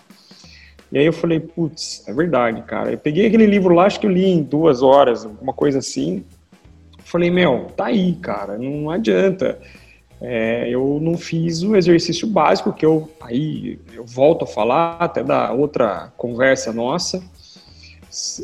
E 0.92 0.98
aí 0.98 1.06
eu 1.06 1.14
falei, 1.14 1.40
putz, 1.40 2.04
é 2.08 2.14
verdade, 2.14 2.62
cara. 2.64 2.92
Eu 2.92 2.98
peguei 2.98 3.26
aquele 3.26 3.46
livro 3.46 3.74
lá, 3.74 3.86
acho 3.86 4.00
que 4.00 4.06
eu 4.06 4.12
li 4.12 4.26
em 4.26 4.44
duas 4.44 4.82
horas, 4.82 5.26
alguma 5.26 5.54
coisa 5.54 5.80
assim. 5.80 6.24
Falei, 7.08 7.32
meu, 7.32 7.68
tá 7.78 7.86
aí, 7.86 8.16
cara, 8.16 8.58
não 8.58 8.90
adianta. 8.90 9.58
É, 10.20 10.68
eu 10.70 11.00
não 11.02 11.18
fiz 11.18 11.64
o 11.64 11.74
exercício 11.74 12.28
básico 12.28 12.74
que 12.74 12.86
eu 12.86 13.10
aí 13.22 13.80
eu 13.94 14.04
volto 14.04 14.44
a 14.44 14.48
falar 14.48 14.98
até 15.00 15.24
da 15.24 15.54
outra 15.54 16.12
conversa 16.18 16.74
nossa. 16.74 17.24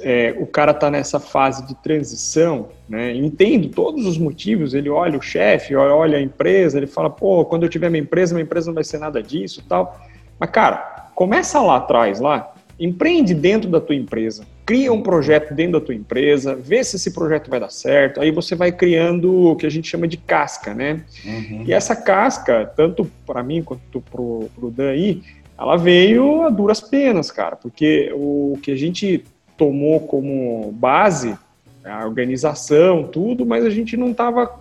É, 0.02 0.34
o 0.40 0.48
cara 0.48 0.74
tá 0.74 0.90
nessa 0.90 1.20
fase 1.20 1.68
de 1.68 1.76
transição, 1.76 2.70
né? 2.88 3.14
Entendo 3.14 3.68
todos 3.68 4.06
os 4.06 4.18
motivos. 4.18 4.74
Ele 4.74 4.90
olha 4.90 5.20
o 5.20 5.22
chefe, 5.22 5.76
olha 5.76 6.18
a 6.18 6.22
empresa, 6.22 6.78
ele 6.78 6.88
fala, 6.88 7.10
pô, 7.10 7.44
quando 7.44 7.64
eu 7.64 7.70
tiver 7.70 7.90
minha 7.90 8.04
empresa, 8.04 8.34
minha 8.34 8.46
empresa 8.46 8.68
não 8.68 8.76
vai 8.76 8.86
ser 8.86 8.98
nada 8.98 9.22
disso, 9.22 9.62
tal. 9.68 10.00
Mas 10.40 10.50
cara, 10.52 11.10
começa 11.14 11.60
lá 11.60 11.78
atrás, 11.78 12.22
lá, 12.22 12.54
empreende 12.80 13.34
dentro 13.34 13.70
da 13.70 13.82
tua 13.82 13.96
empresa, 13.96 14.46
cria 14.66 14.92
um 14.94 15.02
projeto 15.02 15.54
dentro 15.54 15.80
da 15.80 15.86
tua 15.86 15.96
empresa, 15.96 16.56
vê 16.56 16.84
se 16.84 16.96
esse 16.96 17.12
projeto 17.12 17.50
vai 17.50 17.60
dar 17.60 17.70
certo, 17.70 18.22
aí 18.22 18.32
você 18.32 18.56
vai 18.56 18.72
criando 18.72 19.50
o 19.50 19.56
que 19.56 19.66
a 19.66 19.70
gente 19.70 19.88
chama 19.88 20.08
de 20.08 20.18
casca, 20.18 20.74
né? 20.74 21.04
Uhum. 21.26 21.64
E 21.68 21.74
essa 21.74 21.96
casca, 21.96 22.72
tanto 22.76 23.10
para 23.26 23.44
mim 23.44 23.62
quanto 23.62 24.02
pro, 24.02 24.50
pro 24.56 24.72
Dan 24.72 24.92
aí, 24.92 25.22
ela 25.58 25.78
veio 25.78 26.44
a 26.44 26.50
duras 26.50 26.82
penas, 26.82 27.30
cara, 27.32 27.56
porque 27.56 28.12
o 28.14 28.58
que 28.62 28.72
a 28.72 28.76
gente 28.76 29.24
tomou 29.58 30.00
como 30.02 30.72
base, 30.72 31.38
a 31.84 32.06
organização, 32.06 33.04
tudo, 33.04 33.46
mas 33.46 33.66
a 33.66 33.70
gente 33.70 33.98
não 33.98 34.12
estava 34.12 34.60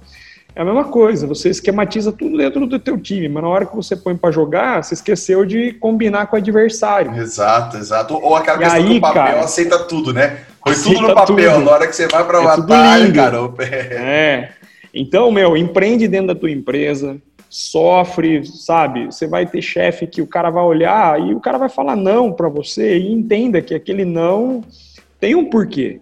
é 0.54 0.60
a 0.60 0.64
mesma 0.64 0.84
coisa, 0.84 1.26
você 1.26 1.48
esquematiza 1.48 2.12
tudo 2.12 2.36
dentro 2.36 2.66
do 2.66 2.78
teu 2.78 2.98
time, 2.98 3.28
mas 3.28 3.42
na 3.42 3.48
hora 3.48 3.66
que 3.66 3.74
você 3.74 3.96
põe 3.96 4.16
para 4.16 4.30
jogar, 4.30 4.82
você 4.82 4.94
esqueceu 4.94 5.46
de 5.46 5.72
combinar 5.72 6.26
com 6.26 6.36
o 6.36 6.38
adversário. 6.38 7.14
Exato, 7.16 7.78
exato. 7.78 8.14
Ou 8.14 8.36
aquela 8.36 8.58
e 8.58 8.60
questão 8.60 8.82
aí, 8.82 8.94
do 8.94 9.00
papel 9.00 9.24
cara, 9.24 9.40
aceita 9.40 9.78
tudo, 9.84 10.12
né? 10.12 10.40
Põe 10.62 10.74
tudo 10.74 11.00
no 11.00 11.14
papel, 11.14 11.54
tudo. 11.54 11.64
na 11.64 11.70
hora 11.70 11.86
que 11.86 11.96
você 11.96 12.06
vai 12.06 12.24
para 12.24 12.40
é 12.40 12.44
batalha, 12.44 13.12
cara. 13.12 13.38
É. 13.92 14.50
Então, 14.94 15.30
meu, 15.30 15.56
empreende 15.56 16.06
dentro 16.06 16.28
da 16.28 16.34
tua 16.34 16.50
empresa, 16.50 17.16
sofre, 17.48 18.44
sabe? 18.46 19.06
Você 19.06 19.26
vai 19.26 19.46
ter 19.46 19.62
chefe 19.62 20.06
que 20.06 20.20
o 20.20 20.26
cara 20.26 20.50
vai 20.50 20.64
olhar 20.64 21.18
e 21.20 21.34
o 21.34 21.40
cara 21.40 21.56
vai 21.56 21.70
falar 21.70 21.96
não 21.96 22.30
para 22.30 22.48
você 22.48 22.98
e 22.98 23.10
entenda 23.10 23.62
que 23.62 23.74
aquele 23.74 24.04
não 24.04 24.62
tem 25.18 25.34
um 25.34 25.48
porquê. 25.48 26.00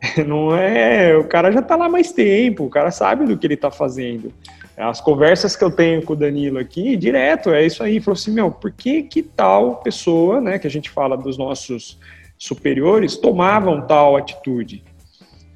Não 0.26 0.54
é. 0.54 1.16
O 1.16 1.24
cara 1.24 1.50
já 1.50 1.60
está 1.60 1.76
lá 1.76 1.88
mais 1.88 2.12
tempo, 2.12 2.64
o 2.64 2.70
cara 2.70 2.90
sabe 2.90 3.24
do 3.24 3.36
que 3.36 3.46
ele 3.46 3.54
está 3.54 3.70
fazendo. 3.70 4.32
As 4.76 5.00
conversas 5.00 5.56
que 5.56 5.64
eu 5.64 5.72
tenho 5.72 6.02
com 6.02 6.12
o 6.12 6.16
Danilo 6.16 6.58
aqui, 6.58 6.96
direto, 6.96 7.50
é 7.50 7.66
isso 7.66 7.82
aí. 7.82 8.00
Falou 8.00 8.16
assim: 8.16 8.32
meu, 8.32 8.50
por 8.50 8.70
que 8.70 9.02
que 9.02 9.22
tal 9.22 9.76
pessoa, 9.76 10.40
né, 10.40 10.58
que 10.58 10.66
a 10.66 10.70
gente 10.70 10.88
fala 10.88 11.16
dos 11.16 11.36
nossos 11.36 11.98
superiores, 12.38 13.16
tomavam 13.16 13.84
tal 13.86 14.16
atitude? 14.16 14.84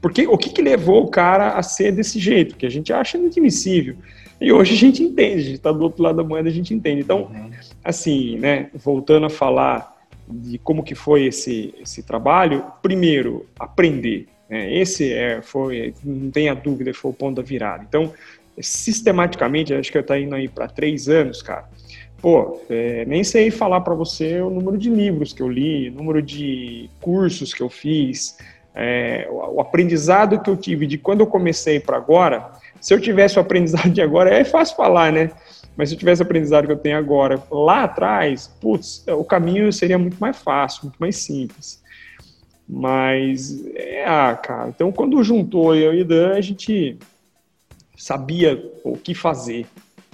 Porque 0.00 0.26
o 0.26 0.36
que, 0.36 0.50
que 0.50 0.60
levou 0.60 1.04
o 1.04 1.08
cara 1.08 1.50
a 1.50 1.62
ser 1.62 1.92
desse 1.92 2.18
jeito, 2.18 2.56
que 2.56 2.66
a 2.66 2.70
gente 2.70 2.92
acha 2.92 3.16
inadmissível. 3.16 3.94
E 4.40 4.52
hoje 4.52 4.74
a 4.74 4.76
gente 4.76 5.00
entende, 5.04 5.34
a 5.34 5.44
gente 5.44 5.54
está 5.54 5.70
do 5.70 5.84
outro 5.84 6.02
lado 6.02 6.16
da 6.16 6.24
moeda, 6.24 6.48
a 6.48 6.52
gente 6.52 6.74
entende. 6.74 7.02
Então, 7.02 7.30
uhum. 7.32 7.50
assim, 7.84 8.36
né, 8.38 8.68
voltando 8.74 9.26
a 9.26 9.30
falar 9.30 9.92
de 10.28 10.58
como 10.58 10.82
que 10.82 10.96
foi 10.96 11.26
esse, 11.26 11.72
esse 11.80 12.02
trabalho, 12.02 12.64
primeiro, 12.82 13.46
aprender. 13.56 14.26
Né? 14.52 14.70
Esse 14.74 15.10
é, 15.10 15.40
foi, 15.40 15.94
não 16.04 16.30
tenha 16.30 16.54
dúvida, 16.54 16.92
foi 16.92 17.10
o 17.10 17.14
ponto 17.14 17.36
da 17.36 17.42
virada. 17.42 17.86
Então, 17.88 18.12
sistematicamente, 18.60 19.72
acho 19.72 19.90
que 19.90 19.96
eu 19.96 20.02
estou 20.02 20.14
indo 20.14 20.34
aí 20.34 20.46
para 20.46 20.68
três 20.68 21.08
anos, 21.08 21.40
cara. 21.40 21.64
Pô, 22.20 22.60
é, 22.68 23.04
nem 23.06 23.24
sei 23.24 23.50
falar 23.50 23.80
para 23.80 23.94
você 23.94 24.40
o 24.42 24.50
número 24.50 24.76
de 24.76 24.90
livros 24.90 25.32
que 25.32 25.42
eu 25.42 25.48
li, 25.48 25.88
o 25.88 25.94
número 25.94 26.22
de 26.22 26.88
cursos 27.00 27.54
que 27.54 27.62
eu 27.62 27.70
fiz, 27.70 28.36
é, 28.74 29.26
o, 29.30 29.54
o 29.56 29.60
aprendizado 29.60 30.38
que 30.40 30.50
eu 30.50 30.56
tive 30.56 30.86
de 30.86 30.98
quando 30.98 31.20
eu 31.20 31.26
comecei 31.26 31.80
para 31.80 31.96
agora. 31.96 32.52
Se 32.78 32.92
eu 32.92 33.00
tivesse 33.00 33.38
o 33.38 33.40
aprendizado 33.40 33.90
de 33.90 34.02
agora, 34.02 34.30
é 34.30 34.44
fácil 34.44 34.76
falar, 34.76 35.10
né? 35.10 35.30
Mas 35.74 35.88
se 35.88 35.94
eu 35.94 35.98
tivesse 35.98 36.20
o 36.20 36.24
aprendizado 36.26 36.66
que 36.66 36.72
eu 36.72 36.78
tenho 36.78 36.98
agora 36.98 37.42
lá 37.50 37.84
atrás, 37.84 38.48
putz, 38.60 39.02
o 39.08 39.24
caminho 39.24 39.72
seria 39.72 39.98
muito 39.98 40.18
mais 40.18 40.36
fácil, 40.36 40.84
muito 40.84 40.98
mais 40.98 41.16
simples. 41.16 41.81
Mas, 42.74 43.62
é, 43.74 44.02
ah, 44.06 44.34
cara, 44.34 44.70
então 44.70 44.90
quando 44.90 45.22
juntou 45.22 45.74
eu 45.74 45.92
e 45.92 46.00
o 46.00 46.04
Dan, 46.06 46.32
a 46.32 46.40
gente 46.40 46.96
sabia 47.94 48.72
o 48.82 48.96
que 48.96 49.14
fazer, 49.14 49.66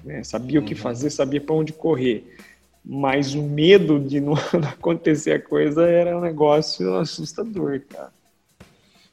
né? 0.03 0.25
sabia 0.25 0.59
uhum. 0.59 0.65
o 0.65 0.69
que 0.69 0.75
uhum. 0.75 0.81
fazer, 0.81 1.09
sabia 1.11 1.41
para 1.41 1.55
onde 1.55 1.73
correr. 1.73 2.37
Mas 2.85 3.33
o 3.33 3.45
medo 3.45 4.01
de 4.01 4.19
não 4.19 4.35
acontecer 4.69 5.35
a 5.35 5.41
coisa 5.41 5.89
era 5.89 6.19
um 6.19 6.21
negócio 6.21 6.97
assustador, 6.97 7.81
cara. 7.89 8.11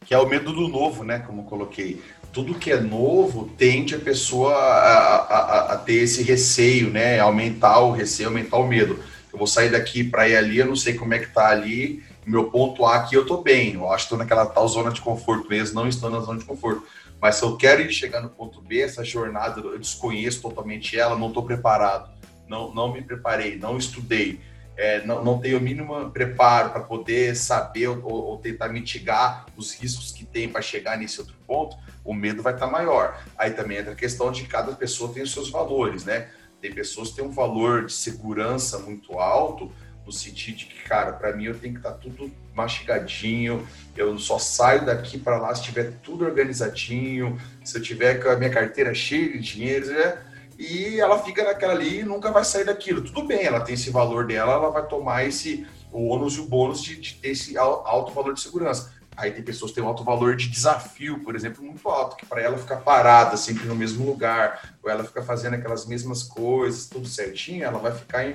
Que 0.04 0.16
é 0.16 0.18
o 0.18 0.28
medo 0.28 0.52
do 0.52 0.68
novo, 0.68 1.04
né? 1.04 1.20
Como 1.20 1.44
coloquei 1.44 2.02
tudo 2.34 2.56
que 2.56 2.72
é 2.72 2.80
novo 2.82 3.52
tende 3.56 3.94
a 3.94 4.00
pessoa 4.00 4.56
a, 4.56 5.16
a, 5.18 5.74
a, 5.74 5.78
ter 5.78 6.02
esse 6.04 6.24
receio, 6.24 6.90
né? 6.90 7.20
Aumentar 7.20 7.80
o 7.82 7.92
receio, 7.92 8.30
aumentar 8.30 8.58
o 8.58 8.68
medo. 8.68 9.00
Eu 9.32 9.38
vou 9.38 9.48
sair 9.48 9.70
daqui 9.70 10.04
para 10.04 10.28
ir 10.28 10.36
ali, 10.36 10.58
eu 10.58 10.66
não 10.66 10.76
sei 10.76 10.96
como 10.96 11.14
é 11.14 11.20
que 11.20 11.32
tá 11.32 11.50
ali. 11.50 12.04
Meu 12.26 12.50
ponto 12.50 12.86
A 12.86 12.96
aqui 12.96 13.16
eu 13.16 13.26
tô 13.26 13.42
bem. 13.42 13.76
Eu 13.76 13.92
acho 13.92 14.06
que 14.06 14.14
estou 14.14 14.18
naquela 14.18 14.46
tal 14.46 14.68
zona 14.68 14.92
de 14.92 15.02
conforto 15.02 15.48
mesmo, 15.48 15.76
não 15.76 15.88
estou 15.88 16.10
na 16.10 16.20
zona 16.20 16.40
de 16.40 16.46
conforto. 16.46 16.84
Mas 17.22 17.36
se 17.36 17.44
eu 17.44 17.56
quero 17.56 17.82
ir 17.82 17.92
chegar 17.92 18.22
no 18.22 18.30
ponto 18.30 18.62
B, 18.62 18.82
essa 18.82 19.04
jornada 19.04 19.62
eu 19.62 19.80
desconheço 19.80 20.42
totalmente 20.42 20.98
ela, 20.98 21.18
não 21.18 21.30
estou 21.30 21.44
preparado, 21.44 22.10
não, 22.48 22.74
não 22.74 22.92
me 22.92 23.02
preparei, 23.02 23.58
não 23.58 23.78
estudei 23.78 24.40
é, 24.78 25.06
não, 25.06 25.24
não 25.24 25.40
tem 25.40 25.56
o 25.56 25.62
mínimo 25.62 26.12
preparo 26.12 26.72
para 26.72 26.82
poder 26.82 27.36
saber 27.36 27.88
ou, 27.88 28.04
ou, 28.04 28.38
tentar 28.38 28.68
mitigar 28.70 29.46
os 29.56 29.74
riscos 29.74 30.12
que 30.12 30.26
tem 30.26 30.50
para 30.50 30.62
chegar 30.62 30.98
nesse 30.98 31.20
outro 31.20 31.36
ponto, 31.48 31.78
o 32.04 32.14
medo 32.14 32.42
vai 32.44 32.54
estar 32.54 32.66
tá 32.66 32.72
maior. 32.72 33.24
Aí 33.38 33.52
também 33.52 33.78
entra 33.78 33.94
a 33.94 33.96
questão 33.96 34.32
de 34.32 34.44
cada 34.46 34.74
pessoa 34.74 35.14
tem 35.14 35.24
os 35.24 35.32
seus 35.32 35.50
valores, 35.50 36.04
né? 36.04 36.30
Tem 36.60 36.74
pessoas 36.74 37.10
que 37.10 37.18
têm 37.18 37.26
um 37.26 37.32
valor 37.32 37.86
de 37.86 37.94
segurança 37.94 38.80
muito 38.80 39.18
alto, 39.18 39.72
no 40.06 40.12
sentido 40.12 40.58
de 40.58 40.66
que, 40.66 40.84
cara, 40.84 41.14
para 41.14 41.36
mim 41.36 41.46
eu 41.46 41.58
tenho 41.58 41.74
que 41.74 41.80
estar 41.80 41.92
tá 41.92 41.98
tudo 41.98 42.32
mastigadinho, 42.54 43.68
eu 43.98 44.18
só 44.20 44.38
saio 44.38 44.86
daqui 44.86 45.18
para 45.18 45.38
lá 45.38 45.54
se 45.54 45.64
tiver 45.64 45.94
tudo 46.04 46.26
organizadinho, 46.26 47.40
se 47.64 47.78
eu 47.78 47.82
tiver 47.82 48.22
com 48.22 48.30
a 48.30 48.36
minha 48.36 48.50
carteira 48.50 48.94
cheia 48.94 49.32
de 49.32 49.40
dinheiro, 49.40 49.88
né? 49.88 50.18
e 50.58 51.00
ela 51.00 51.20
fica 51.20 51.44
naquela 51.44 51.74
ali 51.74 52.00
e 52.00 52.04
nunca 52.04 52.32
vai 52.32 52.44
sair 52.44 52.66
daquilo. 52.66 53.02
Tudo 53.02 53.24
bem, 53.24 53.44
ela 53.44 53.60
tem 53.60 53.76
esse 53.76 53.90
valor 53.90 54.26
dela, 54.26 54.54
ela 54.54 54.70
vai 54.70 54.88
tomar 54.88 55.26
esse 55.26 55.66
o 55.92 56.08
ônus 56.08 56.36
e 56.36 56.42
o 56.42 56.46
bônus 56.46 56.84
de, 56.84 57.00
de 57.00 57.14
ter 57.16 57.30
esse 57.30 57.58
alto 57.58 58.12
valor 58.12 58.34
de 58.34 58.42
segurança. 58.42 58.94
Aí 59.16 59.32
tem 59.32 59.42
pessoas 59.42 59.72
que 59.72 59.76
têm 59.76 59.84
um 59.84 59.88
alto 59.88 60.04
valor 60.04 60.36
de 60.36 60.50
desafio, 60.50 61.24
por 61.24 61.36
exemplo, 61.36 61.64
muito 61.64 61.88
alto, 61.88 62.18
que 62.18 62.26
para 62.26 62.42
ela 62.42 62.58
ficar 62.58 62.78
parada 62.78 63.38
sempre 63.38 63.66
no 63.66 63.76
mesmo 63.76 64.06
lugar, 64.06 64.76
ou 64.84 64.90
ela 64.90 65.06
fica 65.06 65.24
fazendo 65.24 65.54
aquelas 65.54 65.86
mesmas 65.86 66.22
coisas, 66.22 66.88
tudo 66.88 67.08
certinho, 67.08 67.64
ela 67.64 67.80
vai 67.80 67.94
ficar 67.94 68.28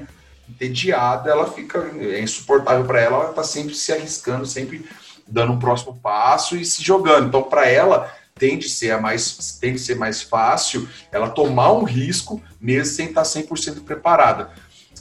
entediada, 0.50 1.30
ela 1.30 1.50
fica 1.50 1.78
é 2.00 2.20
insuportável 2.20 2.84
para 2.84 3.00
ela, 3.00 3.16
ela 3.16 3.30
está 3.30 3.44
sempre 3.44 3.74
se 3.74 3.92
arriscando, 3.92 4.46
sempre 4.46 4.84
dando 5.26 5.52
um 5.52 5.58
próximo 5.58 5.96
passo 5.96 6.56
e 6.56 6.64
se 6.64 6.82
jogando. 6.82 7.28
Então, 7.28 7.42
para 7.42 7.68
ela, 7.68 8.12
tende 8.34 8.66
a 8.66 8.70
ser 8.70 8.90
a 8.90 9.00
mais 9.00 9.58
tende 9.60 9.76
a 9.76 9.84
ser 9.84 9.96
mais 9.96 10.22
fácil 10.22 10.88
ela 11.12 11.28
tomar 11.30 11.72
um 11.72 11.84
risco 11.84 12.42
mesmo 12.60 12.94
sem 12.94 13.06
estar 13.06 13.22
100% 13.22 13.84
preparada. 13.84 14.50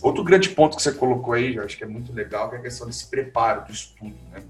Outro 0.01 0.23
grande 0.23 0.49
ponto 0.49 0.77
que 0.77 0.83
você 0.83 0.91
colocou 0.91 1.33
aí, 1.33 1.55
eu 1.55 1.63
acho 1.63 1.77
que 1.77 1.83
é 1.83 1.87
muito 1.87 2.13
legal, 2.13 2.49
que 2.49 2.55
é 2.55 2.59
a 2.59 2.61
questão 2.61 2.87
desse 2.87 3.07
preparo 3.07 3.65
do 3.65 3.71
estudo, 3.71 4.15
né? 4.31 4.43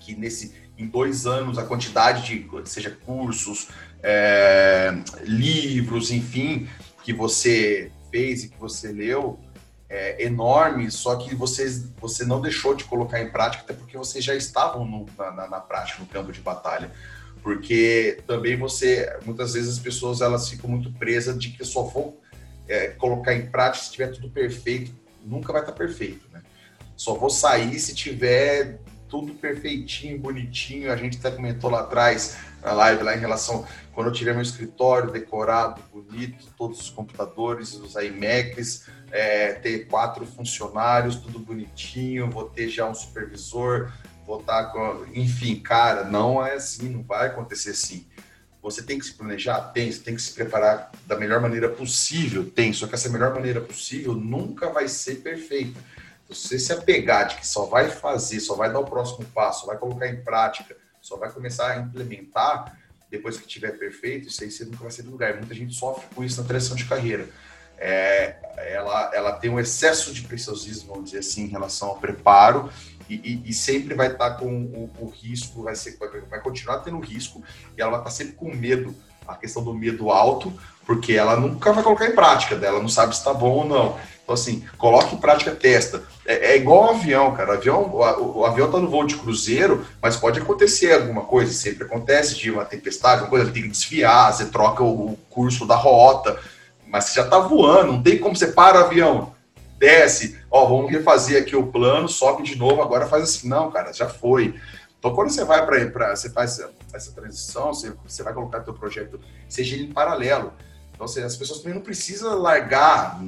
Que 0.00 0.14
nesse 0.16 0.60
em 0.76 0.86
dois 0.86 1.26
anos 1.26 1.58
a 1.58 1.64
quantidade 1.64 2.26
de 2.26 2.48
seja 2.64 2.90
cursos, 2.90 3.68
é, 4.02 4.92
livros, 5.22 6.10
enfim, 6.10 6.66
que 7.04 7.12
você 7.12 7.92
fez 8.10 8.44
e 8.44 8.48
que 8.48 8.58
você 8.58 8.90
leu 8.90 9.38
é 9.94 10.24
enorme, 10.24 10.90
só 10.90 11.16
que 11.16 11.34
você, 11.34 11.84
você 12.00 12.24
não 12.24 12.40
deixou 12.40 12.74
de 12.74 12.84
colocar 12.84 13.20
em 13.20 13.30
prática, 13.30 13.62
até 13.62 13.74
porque 13.74 13.96
vocês 13.96 14.24
já 14.24 14.34
estavam 14.34 14.86
no, 14.86 15.06
na, 15.16 15.48
na 15.48 15.60
prática, 15.60 16.00
no 16.00 16.06
campo 16.06 16.32
de 16.32 16.40
batalha 16.40 16.90
porque 17.42 18.22
também 18.26 18.56
você, 18.56 19.18
muitas 19.24 19.54
vezes 19.54 19.74
as 19.74 19.78
pessoas 19.78 20.20
elas 20.20 20.48
ficam 20.48 20.70
muito 20.70 20.92
presas 20.92 21.38
de 21.38 21.50
que 21.50 21.64
só 21.64 21.82
vou 21.82 22.20
é, 22.68 22.88
colocar 22.88 23.34
em 23.34 23.46
prática 23.46 23.84
se 23.84 23.92
tiver 23.92 24.08
tudo 24.08 24.30
perfeito, 24.30 24.92
nunca 25.24 25.52
vai 25.52 25.62
estar 25.62 25.72
perfeito, 25.72 26.24
né? 26.32 26.40
Só 26.96 27.14
vou 27.14 27.30
sair 27.30 27.78
se 27.80 27.94
tiver 27.94 28.78
tudo 29.08 29.34
perfeitinho, 29.34 30.18
bonitinho. 30.18 30.92
A 30.92 30.96
gente 30.96 31.18
até 31.18 31.32
comentou 31.32 31.68
lá 31.68 31.80
atrás 31.80 32.36
na 32.62 32.72
live 32.72 33.02
lá 33.02 33.16
em 33.16 33.20
relação 33.20 33.66
quando 33.94 34.06
eu 34.06 34.12
tiver 34.12 34.32
meu 34.32 34.42
escritório 34.42 35.10
decorado, 35.10 35.82
bonito, 35.92 36.46
todos 36.56 36.80
os 36.80 36.90
computadores, 36.90 37.74
os 37.74 37.94
iMacs, 37.94 38.88
é, 39.10 39.52
ter 39.54 39.86
quatro 39.86 40.24
funcionários, 40.24 41.16
tudo 41.16 41.38
bonitinho, 41.38 42.30
vou 42.30 42.48
ter 42.48 42.68
já 42.68 42.88
um 42.88 42.94
supervisor, 42.94 43.92
votar 44.26 44.72
com. 44.72 45.04
Enfim, 45.14 45.56
cara, 45.56 46.04
não 46.04 46.44
é 46.44 46.54
assim, 46.54 46.88
não 46.88 47.02
vai 47.02 47.26
acontecer 47.26 47.70
assim. 47.70 48.06
Você 48.62 48.82
tem 48.82 48.98
que 48.98 49.04
se 49.04 49.14
planejar? 49.14 49.60
Tem, 49.72 49.90
você 49.90 50.00
tem 50.00 50.14
que 50.14 50.22
se 50.22 50.32
preparar 50.32 50.90
da 51.04 51.16
melhor 51.16 51.40
maneira 51.40 51.68
possível? 51.68 52.48
Tem, 52.48 52.72
só 52.72 52.86
que 52.86 52.94
essa 52.94 53.08
melhor 53.08 53.34
maneira 53.34 53.60
possível 53.60 54.14
nunca 54.14 54.70
vai 54.70 54.88
ser 54.88 55.16
perfeita. 55.16 55.78
Você 56.28 56.58
se 56.58 56.72
apegar 56.72 57.28
de 57.28 57.36
que 57.36 57.46
só 57.46 57.66
vai 57.66 57.90
fazer, 57.90 58.40
só 58.40 58.54
vai 58.54 58.72
dar 58.72 58.78
o 58.78 58.84
próximo 58.84 59.26
passo, 59.34 59.62
só 59.62 59.66
vai 59.66 59.76
colocar 59.76 60.06
em 60.06 60.22
prática, 60.22 60.76
só 61.00 61.16
vai 61.16 61.30
começar 61.30 61.72
a 61.72 61.78
implementar, 61.78 62.78
depois 63.12 63.36
que 63.36 63.46
tiver 63.46 63.72
perfeito, 63.72 64.28
isso 64.28 64.42
aí 64.42 64.50
você 64.50 64.64
nunca 64.64 64.78
vai 64.78 64.90
ser 64.90 65.02
do 65.02 65.10
lugar. 65.10 65.36
Muita 65.36 65.54
gente 65.54 65.74
sofre 65.74 66.06
com 66.14 66.24
isso 66.24 66.40
na 66.40 66.46
direção 66.46 66.74
de 66.74 66.86
carreira. 66.86 67.28
É, 67.76 68.36
ela, 68.56 69.10
ela 69.12 69.32
tem 69.32 69.50
um 69.50 69.60
excesso 69.60 70.14
de 70.14 70.22
preciosismo, 70.22 70.94
vamos 70.94 71.10
dizer 71.10 71.18
assim, 71.18 71.42
em 71.42 71.48
relação 71.48 71.88
ao 71.88 71.98
preparo, 71.98 72.70
e, 73.10 73.16
e, 73.16 73.50
e, 73.50 73.52
sempre 73.52 73.94
vai 73.94 74.06
estar 74.06 74.30
tá 74.30 74.36
com 74.36 74.46
o, 74.46 74.90
o, 74.98 75.08
risco, 75.10 75.62
vai, 75.62 75.74
ser, 75.74 75.98
vai, 75.98 76.08
vai, 76.22 76.40
continuar 76.40 76.78
tendo 76.78 76.98
risco, 77.00 77.42
e 77.76 77.82
ela 77.82 77.90
vai 77.90 78.00
estar 78.00 78.10
tá 78.10 78.16
sempre 78.16 78.32
com 78.32 78.54
medo 78.54 78.94
a 79.26 79.36
questão 79.36 79.62
do 79.62 79.74
medo 79.74 80.10
alto, 80.10 80.52
porque 80.86 81.12
ela 81.12 81.38
nunca 81.38 81.72
vai 81.72 81.82
colocar 81.82 82.06
em 82.06 82.14
prática 82.14 82.56
dela, 82.56 82.80
não 82.80 82.88
sabe 82.88 83.14
se 83.14 83.18
está 83.18 83.34
bom 83.34 83.50
ou 83.50 83.64
não. 83.66 83.98
Então, 84.22 84.34
assim, 84.34 84.64
coloque 84.78 85.14
em 85.14 85.18
prática, 85.18 85.50
testa. 85.50 86.02
É, 86.24 86.52
é 86.52 86.56
igual 86.56 86.84
um 86.84 86.90
avião, 86.96 87.34
cara. 87.34 87.50
O 87.50 87.54
avião, 87.54 87.82
o, 87.82 88.38
o 88.38 88.46
avião 88.46 88.66
está 88.66 88.78
no 88.78 88.88
voo 88.88 89.04
de 89.04 89.16
cruzeiro, 89.16 89.84
mas 90.00 90.16
pode 90.16 90.40
acontecer 90.40 90.92
alguma 90.92 91.22
coisa, 91.22 91.52
sempre 91.52 91.84
acontece 91.84 92.36
de 92.36 92.50
uma 92.50 92.64
tempestade, 92.64 93.22
uma 93.22 93.30
coisa, 93.30 93.46
ele 93.46 93.52
tem 93.52 93.62
que 93.62 93.68
desviar, 93.68 94.32
você 94.32 94.46
troca 94.46 94.82
o, 94.82 95.12
o 95.12 95.16
curso 95.28 95.66
da 95.66 95.74
rota, 95.74 96.38
mas 96.86 97.04
você 97.04 97.14
já 97.14 97.24
está 97.24 97.38
voando, 97.38 97.92
não 97.92 98.02
tem 98.02 98.18
como 98.18 98.36
você 98.36 98.48
para 98.48 98.80
o 98.80 98.84
avião, 98.84 99.32
desce, 99.78 100.38
ó, 100.48 100.66
vamos 100.66 100.92
refazer 100.92 101.42
aqui 101.42 101.56
o 101.56 101.66
plano, 101.66 102.08
sobe 102.08 102.44
de 102.44 102.54
novo, 102.54 102.80
agora 102.80 103.06
faz 103.06 103.24
assim. 103.24 103.48
Não, 103.48 103.70
cara, 103.70 103.92
já 103.92 104.08
foi. 104.08 104.54
Então, 104.98 105.12
quando 105.12 105.30
você 105.30 105.44
vai 105.44 105.66
para, 105.66 106.14
você 106.14 106.30
faz 106.30 106.60
essa 106.94 107.10
transição, 107.10 107.74
você, 107.74 107.92
você 108.06 108.22
vai 108.22 108.32
colocar 108.32 108.62
seu 108.62 108.72
projeto, 108.72 109.18
seja 109.48 109.74
ele 109.74 109.86
em 109.86 109.92
paralelo. 109.92 110.52
Então, 111.02 111.10
assim, 111.10 111.22
as 111.22 111.36
pessoas 111.36 111.58
também 111.58 111.74
não 111.74 111.82
precisam 111.82 112.38
largar 112.38 113.20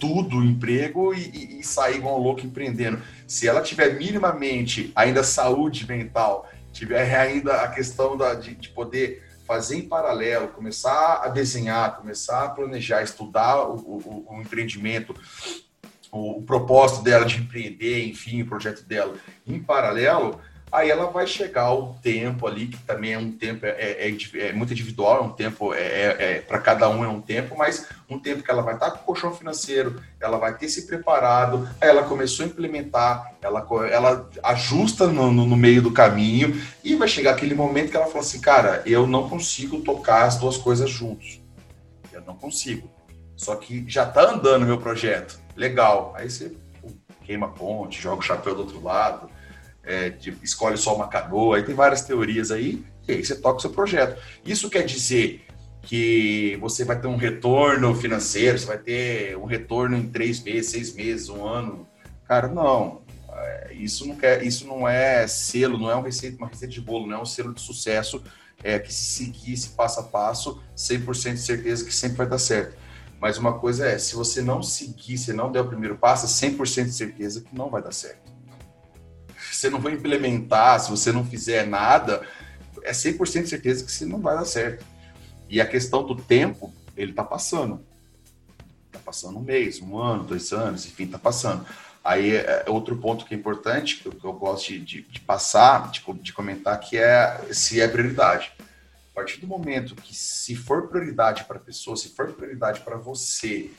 tudo, 0.00 0.38
o 0.38 0.44
emprego, 0.44 1.14
e, 1.14 1.60
e, 1.60 1.62
sair 1.62 1.98
igual 1.98 2.18
louco 2.18 2.44
empreendendo. 2.44 3.00
Se 3.24 3.46
ela 3.46 3.62
tiver 3.62 3.96
minimamente 3.96 4.90
ainda 4.96 5.22
saúde 5.22 5.86
mental, 5.86 6.50
tiver 6.72 7.16
ainda 7.16 7.62
a 7.62 7.68
questão 7.68 8.16
da, 8.16 8.34
de, 8.34 8.56
de 8.56 8.70
poder 8.70 9.22
fazer 9.46 9.76
em 9.76 9.88
paralelo, 9.88 10.48
começar 10.48 11.20
a 11.22 11.28
desenhar, 11.28 11.98
começar 11.98 12.46
a 12.46 12.48
planejar, 12.48 13.04
estudar 13.04 13.62
o, 13.62 13.76
o, 13.76 14.26
o 14.28 14.40
empreendimento, 14.40 15.14
o, 16.10 16.38
o 16.38 16.42
propósito 16.42 17.04
dela 17.04 17.24
de 17.24 17.38
empreender, 17.40 18.08
enfim, 18.08 18.42
o 18.42 18.46
projeto 18.46 18.82
dela 18.82 19.14
em 19.46 19.60
paralelo, 19.62 20.40
Aí 20.72 20.88
ela 20.88 21.06
vai 21.10 21.26
chegar 21.26 21.72
o 21.72 21.94
tempo 22.00 22.46
ali, 22.46 22.68
que 22.68 22.78
também 22.78 23.14
é 23.14 23.18
um 23.18 23.32
tempo, 23.32 23.66
é, 23.66 23.70
é, 23.70 24.16
é 24.34 24.52
muito 24.52 24.72
individual, 24.72 25.18
é 25.18 25.20
um 25.22 25.32
tempo, 25.32 25.74
é, 25.74 25.80
é, 25.80 26.16
é 26.18 26.40
para 26.40 26.60
cada 26.60 26.88
um 26.88 27.04
é 27.04 27.08
um 27.08 27.20
tempo, 27.20 27.56
mas 27.56 27.88
um 28.08 28.18
tempo 28.18 28.42
que 28.42 28.50
ela 28.50 28.62
vai 28.62 28.74
estar 28.74 28.92
com 28.92 28.98
o 28.98 29.04
colchão 29.04 29.34
financeiro, 29.34 30.00
ela 30.20 30.38
vai 30.38 30.56
ter 30.56 30.68
se 30.68 30.86
preparado, 30.86 31.68
aí 31.80 31.88
ela 31.88 32.04
começou 32.04 32.44
a 32.44 32.48
implementar, 32.48 33.34
ela, 33.42 33.66
ela 33.90 34.30
ajusta 34.44 35.08
no, 35.08 35.32
no, 35.32 35.44
no 35.44 35.56
meio 35.56 35.82
do 35.82 35.90
caminho, 35.90 36.60
e 36.84 36.94
vai 36.94 37.08
chegar 37.08 37.32
aquele 37.32 37.54
momento 37.54 37.90
que 37.90 37.96
ela 37.96 38.06
fala 38.06 38.20
assim, 38.20 38.40
cara, 38.40 38.82
eu 38.86 39.06
não 39.06 39.28
consigo 39.28 39.80
tocar 39.80 40.24
as 40.24 40.36
duas 40.36 40.56
coisas 40.56 40.88
juntos. 40.88 41.40
Eu 42.12 42.22
não 42.22 42.36
consigo. 42.36 42.88
Só 43.36 43.56
que 43.56 43.84
já 43.88 44.04
está 44.04 44.30
andando 44.30 44.66
meu 44.66 44.78
projeto. 44.78 45.40
Legal. 45.56 46.12
Aí 46.16 46.30
você 46.30 46.52
queima 47.24 47.46
a 47.46 47.50
ponte, 47.50 48.00
joga 48.00 48.18
o 48.18 48.22
chapéu 48.22 48.54
do 48.54 48.62
outro 48.62 48.82
lado, 48.82 49.30
é, 49.84 50.12
escolhe 50.42 50.76
só 50.76 50.94
uma 50.94 51.08
canoa, 51.08 51.56
aí 51.56 51.62
tem 51.62 51.74
várias 51.74 52.02
teorias 52.02 52.50
aí, 52.50 52.84
e 53.08 53.12
aí 53.12 53.24
você 53.24 53.34
toca 53.34 53.58
o 53.58 53.60
seu 53.60 53.70
projeto. 53.70 54.20
Isso 54.44 54.68
quer 54.68 54.84
dizer 54.84 55.46
que 55.82 56.56
você 56.60 56.84
vai 56.84 57.00
ter 57.00 57.08
um 57.08 57.16
retorno 57.16 57.94
financeiro, 57.94 58.58
você 58.58 58.66
vai 58.66 58.78
ter 58.78 59.36
um 59.36 59.46
retorno 59.46 59.96
em 59.96 60.08
três 60.08 60.42
meses, 60.42 60.70
seis 60.70 60.94
meses, 60.94 61.28
um 61.28 61.44
ano. 61.46 61.88
Cara, 62.26 62.48
não. 62.48 63.02
É, 63.32 63.72
isso 63.74 64.06
não, 64.06 64.16
quer, 64.16 64.42
isso 64.42 64.66
não 64.66 64.86
é 64.86 65.26
selo, 65.26 65.78
não 65.78 65.90
é 65.90 65.94
uma 65.94 66.04
receita, 66.04 66.36
uma 66.36 66.48
receita 66.48 66.72
de 66.72 66.80
bolo, 66.80 67.06
não 67.06 67.18
é 67.18 67.22
um 67.22 67.26
selo 67.26 67.54
de 67.54 67.60
sucesso 67.60 68.22
é, 68.62 68.78
que 68.78 68.92
se 68.92 69.24
seguir 69.24 69.54
esse 69.54 69.70
passo 69.70 70.00
a 70.00 70.02
passo, 70.02 70.62
100% 70.76 71.34
de 71.34 71.40
certeza 71.40 71.84
que 71.84 71.94
sempre 71.94 72.18
vai 72.18 72.28
dar 72.28 72.38
certo. 72.38 72.76
Mas 73.18 73.38
uma 73.38 73.58
coisa 73.58 73.86
é, 73.86 73.98
se 73.98 74.14
você 74.14 74.42
não 74.42 74.62
seguir, 74.62 75.16
se 75.16 75.32
não 75.32 75.50
der 75.50 75.60
o 75.60 75.66
primeiro 75.66 75.96
passo, 75.96 76.26
é 76.26 76.50
100% 76.50 76.84
de 76.84 76.92
certeza 76.92 77.40
que 77.40 77.56
não 77.56 77.70
vai 77.70 77.82
dar 77.82 77.92
certo 77.92 78.29
você 79.60 79.68
não 79.68 79.80
vai 79.80 79.92
implementar, 79.92 80.80
se 80.80 80.90
você 80.90 81.12
não 81.12 81.24
fizer 81.24 81.66
nada, 81.66 82.26
é 82.82 82.92
100% 82.92 83.42
de 83.42 83.48
certeza 83.48 83.84
que 83.84 83.92
você 83.92 84.06
não 84.06 84.20
vai 84.20 84.34
dar 84.34 84.46
certo. 84.46 84.84
E 85.48 85.60
a 85.60 85.66
questão 85.66 86.02
do 86.02 86.14
tempo, 86.16 86.72
ele 86.96 87.10
está 87.10 87.22
passando. 87.22 87.84
Está 88.86 88.98
passando 89.00 89.38
um 89.38 89.42
mês, 89.42 89.80
um 89.80 89.98
ano, 89.98 90.24
dois 90.24 90.52
anos, 90.52 90.86
enfim, 90.86 91.04
está 91.04 91.18
passando. 91.18 91.66
Aí, 92.02 92.34
é, 92.34 92.64
é 92.66 92.70
outro 92.70 92.96
ponto 92.96 93.26
que 93.26 93.34
é 93.34 93.36
importante, 93.36 93.96
que 93.96 94.06
eu, 94.06 94.12
que 94.12 94.24
eu 94.24 94.32
gosto 94.32 94.68
de, 94.68 94.78
de, 94.78 95.02
de 95.02 95.20
passar, 95.20 95.90
de, 95.90 96.02
de, 96.14 96.32
comentar, 96.32 96.80
que 96.80 96.96
é 96.96 97.52
se 97.52 97.80
é 97.80 97.86
prioridade. 97.86 98.52
A 99.12 99.14
partir 99.14 99.40
do 99.40 99.46
momento 99.46 99.94
que, 99.94 100.14
se 100.14 100.56
for 100.56 100.88
prioridade 100.88 101.44
para 101.44 101.58
a 101.58 101.60
pessoa, 101.60 101.96
se 101.96 102.08
for 102.10 102.32
prioridade 102.32 102.80
para 102.80 102.96
você 102.96 103.70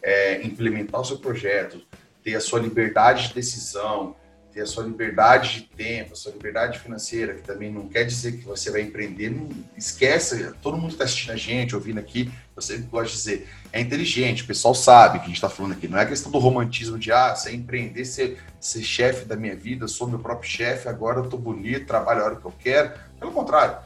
é, 0.00 0.40
implementar 0.46 1.00
o 1.00 1.04
seu 1.04 1.18
projeto, 1.18 1.82
ter 2.22 2.36
a 2.36 2.40
sua 2.40 2.60
liberdade 2.60 3.28
de 3.28 3.34
decisão, 3.34 4.14
ter 4.54 4.60
a 4.60 4.66
sua 4.66 4.84
liberdade 4.84 5.54
de 5.54 5.62
tempo, 5.62 6.12
a 6.12 6.16
sua 6.16 6.30
liberdade 6.30 6.78
financeira, 6.78 7.34
que 7.34 7.42
também 7.42 7.72
não 7.72 7.88
quer 7.88 8.04
dizer 8.04 8.38
que 8.38 8.44
você 8.44 8.70
vai 8.70 8.82
empreender, 8.82 9.28
não 9.28 9.48
esquece, 9.76 10.54
todo 10.62 10.78
mundo 10.78 10.92
está 10.92 11.02
assistindo 11.02 11.32
a 11.32 11.36
gente, 11.36 11.74
ouvindo 11.74 11.98
aqui, 11.98 12.32
eu 12.54 12.62
sempre 12.62 12.84
gosto 12.84 13.10
de 13.10 13.16
dizer, 13.16 13.48
é 13.72 13.80
inteligente, 13.80 14.44
o 14.44 14.46
pessoal 14.46 14.72
sabe 14.72 15.18
que 15.18 15.24
a 15.24 15.26
gente 15.26 15.36
está 15.36 15.50
falando 15.50 15.72
aqui, 15.72 15.88
não 15.88 15.98
é 15.98 16.06
questão 16.06 16.30
do 16.30 16.38
romantismo 16.38 16.96
de, 16.96 17.10
ah, 17.10 17.34
você 17.34 17.52
empreender, 17.52 18.04
ser, 18.04 18.38
ser 18.60 18.82
chefe 18.84 19.24
da 19.24 19.34
minha 19.34 19.56
vida, 19.56 19.88
sou 19.88 20.06
meu 20.06 20.20
próprio 20.20 20.48
chefe, 20.48 20.88
agora 20.88 21.18
eu 21.18 21.24
estou 21.24 21.38
bonito, 21.38 21.86
trabalho 21.86 22.22
a 22.22 22.24
hora 22.24 22.36
que 22.36 22.44
eu 22.44 22.54
quero, 22.56 22.92
pelo 23.18 23.32
contrário, 23.32 23.78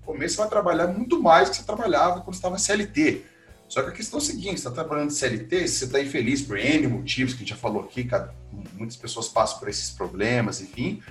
no 0.00 0.06
começo 0.06 0.36
você 0.36 0.40
vai 0.40 0.48
trabalhar 0.48 0.86
muito 0.86 1.22
mais 1.22 1.48
do 1.48 1.50
que 1.50 1.58
você 1.58 1.64
trabalhava 1.64 2.22
quando 2.22 2.34
estava 2.34 2.58
CLT, 2.58 3.24
só 3.74 3.82
que 3.82 3.88
a 3.88 3.92
questão 3.92 4.20
é 4.20 4.22
a 4.22 4.24
seguinte: 4.24 4.60
você 4.60 4.68
está 4.68 4.70
trabalhando 4.70 5.08
de 5.08 5.14
CLT, 5.14 5.66
você 5.66 5.84
está 5.86 6.00
infeliz 6.00 6.42
por 6.42 6.56
N 6.56 6.86
motivos 6.86 7.34
que 7.34 7.38
a 7.38 7.40
gente 7.40 7.50
já 7.50 7.56
falou 7.56 7.82
aqui, 7.82 8.08
muitas 8.74 8.96
pessoas 8.96 9.26
passam 9.26 9.58
por 9.58 9.68
esses 9.68 9.90
problemas, 9.90 10.60
enfim. 10.60 11.02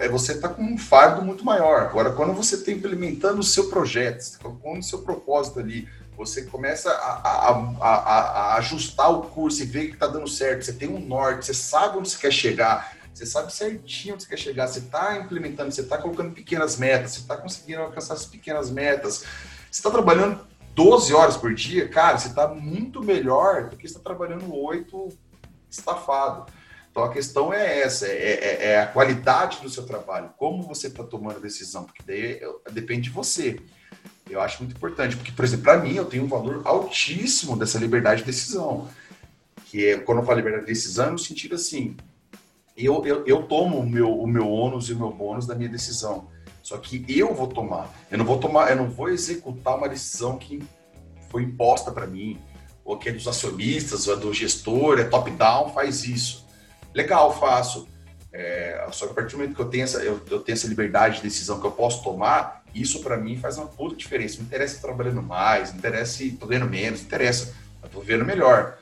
É 0.00 0.08
você 0.08 0.34
está 0.34 0.48
com 0.48 0.62
um 0.62 0.78
fardo 0.78 1.20
muito 1.20 1.44
maior. 1.44 1.80
Agora, 1.80 2.12
quando 2.12 2.32
você 2.32 2.54
está 2.54 2.70
implementando 2.70 3.40
o 3.40 3.42
seu 3.42 3.68
projeto, 3.70 4.20
você 4.20 4.36
está 4.36 4.38
colocando 4.38 4.78
o 4.78 4.82
seu 4.84 5.00
propósito 5.00 5.58
ali, 5.58 5.88
você 6.16 6.42
começa 6.42 6.92
a, 6.92 6.94
a, 6.94 7.74
a, 7.80 7.94
a 7.96 8.56
ajustar 8.58 9.10
o 9.10 9.22
curso 9.22 9.60
e 9.60 9.66
ver 9.66 9.88
que 9.88 9.94
está 9.94 10.06
dando 10.06 10.28
certo, 10.28 10.64
você 10.64 10.72
tem 10.72 10.88
um 10.88 11.00
norte, 11.00 11.46
você 11.46 11.54
sabe 11.54 11.98
onde 11.98 12.08
você 12.08 12.18
quer 12.18 12.32
chegar, 12.32 12.98
você 13.12 13.26
sabe 13.26 13.52
certinho 13.52 14.14
onde 14.14 14.22
você 14.22 14.28
quer 14.28 14.38
chegar, 14.38 14.68
você 14.68 14.78
está 14.78 15.16
implementando, 15.16 15.72
você 15.72 15.80
está 15.80 15.98
colocando 15.98 16.32
pequenas 16.34 16.76
metas, 16.76 17.12
você 17.12 17.20
está 17.20 17.36
conseguindo 17.36 17.80
alcançar 17.80 18.14
essas 18.14 18.26
pequenas 18.26 18.70
metas, 18.70 19.24
você 19.70 19.80
está 19.80 19.90
trabalhando 19.90 20.49
12 20.74 21.12
horas 21.12 21.36
por 21.36 21.54
dia, 21.54 21.88
cara, 21.88 22.18
você 22.18 22.28
está 22.28 22.48
muito 22.48 23.02
melhor 23.02 23.68
do 23.68 23.76
que 23.76 23.86
está 23.86 24.00
trabalhando 24.00 24.54
8 24.54 25.08
estafado. 25.70 26.50
Então 26.90 27.04
a 27.04 27.12
questão 27.12 27.52
é 27.52 27.80
essa, 27.80 28.06
é, 28.06 28.10
é, 28.10 28.66
é 28.70 28.80
a 28.80 28.86
qualidade 28.86 29.60
do 29.60 29.70
seu 29.70 29.84
trabalho, 29.84 30.30
como 30.36 30.62
você 30.62 30.88
está 30.88 31.04
tomando 31.04 31.36
a 31.36 31.40
decisão, 31.40 31.84
porque 31.84 32.02
daí 32.06 32.40
depende 32.72 33.02
de 33.02 33.10
você. 33.10 33.60
Eu 34.28 34.40
acho 34.40 34.62
muito 34.62 34.76
importante, 34.76 35.16
porque, 35.16 35.32
por 35.32 35.44
exemplo, 35.44 35.64
para 35.64 35.78
mim, 35.78 35.94
eu 35.94 36.04
tenho 36.04 36.24
um 36.24 36.28
valor 36.28 36.62
altíssimo 36.64 37.56
dessa 37.56 37.78
liberdade 37.78 38.20
de 38.20 38.26
decisão. 38.26 38.88
Que 39.66 39.86
é, 39.86 39.98
quando 39.98 40.18
eu 40.18 40.24
falo 40.24 40.38
liberdade 40.38 40.66
de 40.66 40.72
decisão, 40.72 41.08
é 41.08 41.10
no 41.10 41.18
sentido 41.18 41.56
assim, 41.56 41.96
eu, 42.76 43.04
eu, 43.04 43.26
eu 43.26 43.42
tomo 43.42 43.78
o 43.78 43.88
meu, 43.88 44.10
o 44.10 44.26
meu 44.26 44.48
ônus 44.48 44.88
e 44.88 44.92
o 44.92 44.96
meu 44.96 45.10
bônus 45.10 45.46
da 45.46 45.54
minha 45.54 45.68
decisão. 45.68 46.28
Só 46.70 46.78
que 46.78 47.04
eu 47.08 47.34
vou 47.34 47.48
tomar. 47.48 47.92
Eu 48.08 48.16
não 48.16 48.24
vou 48.24 48.38
tomar, 48.38 48.70
eu 48.70 48.76
não 48.76 48.88
vou 48.88 49.08
executar 49.08 49.76
uma 49.76 49.88
decisão 49.88 50.38
que 50.38 50.62
foi 51.28 51.42
imposta 51.42 51.90
para 51.90 52.06
mim, 52.06 52.40
ou 52.84 52.96
que 52.96 53.08
é 53.08 53.12
dos 53.12 53.26
acionistas, 53.26 54.06
ou 54.06 54.14
é 54.14 54.16
do 54.16 54.32
gestor, 54.32 55.00
é 55.00 55.02
top-down, 55.02 55.74
faz 55.74 56.04
isso. 56.04 56.46
Legal, 56.94 57.36
faço. 57.36 57.88
É, 58.32 58.86
só 58.92 59.06
que 59.06 59.10
a 59.10 59.14
partir 59.16 59.32
do 59.32 59.38
momento 59.38 59.56
que 59.56 59.60
eu 59.60 59.68
tenho, 59.68 59.82
essa, 59.82 59.98
eu, 59.98 60.20
eu 60.30 60.38
tenho 60.38 60.54
essa 60.54 60.68
liberdade 60.68 61.16
de 61.16 61.22
decisão 61.22 61.58
que 61.58 61.66
eu 61.66 61.72
posso 61.72 62.04
tomar, 62.04 62.62
isso 62.72 63.02
para 63.02 63.16
mim 63.16 63.36
faz 63.36 63.58
uma 63.58 63.66
puta 63.66 63.96
diferença. 63.96 64.38
Não 64.38 64.44
interessa 64.44 64.80
trabalhando 64.80 65.22
mais, 65.22 65.70
não 65.70 65.78
interessa 65.78 66.18
se 66.18 66.30
tô 66.30 66.46
ganhando 66.46 66.70
menos, 66.70 67.02
interessa. 67.02 67.52
Eu 67.82 67.88
tô 67.88 67.98
vendo 68.00 68.24
melhor. 68.24 68.78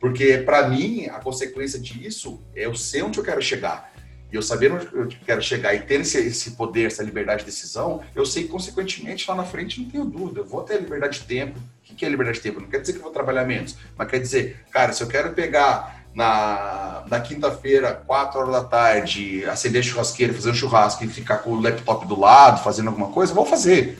Porque 0.00 0.38
para 0.38 0.68
mim, 0.68 1.06
a 1.06 1.20
consequência 1.20 1.78
disso 1.78 2.42
é 2.56 2.66
eu 2.66 2.74
sei 2.74 3.02
onde 3.02 3.20
eu 3.20 3.24
quero 3.24 3.40
chegar 3.40 3.89
e 4.32 4.36
eu 4.36 4.42
saber 4.42 4.72
onde 4.72 4.86
eu 4.94 5.08
quero 5.26 5.42
chegar 5.42 5.74
e 5.74 5.80
ter 5.80 6.00
esse, 6.00 6.18
esse 6.18 6.52
poder, 6.52 6.86
essa 6.86 7.02
liberdade 7.02 7.40
de 7.40 7.46
decisão, 7.46 8.00
eu 8.14 8.24
sei 8.24 8.44
que, 8.44 8.48
consequentemente, 8.48 9.28
lá 9.28 9.34
na 9.34 9.44
frente, 9.44 9.80
não 9.80 9.90
tenho 9.90 10.04
dúvida, 10.04 10.40
eu 10.40 10.44
vou 10.44 10.62
ter 10.62 10.80
liberdade 10.80 11.20
de 11.20 11.24
tempo. 11.24 11.58
O 11.90 11.94
que 11.94 12.04
é 12.04 12.08
liberdade 12.08 12.38
de 12.38 12.42
tempo? 12.42 12.60
Não 12.60 12.68
quer 12.68 12.80
dizer 12.80 12.92
que 12.92 12.98
eu 12.98 13.02
vou 13.02 13.12
trabalhar 13.12 13.44
menos, 13.44 13.76
mas 13.96 14.08
quer 14.08 14.20
dizer, 14.20 14.64
cara, 14.70 14.92
se 14.92 15.02
eu 15.02 15.08
quero 15.08 15.32
pegar 15.32 16.04
na, 16.14 17.04
na 17.08 17.20
quinta-feira, 17.20 17.92
quatro 17.92 18.38
horas 18.38 18.52
da 18.52 18.64
tarde, 18.64 19.44
acender 19.46 19.80
a 19.80 19.84
churrasqueira, 19.84 20.32
fazer 20.32 20.50
um 20.50 20.54
churrasco 20.54 21.04
e 21.04 21.08
ficar 21.08 21.38
com 21.38 21.50
o 21.50 21.60
laptop 21.60 22.06
do 22.06 22.18
lado, 22.18 22.62
fazendo 22.62 22.88
alguma 22.88 23.08
coisa, 23.08 23.34
vou 23.34 23.44
fazer. 23.44 23.98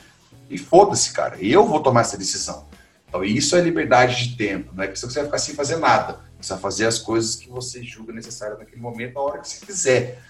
E 0.48 0.56
foda-se, 0.56 1.12
cara, 1.12 1.36
eu 1.40 1.66
vou 1.66 1.80
tomar 1.80 2.02
essa 2.02 2.16
decisão. 2.16 2.68
Então, 3.08 3.24
isso 3.24 3.56
é 3.56 3.60
liberdade 3.60 4.28
de 4.28 4.36
tempo, 4.36 4.72
não 4.72 4.84
é 4.84 4.86
que 4.86 4.96
você 4.96 5.06
vai 5.06 5.24
ficar 5.24 5.38
sem 5.38 5.56
fazer 5.56 5.76
nada 5.76 6.29
Precisa 6.40 6.58
fazer 6.58 6.86
as 6.86 6.98
coisas 6.98 7.36
que 7.36 7.48
você 7.48 7.82
julga 7.82 8.12
necessárias 8.12 8.58
naquele 8.58 8.80
momento, 8.80 9.14
na 9.14 9.20
hora 9.20 9.38
que 9.38 9.48
você 9.48 9.64
quiser. 9.64 10.22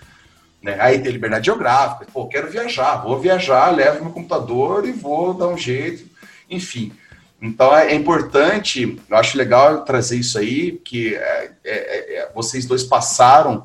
Né? 0.63 0.77
Aí 0.79 0.99
tem 0.99 1.11
liberdade 1.11 1.47
geográfica. 1.47 2.07
Pô, 2.13 2.27
quero 2.27 2.51
viajar, 2.51 2.97
vou 2.97 3.19
viajar, 3.19 3.71
levo 3.71 4.05
meu 4.05 4.13
computador 4.13 4.87
e 4.87 4.93
vou 4.93 5.33
dar 5.33 5.49
um 5.49 5.57
jeito. 5.57 6.05
Enfim. 6.49 6.93
Então 7.41 7.75
é, 7.75 7.95
importante, 7.95 8.99
eu 9.09 9.17
acho 9.17 9.39
legal 9.39 9.85
trazer 9.85 10.19
isso 10.19 10.39
aí, 10.39 10.73
que 10.85 11.15
é, 11.15 11.53
é, 11.65 12.17
é, 12.17 12.33
vocês 12.35 12.67
dois 12.67 12.83
passaram 12.85 13.65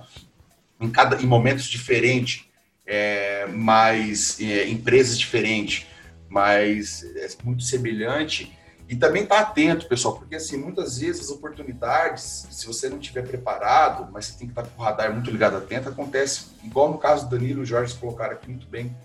em, 0.79 0.89
cada, 0.89 1.21
em 1.21 1.25
momentos 1.25 1.65
diferentes, 1.65 2.45
é, 2.87 3.45
mas 3.47 4.39
é, 4.39 4.69
empresas 4.69 5.19
diferentes 5.19 5.85
mas 6.35 7.01
é 7.15 7.27
muito 7.45 7.63
semelhante. 7.63 8.51
E 8.87 8.95
também 8.95 9.25
tá 9.25 9.39
atento, 9.39 9.87
pessoal, 9.87 10.15
porque 10.15 10.35
assim, 10.35 10.57
muitas 10.57 10.99
vezes 10.99 11.23
as 11.23 11.29
oportunidades, 11.31 12.47
se 12.51 12.67
você 12.67 12.87
não 12.87 12.99
estiver 12.99 13.27
preparado, 13.27 14.11
mas 14.11 14.25
você 14.25 14.37
tem 14.37 14.47
que 14.47 14.51
estar 14.51 14.61
tá 14.61 14.69
com 14.69 14.81
o 14.81 14.85
radar 14.85 15.11
muito 15.11 15.31
ligado 15.31 15.57
atento, 15.57 15.89
acontece 15.89 16.47
igual 16.63 16.91
no 16.91 16.99
caso 16.99 17.27
do 17.27 17.35
Danilo 17.35 17.61
e 17.61 17.63
o 17.63 17.65
Jorge 17.65 17.95
colocaram 17.95 18.33
aqui 18.33 18.47
muito 18.47 18.67
bem. 18.67 18.95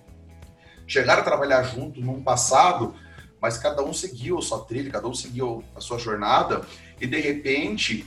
Chegaram 0.86 1.22
a 1.22 1.24
trabalhar 1.24 1.62
junto 1.62 2.00
num 2.00 2.22
passado, 2.22 2.94
mas 3.40 3.56
cada 3.56 3.82
um 3.82 3.94
seguiu 3.94 4.38
a 4.38 4.42
sua 4.42 4.60
trilha, 4.60 4.90
cada 4.90 5.08
um 5.08 5.14
seguiu 5.14 5.64
a 5.74 5.80
sua 5.80 5.98
jornada, 5.98 6.60
e 7.00 7.06
de 7.06 7.18
repente 7.18 8.04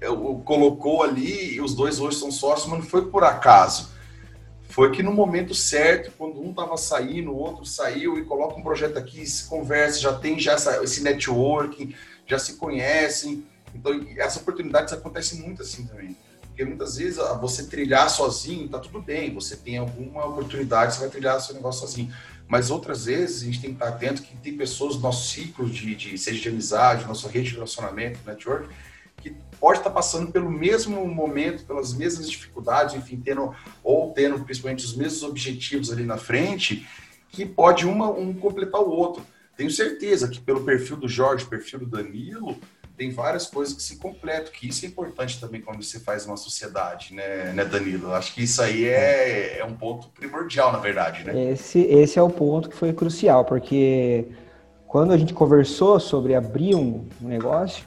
eu, 0.00 0.42
colocou 0.44 1.04
ali, 1.04 1.54
e 1.54 1.60
os 1.60 1.74
dois 1.74 2.00
hoje 2.00 2.18
são 2.18 2.32
sócios, 2.32 2.68
mas 2.68 2.80
não 2.80 2.86
foi 2.86 3.08
por 3.08 3.22
acaso. 3.22 3.90
Foi 4.68 4.92
que 4.92 5.02
no 5.02 5.12
momento 5.12 5.54
certo, 5.54 6.12
quando 6.16 6.40
um 6.40 6.50
estava 6.50 6.76
saindo, 6.76 7.32
o 7.32 7.36
outro 7.36 7.64
saiu 7.64 8.18
e 8.18 8.24
coloca 8.24 8.54
um 8.54 8.62
projeto 8.62 8.98
aqui, 8.98 9.26
se 9.26 9.44
conversa, 9.48 9.98
já 9.98 10.12
tem 10.12 10.38
já 10.38 10.52
essa, 10.52 10.84
esse 10.84 11.02
networking, 11.02 11.94
já 12.26 12.38
se 12.38 12.54
conhecem. 12.54 13.46
Então, 13.74 13.98
essas 14.16 14.42
oportunidades 14.42 14.92
acontecem 14.92 15.40
muito 15.40 15.62
assim 15.62 15.86
também. 15.86 16.14
Porque 16.42 16.64
muitas 16.64 16.96
vezes 16.96 17.18
você 17.40 17.64
trilhar 17.64 18.10
sozinho, 18.10 18.68
tá 18.68 18.78
tudo 18.78 19.00
bem, 19.00 19.32
você 19.32 19.56
tem 19.56 19.78
alguma 19.78 20.26
oportunidade, 20.26 20.94
você 20.94 21.00
vai 21.00 21.08
trilhar 21.08 21.40
seu 21.40 21.54
negócio 21.54 21.80
sozinho. 21.80 22.12
Mas 22.46 22.70
outras 22.70 23.04
vezes 23.04 23.42
a 23.42 23.44
gente 23.46 23.60
tem 23.60 23.70
que 23.70 23.76
estar 23.76 23.88
atento 23.88 24.22
que 24.22 24.36
tem 24.36 24.56
pessoas 24.56 24.96
do 24.96 25.02
nosso 25.02 25.28
ciclo 25.28 25.68
de, 25.68 25.94
de 25.94 26.18
seja 26.18 26.40
de 26.40 26.48
amizade, 26.48 27.06
nossa 27.06 27.28
rede 27.28 27.50
de 27.50 27.54
relacionamento, 27.54 28.18
network, 28.26 28.68
pode 29.60 29.78
estar 29.78 29.90
passando 29.90 30.30
pelo 30.30 30.50
mesmo 30.50 31.06
momento, 31.06 31.64
pelas 31.64 31.92
mesmas 31.92 32.30
dificuldades, 32.30 32.94
enfim, 32.94 33.20
tendo 33.22 33.54
ou 33.82 34.12
tendo 34.12 34.42
principalmente 34.44 34.84
os 34.84 34.96
mesmos 34.96 35.22
objetivos 35.22 35.92
ali 35.92 36.04
na 36.04 36.16
frente, 36.16 36.86
que 37.30 37.44
pode 37.44 37.86
uma 37.86 38.10
um 38.10 38.32
completar 38.32 38.80
o 38.80 38.90
outro. 38.90 39.22
Tenho 39.56 39.70
certeza 39.70 40.28
que 40.28 40.40
pelo 40.40 40.64
perfil 40.64 40.96
do 40.96 41.08
Jorge, 41.08 41.44
perfil 41.44 41.80
do 41.80 41.86
Danilo, 41.86 42.56
tem 42.96 43.10
várias 43.10 43.46
coisas 43.46 43.74
que 43.74 43.82
se 43.82 43.96
completam, 43.96 44.52
que 44.52 44.68
isso 44.68 44.84
é 44.84 44.88
importante 44.88 45.40
também 45.40 45.60
quando 45.60 45.82
você 45.82 46.00
faz 46.00 46.26
uma 46.26 46.36
sociedade, 46.36 47.14
né, 47.14 47.52
né 47.52 47.64
Danilo? 47.64 48.12
Acho 48.12 48.34
que 48.34 48.42
isso 48.42 48.60
aí 48.60 48.86
é, 48.86 49.58
é 49.58 49.64
um 49.64 49.74
ponto 49.74 50.08
primordial, 50.08 50.72
na 50.72 50.78
verdade, 50.78 51.24
né? 51.24 51.52
Esse, 51.52 51.80
esse 51.80 52.18
é 52.18 52.22
o 52.22 52.28
ponto 52.28 52.68
que 52.68 52.76
foi 52.76 52.92
crucial, 52.92 53.44
porque 53.44 54.26
quando 54.86 55.12
a 55.12 55.16
gente 55.16 55.32
conversou 55.32 56.00
sobre 56.00 56.34
abrir 56.34 56.74
um 56.74 57.06
negócio, 57.20 57.84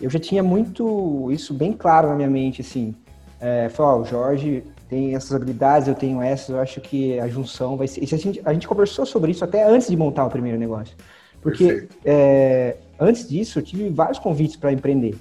eu 0.00 0.10
já 0.10 0.18
tinha 0.18 0.42
muito 0.42 1.30
isso 1.30 1.54
bem 1.54 1.72
claro 1.72 2.08
na 2.08 2.14
minha 2.14 2.30
mente, 2.30 2.60
assim. 2.60 2.94
É, 3.40 3.68
falou, 3.68 4.02
o 4.02 4.04
Jorge 4.04 4.64
tem 4.88 5.14
essas 5.14 5.34
habilidades, 5.34 5.88
eu 5.88 5.94
tenho 5.94 6.22
essas, 6.22 6.50
eu 6.50 6.60
acho 6.60 6.80
que 6.80 7.18
a 7.18 7.28
junção 7.28 7.76
vai 7.76 7.86
ser... 7.86 8.02
A 8.02 8.06
gente, 8.06 8.42
a 8.44 8.52
gente 8.52 8.68
conversou 8.68 9.04
sobre 9.04 9.30
isso 9.30 9.44
até 9.44 9.68
antes 9.68 9.88
de 9.88 9.96
montar 9.96 10.24
o 10.24 10.30
primeiro 10.30 10.58
negócio. 10.58 10.96
Porque 11.44 11.88
é, 12.04 12.76
antes 12.98 13.28
disso, 13.28 13.58
eu 13.58 13.62
tive 13.62 13.90
vários 13.90 14.18
convites 14.18 14.56
para 14.56 14.72
empreender, 14.72 15.14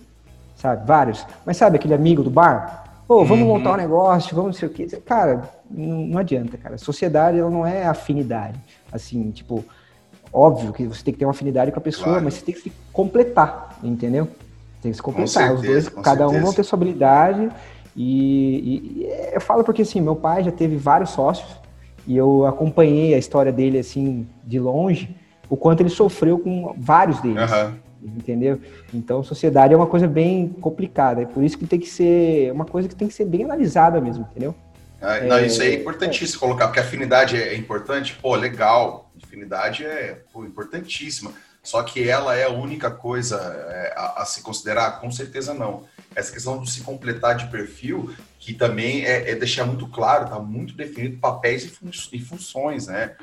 sabe? 0.55 0.88
Vários. 0.88 1.26
Mas 1.45 1.57
sabe 1.57 1.76
aquele 1.76 1.93
amigo 1.93 2.24
do 2.24 2.30
bar? 2.30 3.03
Pô, 3.05 3.26
vamos 3.26 3.45
uhum. 3.45 3.57
montar 3.57 3.74
um 3.74 3.78
negócio, 3.78 4.34
vamos 4.34 4.53
não 4.53 4.59
sei 4.59 4.69
o 4.69 4.71
quê. 4.71 4.88
Cara, 5.05 5.49
não, 5.69 6.07
não 6.07 6.17
adianta, 6.17 6.57
cara. 6.57 6.78
Sociedade, 6.78 7.38
ela 7.38 7.49
não 7.49 7.65
é 7.65 7.86
afinidade. 7.86 8.57
Assim, 8.89 9.32
tipo, 9.32 9.65
óbvio 10.32 10.71
que 10.71 10.88
você 10.88 11.03
tem 11.03 11.13
que 11.13 11.19
ter 11.19 11.26
uma 11.26 11.32
afinidade 11.32 11.71
com 11.71 11.80
a 11.80 11.82
pessoa, 11.82 12.05
claro. 12.05 12.24
mas 12.24 12.36
você 12.36 12.45
tem 12.45 12.55
que 12.55 12.61
se 12.61 12.71
completar, 12.93 13.78
entendeu? 13.84 14.30
Tem 14.84 14.91
que 14.91 14.97
se 14.97 15.01
completar. 15.01 15.27
Certeza, 15.27 15.55
Os 15.55 15.61
dois, 15.61 16.05
cada 16.05 16.27
certeza. 16.27 16.49
um 16.49 16.53
ter 16.53 16.63
sua 16.63 16.77
habilidade. 16.77 17.49
E, 17.95 18.03
e, 18.57 19.01
e, 19.01 19.09
eu 19.34 19.41
falo 19.41 19.63
porque, 19.63 19.81
assim, 19.81 20.01
meu 20.01 20.15
pai 20.15 20.43
já 20.43 20.51
teve 20.51 20.75
vários 20.75 21.11
sócios 21.11 21.49
e 22.05 22.17
eu 22.17 22.45
acompanhei 22.45 23.13
a 23.13 23.17
história 23.17 23.51
dele, 23.51 23.79
assim, 23.79 24.27
de 24.43 24.59
longe 24.59 25.15
o 25.49 25.55
quanto 25.55 25.81
ele 25.81 25.89
sofreu 25.89 26.38
com 26.38 26.75
vários 26.77 27.19
deles. 27.21 27.49
Uhum. 27.51 27.75
Entendeu? 28.17 28.59
Então, 28.93 29.23
sociedade 29.23 29.73
é 29.73 29.77
uma 29.77 29.88
coisa 29.88 30.07
bem 30.07 30.49
complicada. 30.59 31.21
É 31.21 31.25
por 31.25 31.43
isso 31.43 31.57
que 31.57 31.65
tem 31.65 31.79
que 31.79 31.88
ser 31.88 32.51
uma 32.51 32.65
coisa 32.65 32.89
que 32.89 32.95
tem 32.95 33.07
que 33.07 33.13
ser 33.13 33.25
bem 33.25 33.43
analisada 33.45 34.01
mesmo, 34.01 34.27
entendeu? 34.31 34.53
Ah, 35.01 35.19
não, 35.21 35.38
é, 35.38 35.45
isso 35.45 35.61
é 35.61 35.75
importantíssimo 35.75 36.38
é. 36.38 36.39
colocar, 36.39 36.67
porque 36.67 36.79
afinidade 36.79 37.38
é 37.38 37.55
importante, 37.55 38.17
pô, 38.21 38.36
legal. 38.36 39.11
Afinidade 39.23 39.86
é 39.86 40.21
pô, 40.34 40.43
importantíssima. 40.43 41.31
Só 41.64 41.82
que 41.82 42.07
ela 42.07 42.36
é 42.36 42.43
a 42.43 42.51
única 42.51 42.91
coisa 42.91 43.38
é, 43.38 43.93
a, 43.95 44.22
a, 44.22 44.26
se 44.26 44.41
considerar? 44.41 44.99
Com 44.99 45.09
certeza 45.09 45.53
não. 45.53 45.86
Essa 46.14 46.34
questão 46.34 46.61
de 46.61 46.70
se 46.70 46.82
completar 46.82 47.38
de 47.38 47.47
perfil, 47.47 48.14
que 48.38 48.53
também 48.53 49.05
é, 49.05 49.32
é 49.32 49.36
deixar 49.36 49.66
muito 49.66 49.88
claro, 49.88 50.30
tá 50.30 50.38
muito 50.39 50.76
definido 50.76 51.18
papéis 51.18 51.64
e, 51.64 51.70
fun 51.70 51.89
e 52.11 52.20
funções, 52.20 52.88
né? 52.88 53.16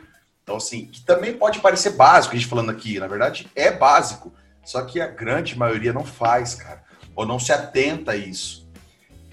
Então, 0.42 0.56
assim, 0.56 0.86
que 0.86 1.02
também 1.02 1.34
pode 1.34 1.60
parecer 1.60 1.90
básico, 1.90 2.34
a 2.34 2.38
gente 2.38 2.48
falando 2.48 2.70
aqui, 2.70 2.98
na 2.98 3.06
verdade 3.06 3.46
é 3.54 3.70
básico, 3.70 4.32
só 4.64 4.82
que 4.82 5.00
a 5.00 5.06
grande 5.06 5.56
maioria 5.56 5.92
não 5.92 6.04
faz, 6.04 6.54
cara, 6.54 6.82
ou 7.14 7.26
não 7.26 7.38
se 7.38 7.52
atenta 7.52 8.12
a 8.12 8.16
isso. 8.16 8.68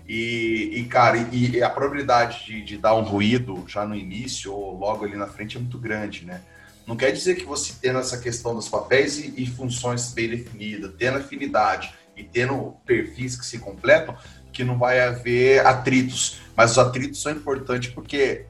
E, 0.08 0.72
e 0.76 0.86
cara, 0.86 1.18
e, 1.18 1.56
e 1.56 1.64
a 1.64 1.70
probabilidade 1.70 2.46
de, 2.46 2.62
de, 2.62 2.78
dar 2.78 2.96
um 2.96 3.02
ruído 3.02 3.66
já 3.68 3.86
no 3.86 3.96
início 3.96 4.54
ou 4.54 4.78
logo 4.78 5.06
ali 5.06 5.16
na 5.16 5.28
frente 5.28 5.58
é 5.58 5.60
muito 5.60 5.78
grande, 5.78 6.26
né? 6.26 6.42
Não 6.88 6.96
quer 6.96 7.12
dizer 7.12 7.36
que 7.36 7.44
você 7.44 7.74
tendo 7.82 8.00
essa 8.00 8.18
questão 8.18 8.56
dos 8.56 8.70
papéis 8.70 9.20
e, 9.20 9.34
e 9.36 9.46
funções 9.46 10.14
bem 10.14 10.30
definidas, 10.30 10.94
tendo 10.98 11.18
afinidade 11.18 11.94
e 12.16 12.24
tendo 12.24 12.78
perfis 12.86 13.36
que 13.36 13.46
se 13.46 13.60
completam, 13.60 14.16
que 14.54 14.64
não 14.64 14.80
vai 14.80 15.02
haver 15.02 15.68
atritos. 15.68 16.40
Mas 16.56 16.72
os 16.72 16.78
atritos 16.80 17.22
são 17.22 17.34
importantes 17.34 17.94
porque 17.94 18.46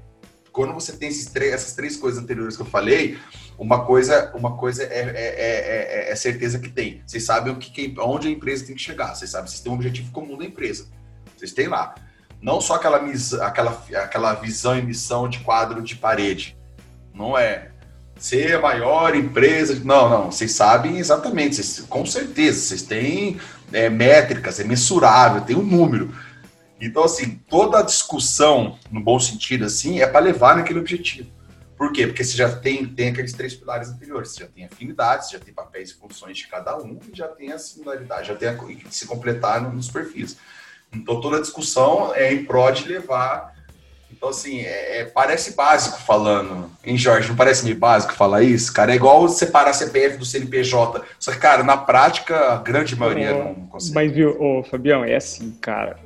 quando 0.52 0.72
você 0.74 0.94
tem 0.94 1.10
três, 1.26 1.54
essas 1.54 1.74
três 1.74 1.98
coisas 1.98 2.22
anteriores 2.22 2.56
que 2.56 2.62
eu 2.62 2.68
falei, 2.68 3.18
uma 3.58 3.86
coisa, 3.86 4.32
uma 4.36 4.56
coisa 4.56 4.84
é, 4.84 4.88
é, 4.88 6.10
é, 6.10 6.12
é 6.12 6.16
certeza 6.16 6.60
que 6.60 6.70
tem. 6.70 7.02
Vocês 7.06 7.24
sabem 7.24 7.52
o 7.52 7.58
que, 7.58 7.94
onde 8.00 8.28
a 8.28 8.32
empresa 8.32 8.66
tem 8.66 8.76
que 8.76 8.82
chegar. 8.82 9.16
Vocês 9.16 9.32
sabem, 9.32 9.48
vocês 9.48 9.62
têm 9.62 9.72
um 9.72 9.76
objetivo 9.76 10.12
comum 10.12 10.38
da 10.38 10.46
empresa. 10.46 10.88
Vocês 11.36 11.54
têm 11.54 11.68
lá. 11.68 11.96
Não 12.40 12.62
só 12.62 12.76
aquela, 12.76 12.98
aquela, 13.42 13.84
aquela 13.96 14.34
visão 14.36 14.78
e 14.78 14.82
missão 14.82 15.28
de 15.28 15.40
quadro 15.40 15.82
de 15.82 15.96
parede. 15.96 16.56
Não 17.14 17.38
é 17.38 17.72
ser 18.24 18.56
a 18.56 18.62
maior 18.62 19.16
empresa. 19.16 19.80
Não, 19.84 20.10
não. 20.10 20.32
Vocês 20.32 20.52
sabem 20.52 20.98
exatamente. 20.98 21.56
Vocês, 21.56 21.86
com 21.88 22.06
certeza. 22.06 22.60
Vocês 22.60 22.82
têm 22.82 23.40
é, 23.72 23.90
métricas, 23.90 24.60
é 24.60 24.64
mensurável, 24.64 25.42
tem 25.42 25.56
um 25.56 25.64
número. 25.64 26.14
Então, 26.80 27.04
assim, 27.04 27.42
toda 27.50 27.80
a 27.80 27.84
discussão, 27.84 28.78
no 28.92 29.02
bom 29.02 29.20
sentido, 29.20 29.66
assim, 29.66 30.00
é 30.00 30.08
para 30.08 30.20
levar 30.20 30.56
naquele 30.56 30.80
objetivo. 30.80 31.30
Por 31.76 31.92
quê? 31.92 32.08
Porque 32.08 32.24
você 32.24 32.36
já 32.36 32.56
tem, 32.56 32.86
tem 32.86 33.10
aqueles 33.10 33.34
três 33.34 33.56
pilares 33.56 33.90
anteriores. 33.90 34.32
Você 34.32 34.42
já 34.42 34.48
tem 34.48 34.66
afinidades, 34.66 35.30
já 35.30 35.40
tem 35.40 35.54
papéis 35.54 35.92
e 35.92 35.94
funções 35.96 36.38
de 36.38 36.48
cada 36.48 36.78
um, 36.78 37.00
e 37.12 37.16
já 37.16 37.28
tem 37.28 37.52
a 37.52 37.60
similaridade, 37.60 38.28
já 38.28 38.36
tem 38.36 38.50
a, 38.50 38.58
se 38.90 39.06
completar 39.06 39.62
nos 39.62 39.90
perfis. 39.90 40.38
Então, 40.92 41.20
toda 41.20 41.38
a 41.38 41.42
discussão 41.42 42.14
é 42.16 42.34
em 42.34 42.46
prol 42.46 42.72
de 42.72 42.88
levar 42.88 43.57
então, 44.12 44.30
assim, 44.30 44.62
é, 44.62 45.02
é, 45.02 45.06
parece 45.06 45.56
básico 45.56 46.00
falando, 46.00 46.70
hein, 46.84 46.98
Jorge? 46.98 47.30
Não 47.30 47.36
parece 47.36 47.64
meio 47.64 47.78
básico 47.78 48.14
falar 48.14 48.42
isso? 48.42 48.74
Cara, 48.74 48.92
é 48.92 48.96
igual 48.96 49.28
separar 49.28 49.74
CPF 49.74 50.18
do 50.18 50.26
CNPJ. 50.26 51.04
Só 51.20 51.32
que, 51.32 51.38
cara, 51.38 51.64
na 51.64 51.78
prática, 51.78 52.54
a 52.54 52.58
grande 52.58 52.96
maioria 52.96 53.32
não 53.34 53.54
consegue. 53.68 53.94
Mas, 53.94 54.12
viu, 54.12 54.42
ô, 54.42 54.64
Fabião, 54.64 55.04
é 55.04 55.16
assim, 55.16 55.52
cara, 55.62 55.98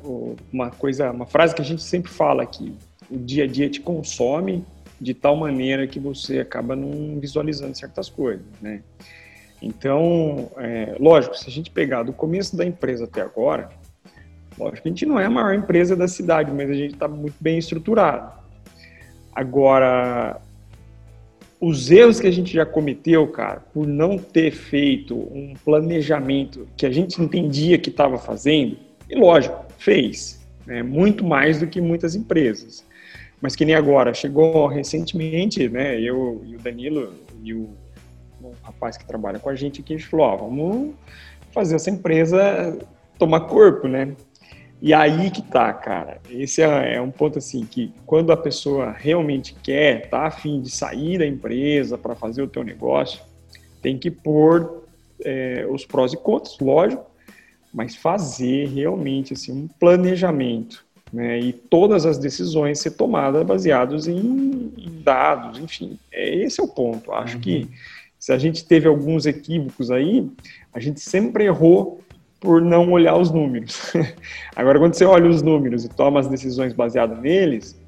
uma 0.51 0.71
coisa, 0.71 1.11
uma 1.11 1.25
frase 1.25 1.55
que 1.55 1.61
a 1.61 1.65
gente 1.65 1.83
sempre 1.83 2.11
fala 2.11 2.43
aqui: 2.43 2.75
o 3.09 3.17
dia 3.17 3.45
a 3.45 3.47
dia 3.47 3.69
te 3.69 3.79
consome 3.79 4.65
de 4.99 5.13
tal 5.13 5.35
maneira 5.35 5.87
que 5.87 5.99
você 5.99 6.39
acaba 6.39 6.75
não 6.75 7.19
visualizando 7.19 7.77
certas 7.77 8.09
coisas, 8.09 8.45
né? 8.61 8.81
Então, 9.61 10.51
é, 10.57 10.95
lógico, 10.99 11.37
se 11.37 11.47
a 11.47 11.51
gente 11.51 11.69
pegar 11.69 12.03
do 12.03 12.11
começo 12.11 12.57
da 12.57 12.65
empresa 12.65 13.05
até 13.05 13.21
agora, 13.21 13.69
Lógico 14.61 14.87
a 14.87 14.91
gente 14.91 15.05
não 15.07 15.19
é 15.19 15.25
a 15.25 15.29
maior 15.29 15.55
empresa 15.55 15.95
da 15.95 16.07
cidade, 16.07 16.51
mas 16.51 16.69
a 16.69 16.73
gente 16.73 16.93
está 16.93 17.07
muito 17.07 17.35
bem 17.39 17.57
estruturado. 17.57 18.31
Agora, 19.33 20.39
os 21.59 21.89
erros 21.89 22.19
que 22.19 22.27
a 22.27 22.31
gente 22.31 22.53
já 22.53 22.63
cometeu, 22.63 23.27
cara, 23.27 23.63
por 23.73 23.87
não 23.87 24.19
ter 24.19 24.51
feito 24.51 25.15
um 25.15 25.55
planejamento 25.65 26.67
que 26.77 26.85
a 26.85 26.91
gente 26.91 27.19
entendia 27.19 27.79
que 27.79 27.89
estava 27.89 28.19
fazendo, 28.19 28.77
e 29.09 29.15
lógico, 29.15 29.65
fez, 29.79 30.39
né, 30.65 30.83
muito 30.83 31.25
mais 31.25 31.59
do 31.59 31.65
que 31.65 31.81
muitas 31.81 32.13
empresas. 32.13 32.85
Mas 33.41 33.55
que 33.55 33.65
nem 33.65 33.73
agora, 33.73 34.13
chegou 34.13 34.67
recentemente, 34.67 35.67
né, 35.69 35.99
eu 35.99 36.43
e 36.45 36.55
o 36.55 36.59
Danilo 36.59 37.15
e 37.43 37.53
o, 37.55 37.69
o 38.43 38.53
rapaz 38.61 38.95
que 38.95 39.07
trabalha 39.07 39.39
com 39.39 39.49
a 39.49 39.55
gente 39.55 39.81
aqui, 39.81 39.95
a 39.95 39.97
gente 39.97 40.07
falou, 40.07 40.27
ó, 40.27 40.35
vamos 40.35 40.93
fazer 41.51 41.75
essa 41.75 41.89
empresa 41.89 42.77
tomar 43.17 43.41
corpo, 43.41 43.87
né? 43.87 44.15
E 44.81 44.93
aí 44.93 45.29
que 45.29 45.41
tá, 45.41 45.71
cara. 45.73 46.19
Esse 46.29 46.61
é, 46.61 46.95
é, 46.95 47.01
um 47.01 47.11
ponto 47.11 47.37
assim 47.37 47.65
que 47.65 47.93
quando 48.05 48.31
a 48.31 48.37
pessoa 48.37 48.91
realmente 48.91 49.55
quer, 49.61 50.09
tá 50.09 50.25
afim 50.25 50.59
de 50.59 50.71
sair 50.71 51.19
da 51.19 51.25
empresa 51.25 51.97
para 51.97 52.15
fazer 52.15 52.41
o 52.41 52.47
teu 52.47 52.63
negócio, 52.63 53.21
tem 53.81 53.97
que 53.97 54.09
pôr 54.09 54.85
é, 55.23 55.67
os 55.69 55.85
prós 55.85 56.13
e 56.13 56.17
contras, 56.17 56.57
lógico, 56.59 57.05
mas 57.71 57.95
fazer 57.95 58.67
realmente 58.69 59.33
assim 59.33 59.51
um 59.51 59.67
planejamento 59.67 60.83
né? 61.11 61.39
E 61.39 61.51
todas 61.51 62.05
as 62.05 62.17
decisões 62.17 62.79
ser 62.79 62.91
tomadas 62.91 63.45
baseadas 63.45 64.07
em, 64.07 64.71
em 64.77 65.01
dados, 65.03 65.59
enfim. 65.59 65.97
É, 66.11 66.35
esse 66.35 66.61
é 66.61 66.63
o 66.63 66.67
ponto. 66.67 67.11
Acho 67.11 67.35
uhum. 67.35 67.41
que 67.41 67.69
se 68.17 68.31
a 68.31 68.37
gente 68.37 68.63
teve 68.63 68.87
alguns 68.87 69.25
equívocos 69.25 69.91
aí, 69.91 70.29
a 70.73 70.79
gente 70.79 71.01
sempre 71.01 71.45
errou 71.45 72.01
por 72.41 72.59
não 72.59 72.91
olhar 72.91 73.15
os 73.15 73.31
números. 73.31 73.93
Agora, 74.55 74.79
quando 74.79 74.95
você 74.95 75.05
olha 75.05 75.29
os 75.29 75.43
números 75.43 75.85
e 75.85 75.89
toma 75.89 76.19
as 76.19 76.27
decisões 76.27 76.73
baseadas 76.73 77.17
neles, 77.19 77.79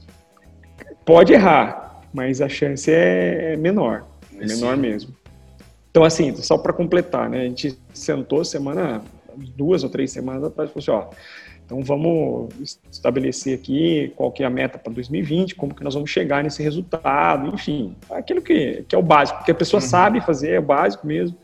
pode 1.03 1.33
errar, 1.33 2.01
mas 2.13 2.39
a 2.39 2.47
chance 2.47 2.89
é 2.89 3.57
menor, 3.57 4.05
é 4.39 4.45
menor 4.45 4.77
mesmo. 4.77 5.13
Então, 5.89 6.03
assim, 6.03 6.35
só 6.35 6.57
para 6.57 6.71
completar, 6.71 7.29
né? 7.29 7.41
A 7.41 7.43
gente 7.45 7.77
sentou 7.93 8.45
semana, 8.45 9.01
duas 9.57 9.83
ou 9.83 9.89
três 9.89 10.11
semanas 10.11 10.43
atrás, 10.43 10.69
e 10.69 10.73
falou 10.73 11.01
assim, 11.01 11.11
ó, 11.11 11.15
então 11.65 11.81
vamos 11.81 12.79
estabelecer 12.91 13.57
aqui 13.57 14.13
qual 14.15 14.31
que 14.31 14.43
é 14.43 14.45
a 14.45 14.49
meta 14.49 14.77
para 14.77 14.93
2020, 14.93 15.55
como 15.55 15.73
que 15.73 15.83
nós 15.83 15.95
vamos 15.95 16.11
chegar 16.11 16.43
nesse 16.43 16.61
resultado, 16.61 17.47
enfim, 17.55 17.95
aquilo 18.11 18.41
que, 18.41 18.83
que 18.87 18.93
é 18.93 18.97
o 18.97 19.01
básico, 19.01 19.39
porque 19.39 19.51
a 19.51 19.55
pessoa 19.55 19.81
uhum. 19.81 19.87
sabe 19.87 20.21
fazer, 20.21 20.51
é 20.51 20.59
o 20.59 20.63
básico 20.63 21.07
mesmo, 21.07 21.35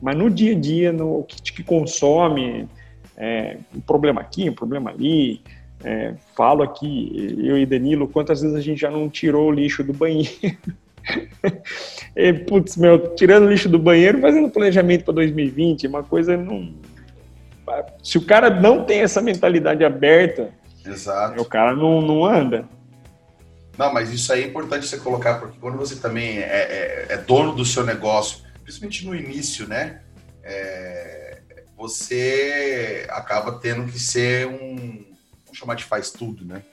mas 0.00 0.16
no 0.16 0.30
dia 0.30 0.52
a 0.52 0.58
dia, 0.58 0.92
no 0.92 1.24
que, 1.24 1.52
que 1.52 1.62
consome, 1.62 2.68
é, 3.16 3.58
um 3.74 3.80
problema 3.80 4.20
aqui, 4.20 4.48
um 4.48 4.54
problema 4.54 4.90
ali, 4.90 5.40
é, 5.84 6.14
falo 6.34 6.62
aqui, 6.62 7.36
eu 7.42 7.58
e 7.58 7.66
Danilo, 7.66 8.08
quantas 8.08 8.40
vezes 8.40 8.56
a 8.56 8.60
gente 8.60 8.80
já 8.80 8.90
não 8.90 9.08
tirou 9.08 9.48
o 9.48 9.52
lixo 9.52 9.82
do 9.82 9.92
banheiro? 9.92 10.30
e, 12.16 12.32
putz, 12.32 12.76
meu, 12.76 13.14
tirando 13.14 13.44
o 13.44 13.50
lixo 13.50 13.68
do 13.68 13.78
banheiro, 13.78 14.20
fazendo 14.20 14.50
planejamento 14.50 15.04
para 15.04 15.14
2020, 15.14 15.86
uma 15.86 16.02
coisa 16.02 16.36
não 16.36 16.74
se 18.02 18.18
o 18.18 18.24
cara 18.24 18.48
não 18.50 18.84
tem 18.84 19.00
essa 19.00 19.20
mentalidade 19.20 19.84
aberta, 19.84 20.50
Exato. 20.84 21.40
o 21.40 21.44
cara 21.44 21.74
não, 21.74 22.00
não 22.00 22.24
anda. 22.24 22.64
Não, 23.76 23.92
mas 23.92 24.12
isso 24.12 24.32
aí 24.32 24.44
é 24.44 24.46
importante 24.46 24.86
você 24.86 24.96
colocar, 24.98 25.34
porque 25.38 25.58
quando 25.60 25.76
você 25.76 25.96
também 25.96 26.38
é, 26.38 26.42
é, 26.42 27.06
é 27.10 27.16
dono 27.18 27.52
do 27.52 27.64
seu 27.64 27.84
negócio, 27.84 28.45
principalmente 28.66 29.06
no 29.06 29.14
início, 29.14 29.68
né? 29.68 30.02
É, 30.42 31.40
você 31.76 33.06
acaba 33.10 33.60
tendo 33.60 33.90
que 33.90 33.98
ser 33.98 34.48
um, 34.48 35.06
vamos 35.44 35.56
chamar 35.56 35.76
de 35.76 35.84
faz 35.84 36.10
tudo, 36.10 36.44
né? 36.44 36.64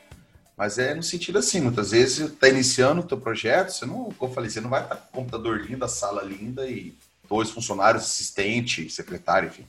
Mas 0.58 0.80
é 0.80 0.96
no 0.96 1.04
sentido 1.04 1.38
assim, 1.38 1.62
muitas 1.62 1.92
vezes 1.92 2.18
você 2.18 2.26
está 2.26 2.50
iniciando 2.50 3.02
o 3.02 3.06
teu 3.06 3.20
projeto, 3.20 3.70
você 3.70 3.86
não, 3.86 4.12
como 4.12 4.32
eu 4.32 4.36
falei, 4.36 4.50
você 4.50 4.60
não 4.60 4.70
vai 4.70 4.82
estar 4.82 4.96
com 4.96 5.08
o 5.08 5.22
computador 5.22 5.62
lindo, 5.62 5.86
a 5.86 5.88
sala 5.88 6.24
linda 6.24 6.68
e 6.68 6.98
dois 7.30 7.52
funcionários, 7.52 8.04
assistente, 8.04 8.90
secretário, 8.90 9.50
enfim. 9.50 9.66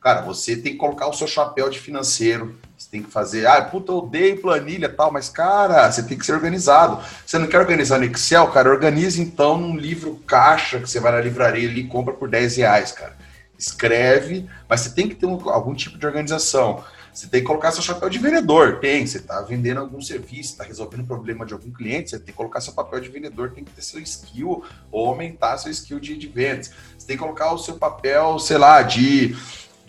Cara, 0.00 0.22
você 0.22 0.56
tem 0.56 0.72
que 0.72 0.78
colocar 0.78 1.06
o 1.06 1.12
seu 1.12 1.26
chapéu 1.26 1.70
de 1.70 1.78
financeiro. 1.78 2.58
Tem 2.90 3.02
que 3.02 3.10
fazer, 3.10 3.46
ah, 3.46 3.62
puta, 3.62 3.92
eu 3.92 3.98
odeio 3.98 4.40
planilha 4.40 4.88
tal, 4.88 5.12
mas, 5.12 5.28
cara, 5.28 5.90
você 5.90 6.02
tem 6.02 6.18
que 6.18 6.26
ser 6.26 6.32
organizado. 6.32 7.00
Você 7.24 7.38
não 7.38 7.46
quer 7.46 7.60
organizar 7.60 7.98
no 7.98 8.04
Excel, 8.04 8.48
cara? 8.48 8.68
Organize 8.68 9.22
então 9.22 9.56
num 9.56 9.76
livro 9.76 10.16
caixa 10.26 10.80
que 10.80 10.90
você 10.90 10.98
vai 10.98 11.12
na 11.12 11.20
livraria 11.20 11.68
e 11.68 11.86
compra 11.86 12.12
por 12.12 12.28
10 12.28 12.56
reais, 12.56 12.90
cara. 12.90 13.16
Escreve, 13.56 14.50
mas 14.68 14.80
você 14.80 14.90
tem 14.90 15.08
que 15.08 15.14
ter 15.14 15.26
um, 15.26 15.48
algum 15.50 15.72
tipo 15.72 15.96
de 15.96 16.04
organização. 16.04 16.82
Você 17.12 17.28
tem 17.28 17.40
que 17.40 17.46
colocar 17.46 17.70
seu 17.70 17.82
chapéu 17.82 18.08
de 18.08 18.18
vendedor. 18.18 18.78
Tem, 18.80 19.06
você 19.06 19.18
está 19.18 19.40
vendendo 19.42 19.80
algum 19.80 20.00
serviço, 20.00 20.52
está 20.52 20.64
resolvendo 20.64 21.02
o 21.02 21.06
problema 21.06 21.44
de 21.44 21.52
algum 21.52 21.70
cliente, 21.70 22.10
você 22.10 22.18
tem 22.18 22.26
que 22.26 22.32
colocar 22.32 22.60
seu 22.60 22.72
papel 22.72 23.00
de 23.00 23.08
vendedor, 23.08 23.50
tem 23.50 23.62
que 23.62 23.70
ter 23.70 23.82
seu 23.82 24.00
skill 24.00 24.64
ou 24.90 25.08
aumentar 25.08 25.58
seu 25.58 25.70
skill 25.70 26.00
de, 26.00 26.16
de 26.16 26.26
vendas. 26.26 26.72
Você 26.96 27.06
tem 27.06 27.16
que 27.16 27.22
colocar 27.22 27.52
o 27.52 27.58
seu 27.58 27.76
papel, 27.76 28.38
sei 28.38 28.58
lá, 28.58 28.82
de 28.82 29.36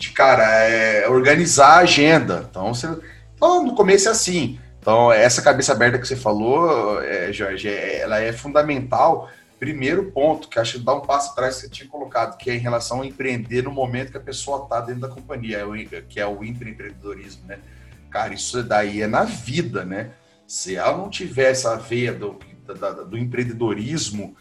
de 0.02 0.10
cara, 0.10 0.42
é, 0.64 1.08
organizar 1.08 1.74
a 1.74 1.78
agenda. 1.78 2.46
Então, 2.50 2.74
você, 2.74 2.88
então, 3.36 3.64
no 3.64 3.74
começo 3.74 4.08
é 4.08 4.10
assim. 4.10 4.58
Então, 4.80 5.12
essa 5.12 5.40
cabeça 5.40 5.70
aberta 5.72 5.96
que 5.96 6.06
você 6.06 6.16
falou, 6.16 7.00
é, 7.02 7.32
Jorge, 7.32 7.68
é, 7.68 8.00
ela 8.00 8.18
é 8.20 8.32
fundamental. 8.32 9.30
Primeiro 9.60 10.10
ponto, 10.10 10.48
que 10.48 10.58
acho 10.58 10.80
que 10.80 10.84
dá 10.84 10.92
um 10.92 11.02
passo 11.02 11.30
atrás 11.30 11.54
que 11.54 11.60
você 11.62 11.68
tinha 11.68 11.88
colocado, 11.88 12.36
que 12.36 12.50
é 12.50 12.56
em 12.56 12.58
relação 12.58 13.02
a 13.02 13.06
empreender 13.06 13.62
no 13.62 13.70
momento 13.70 14.10
que 14.10 14.16
a 14.16 14.20
pessoa 14.20 14.64
está 14.64 14.80
dentro 14.80 15.02
da 15.02 15.08
companhia, 15.08 15.64
é 15.92 16.00
que 16.00 16.18
é 16.18 16.26
o 16.26 16.42
empreendedorismo, 16.42 17.46
né? 17.46 17.60
Cara, 18.10 18.34
isso 18.34 18.60
daí 18.64 19.02
é 19.02 19.06
na 19.06 19.22
vida, 19.22 19.84
né? 19.84 20.10
Se 20.48 20.74
ela 20.74 20.96
não 20.96 21.08
tiver 21.08 21.52
essa 21.52 21.76
veia 21.76 22.12
do, 22.12 22.40
do, 22.66 23.04
do 23.04 23.16
empreendedorismo, 23.16 24.36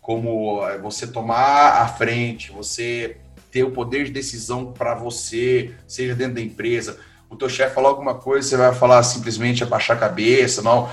como 0.00 0.66
é, 0.66 0.78
você 0.78 1.06
tomar 1.06 1.82
a 1.82 1.86
frente, 1.86 2.50
você 2.50 3.18
ter 3.52 3.62
o 3.62 3.70
poder 3.70 4.06
de 4.06 4.10
decisão 4.10 4.72
para 4.72 4.94
você, 4.94 5.74
seja 5.86 6.14
dentro 6.14 6.36
da 6.36 6.40
empresa. 6.40 6.98
O 7.28 7.36
teu 7.36 7.48
chefe 7.48 7.74
falar 7.74 7.90
alguma 7.90 8.14
coisa, 8.14 8.48
você 8.48 8.56
vai 8.56 8.74
falar 8.74 9.02
simplesmente 9.02 9.62
abaixar 9.62 9.96
a 9.96 10.00
cabeça, 10.00 10.62
não. 10.62 10.90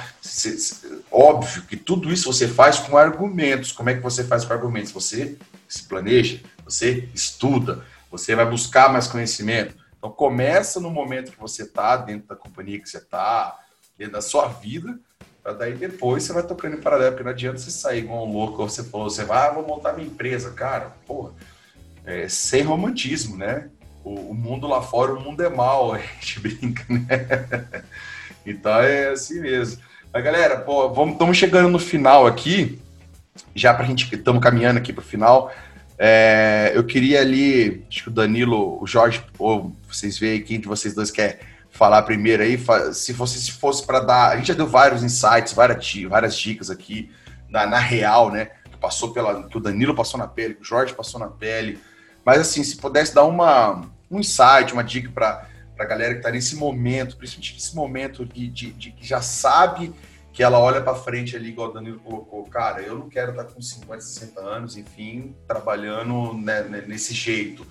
Óbvio 1.09 1.63
que 1.63 1.77
tudo 1.77 2.11
isso 2.11 2.31
você 2.31 2.47
faz 2.47 2.77
com 2.77 2.97
argumentos. 2.97 3.71
Como 3.71 3.89
é 3.89 3.95
que 3.95 4.01
você 4.01 4.25
faz 4.25 4.43
com 4.43 4.53
argumentos? 4.53 4.91
Você 4.91 5.37
se 5.67 5.83
planeja, 5.83 6.41
você 6.65 7.07
estuda, 7.13 7.83
você 8.11 8.35
vai 8.35 8.45
buscar 8.45 8.91
mais 8.91 9.07
conhecimento. 9.07 9.75
Então 9.97 10.11
começa 10.11 10.81
no 10.81 10.89
momento 10.89 11.31
que 11.31 11.39
você 11.39 11.63
está 11.63 11.95
dentro 11.95 12.27
da 12.27 12.35
companhia 12.35 12.79
que 12.79 12.89
você 12.89 12.97
está, 12.97 13.57
dentro 13.97 14.13
da 14.13 14.21
sua 14.21 14.47
vida, 14.47 14.99
para 15.41 15.53
daí 15.53 15.73
depois 15.73 16.23
você 16.23 16.33
vai 16.33 16.43
tocando 16.43 16.75
em 16.75 16.81
paralelo, 16.81 17.11
porque 17.11 17.23
não 17.23 17.31
adianta 17.31 17.57
você 17.57 17.71
sair 17.71 17.99
igual 17.99 18.27
um 18.27 18.31
louco, 18.31 18.57
você 18.57 18.83
falou, 18.83 19.09
você 19.09 19.23
vai, 19.23 19.47
ah, 19.47 19.51
vou 19.51 19.67
montar 19.67 19.93
minha 19.93 20.07
empresa, 20.07 20.51
cara, 20.51 20.93
porra 21.05 21.33
é, 22.09 22.27
sem 22.27 22.63
romantismo, 22.63 23.37
né? 23.37 23.69
O, 24.03 24.31
o, 24.31 24.33
mundo 24.33 24.67
lá 24.67 24.81
fora, 24.81 25.13
o 25.13 25.21
mundo 25.21 25.43
é 25.43 25.49
mal, 25.49 25.93
a 25.93 25.99
gente 25.99 26.39
brinca, 26.39 26.83
né? 26.89 27.83
então 28.43 28.73
é 28.81 29.09
assim 29.09 29.39
mesmo. 29.39 29.79
Mas 30.11 30.23
galera, 30.23 30.57
pô, 30.57 30.91
vamos, 30.91 31.13
estamos 31.13 31.37
chegando 31.37 31.69
no 31.69 31.77
final 31.77 32.25
aqui, 32.25 32.79
já 33.53 33.75
para 33.75 33.83
a 33.83 33.87
gente, 33.87 34.13
estamos 34.13 34.41
caminhando 34.41 34.77
aqui 34.77 34.91
para 34.91 35.03
o 35.03 35.05
final. 35.05 35.53
É, 35.99 36.71
eu 36.73 36.83
queria 36.83 37.21
ali, 37.21 37.85
acho 37.87 38.03
que 38.03 38.09
o 38.09 38.13
Danilo, 38.13 38.81
o 38.81 38.87
Jorge, 38.87 39.23
ou 39.37 39.75
vocês 39.87 40.17
veem 40.17 40.41
quem 40.41 40.59
de 40.59 40.67
vocês 40.67 40.95
dois 40.95 41.11
quer 41.11 41.41
falar 41.69 42.01
primeiro 42.01 42.41
aí, 42.41 42.59
se 42.91 43.13
fosse, 43.13 43.39
se 43.39 43.51
fosse 43.51 43.85
para 43.85 43.99
dar, 43.99 44.31
a 44.31 44.37
gente 44.37 44.47
já 44.47 44.53
deu 44.55 44.65
vários 44.65 45.03
insights, 45.03 45.53
várias, 45.53 45.93
várias 46.09 46.35
dicas 46.35 46.71
aqui 46.71 47.11
na, 47.47 47.67
na 47.67 47.77
real, 47.77 48.31
né? 48.31 48.45
Que 48.71 48.77
passou 48.77 49.13
pela, 49.13 49.47
que 49.47 49.57
o 49.57 49.61
Danilo 49.61 49.93
passou 49.93 50.17
na 50.17 50.27
pele, 50.27 50.55
que 50.55 50.61
o 50.61 50.65
Jorge 50.65 50.95
passou 50.95 51.19
na 51.19 51.27
pele, 51.27 51.79
mas 52.29 52.41
assim, 52.41 52.63
se 52.63 52.77
pudesse 52.77 53.15
dar 53.15 53.23
uma, 53.23 53.89
um 54.11 54.19
insight, 54.19 54.71
uma 54.71 54.83
dica 54.83 55.09
para 55.09 55.49
a 55.79 55.83
galera 55.83 56.13
que 56.13 56.19
está 56.19 56.29
nesse 56.29 56.55
momento, 56.55 57.17
principalmente 57.17 57.53
nesse 57.55 57.75
momento 57.75 58.23
de, 58.23 58.47
de, 58.47 58.71
de 58.71 58.91
que 58.91 59.03
já 59.03 59.19
sabe 59.19 59.91
que 60.31 60.43
ela 60.43 60.59
olha 60.59 60.79
para 60.79 60.93
frente 60.93 61.35
ali, 61.35 61.49
igual 61.49 61.71
o 61.71 61.73
Danilo 61.73 61.99
colocou, 62.01 62.43
cara, 62.45 62.83
eu 62.83 62.99
não 62.99 63.09
quero 63.09 63.31
estar 63.31 63.45
tá 63.45 63.51
com 63.51 63.59
50, 63.59 63.99
60 63.99 64.41
anos, 64.41 64.77
enfim, 64.77 65.35
trabalhando 65.47 66.35
né, 66.35 66.83
nesse 66.87 67.15
jeito. 67.15 67.65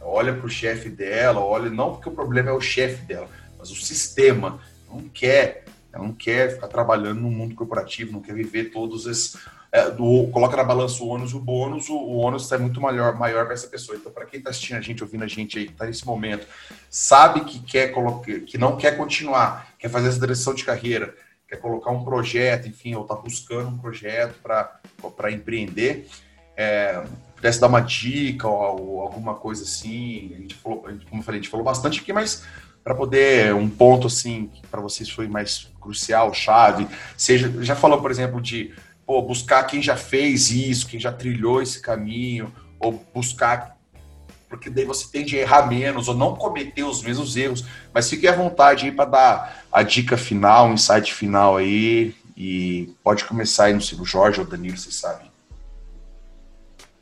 Olha 0.00 0.32
para 0.32 0.46
o 0.46 0.48
chefe 0.48 0.88
dela, 0.88 1.40
olha, 1.40 1.68
não 1.68 1.94
porque 1.94 2.08
o 2.08 2.12
problema 2.12 2.50
é 2.50 2.52
o 2.52 2.60
chefe 2.60 3.04
dela, 3.06 3.28
mas 3.58 3.72
o 3.72 3.74
sistema 3.74 4.60
não 4.88 5.08
quer, 5.08 5.64
não 5.92 6.12
quer 6.12 6.52
ficar 6.54 6.68
trabalhando 6.68 7.20
no 7.20 7.32
mundo 7.32 7.56
corporativo, 7.56 8.12
não 8.12 8.20
quer 8.20 8.36
viver 8.36 8.70
todos 8.70 9.06
esses 9.06 9.36
é, 9.74 9.90
do, 9.90 10.28
coloca 10.28 10.56
na 10.56 10.62
balança 10.62 11.02
o 11.02 11.08
ônus 11.08 11.32
e 11.32 11.36
o 11.36 11.40
bônus, 11.40 11.88
o, 11.88 11.96
o 11.96 12.18
ônus 12.18 12.50
é 12.52 12.56
muito 12.56 12.80
maior, 12.80 13.18
maior 13.18 13.44
para 13.44 13.54
essa 13.54 13.66
pessoa. 13.66 13.98
Então, 13.98 14.12
para 14.12 14.24
quem 14.24 14.38
está 14.38 14.50
assistindo 14.50 14.76
a 14.76 14.80
gente, 14.80 15.02
ouvindo 15.02 15.24
a 15.24 15.26
gente 15.26 15.58
aí, 15.58 15.64
está 15.64 15.84
nesse 15.84 16.06
momento, 16.06 16.46
sabe 16.88 17.40
que 17.40 17.58
quer 17.58 17.92
que 18.46 18.56
não 18.56 18.76
quer 18.76 18.96
continuar, 18.96 19.74
quer 19.76 19.88
fazer 19.88 20.10
essa 20.10 20.20
direção 20.20 20.54
de 20.54 20.62
carreira, 20.62 21.12
quer 21.48 21.56
colocar 21.56 21.90
um 21.90 22.04
projeto, 22.04 22.68
enfim, 22.68 22.94
ou 22.94 23.02
está 23.02 23.16
buscando 23.16 23.66
um 23.66 23.76
projeto 23.76 24.36
para 24.40 25.32
empreender, 25.32 26.08
é, 26.56 27.02
pudesse 27.34 27.60
dar 27.60 27.66
uma 27.66 27.80
dica 27.80 28.46
ou, 28.46 28.80
ou, 28.80 29.00
alguma 29.00 29.34
coisa 29.34 29.64
assim. 29.64 30.34
A 30.36 30.40
gente 30.40 30.54
falou, 30.54 30.82
como 30.82 31.20
eu 31.20 31.22
falei, 31.24 31.40
a 31.40 31.42
gente 31.42 31.50
falou 31.50 31.64
bastante 31.64 31.98
aqui, 31.98 32.12
mas 32.12 32.44
para 32.84 32.94
poder 32.94 33.52
um 33.52 33.68
ponto 33.68 34.06
assim 34.06 34.46
que 34.46 34.64
para 34.68 34.80
vocês 34.80 35.10
foi 35.10 35.26
mais 35.26 35.68
crucial, 35.80 36.32
chave, 36.32 36.86
seja 37.16 37.52
já 37.60 37.74
falou, 37.74 38.00
por 38.00 38.12
exemplo, 38.12 38.40
de 38.40 38.72
pô, 39.06 39.20
buscar 39.22 39.64
quem 39.64 39.82
já 39.82 39.96
fez 39.96 40.50
isso, 40.50 40.86
quem 40.86 40.98
já 40.98 41.12
trilhou 41.12 41.60
esse 41.60 41.80
caminho, 41.80 42.52
ou 42.78 43.04
buscar, 43.14 43.76
porque 44.48 44.70
daí 44.70 44.84
você 44.84 45.06
tende 45.10 45.36
a 45.36 45.40
errar 45.40 45.66
menos, 45.66 46.08
ou 46.08 46.14
não 46.14 46.34
cometer 46.34 46.84
os 46.84 47.02
mesmos 47.02 47.36
erros, 47.36 47.64
mas 47.92 48.08
fique 48.08 48.26
à 48.28 48.32
vontade 48.32 48.86
aí 48.86 48.92
para 48.92 49.04
dar 49.04 49.64
a 49.72 49.82
dica 49.82 50.16
final, 50.16 50.66
o 50.66 50.70
um 50.70 50.74
insight 50.74 51.12
final 51.12 51.56
aí, 51.56 52.14
e 52.36 52.92
pode 53.02 53.24
começar 53.24 53.64
aí 53.64 53.74
no 53.74 53.80
Silvio 53.80 54.04
Jorge 54.04 54.40
ou 54.40 54.46
Danilo, 54.46 54.76
vocês 54.76 54.96
sabem. 54.96 55.30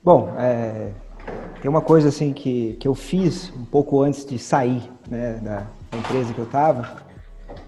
Bom, 0.05 0.35
é, 0.39 0.91
tem 1.61 1.71
uma 1.71 1.81
coisa 1.81 2.09
assim 2.09 2.33
que, 2.33 2.77
que 2.81 2.89
eu 2.89 2.95
fiz 2.95 3.51
um 3.57 3.65
pouco 3.65 4.03
antes 4.03 4.25
de 4.27 4.39
sair 4.39 4.83
né, 5.09 5.35
da, 5.35 5.67
da 5.91 5.99
empresa 5.99 6.35
que 6.35 6.39
eu 6.41 6.45
estava, 6.45 7.03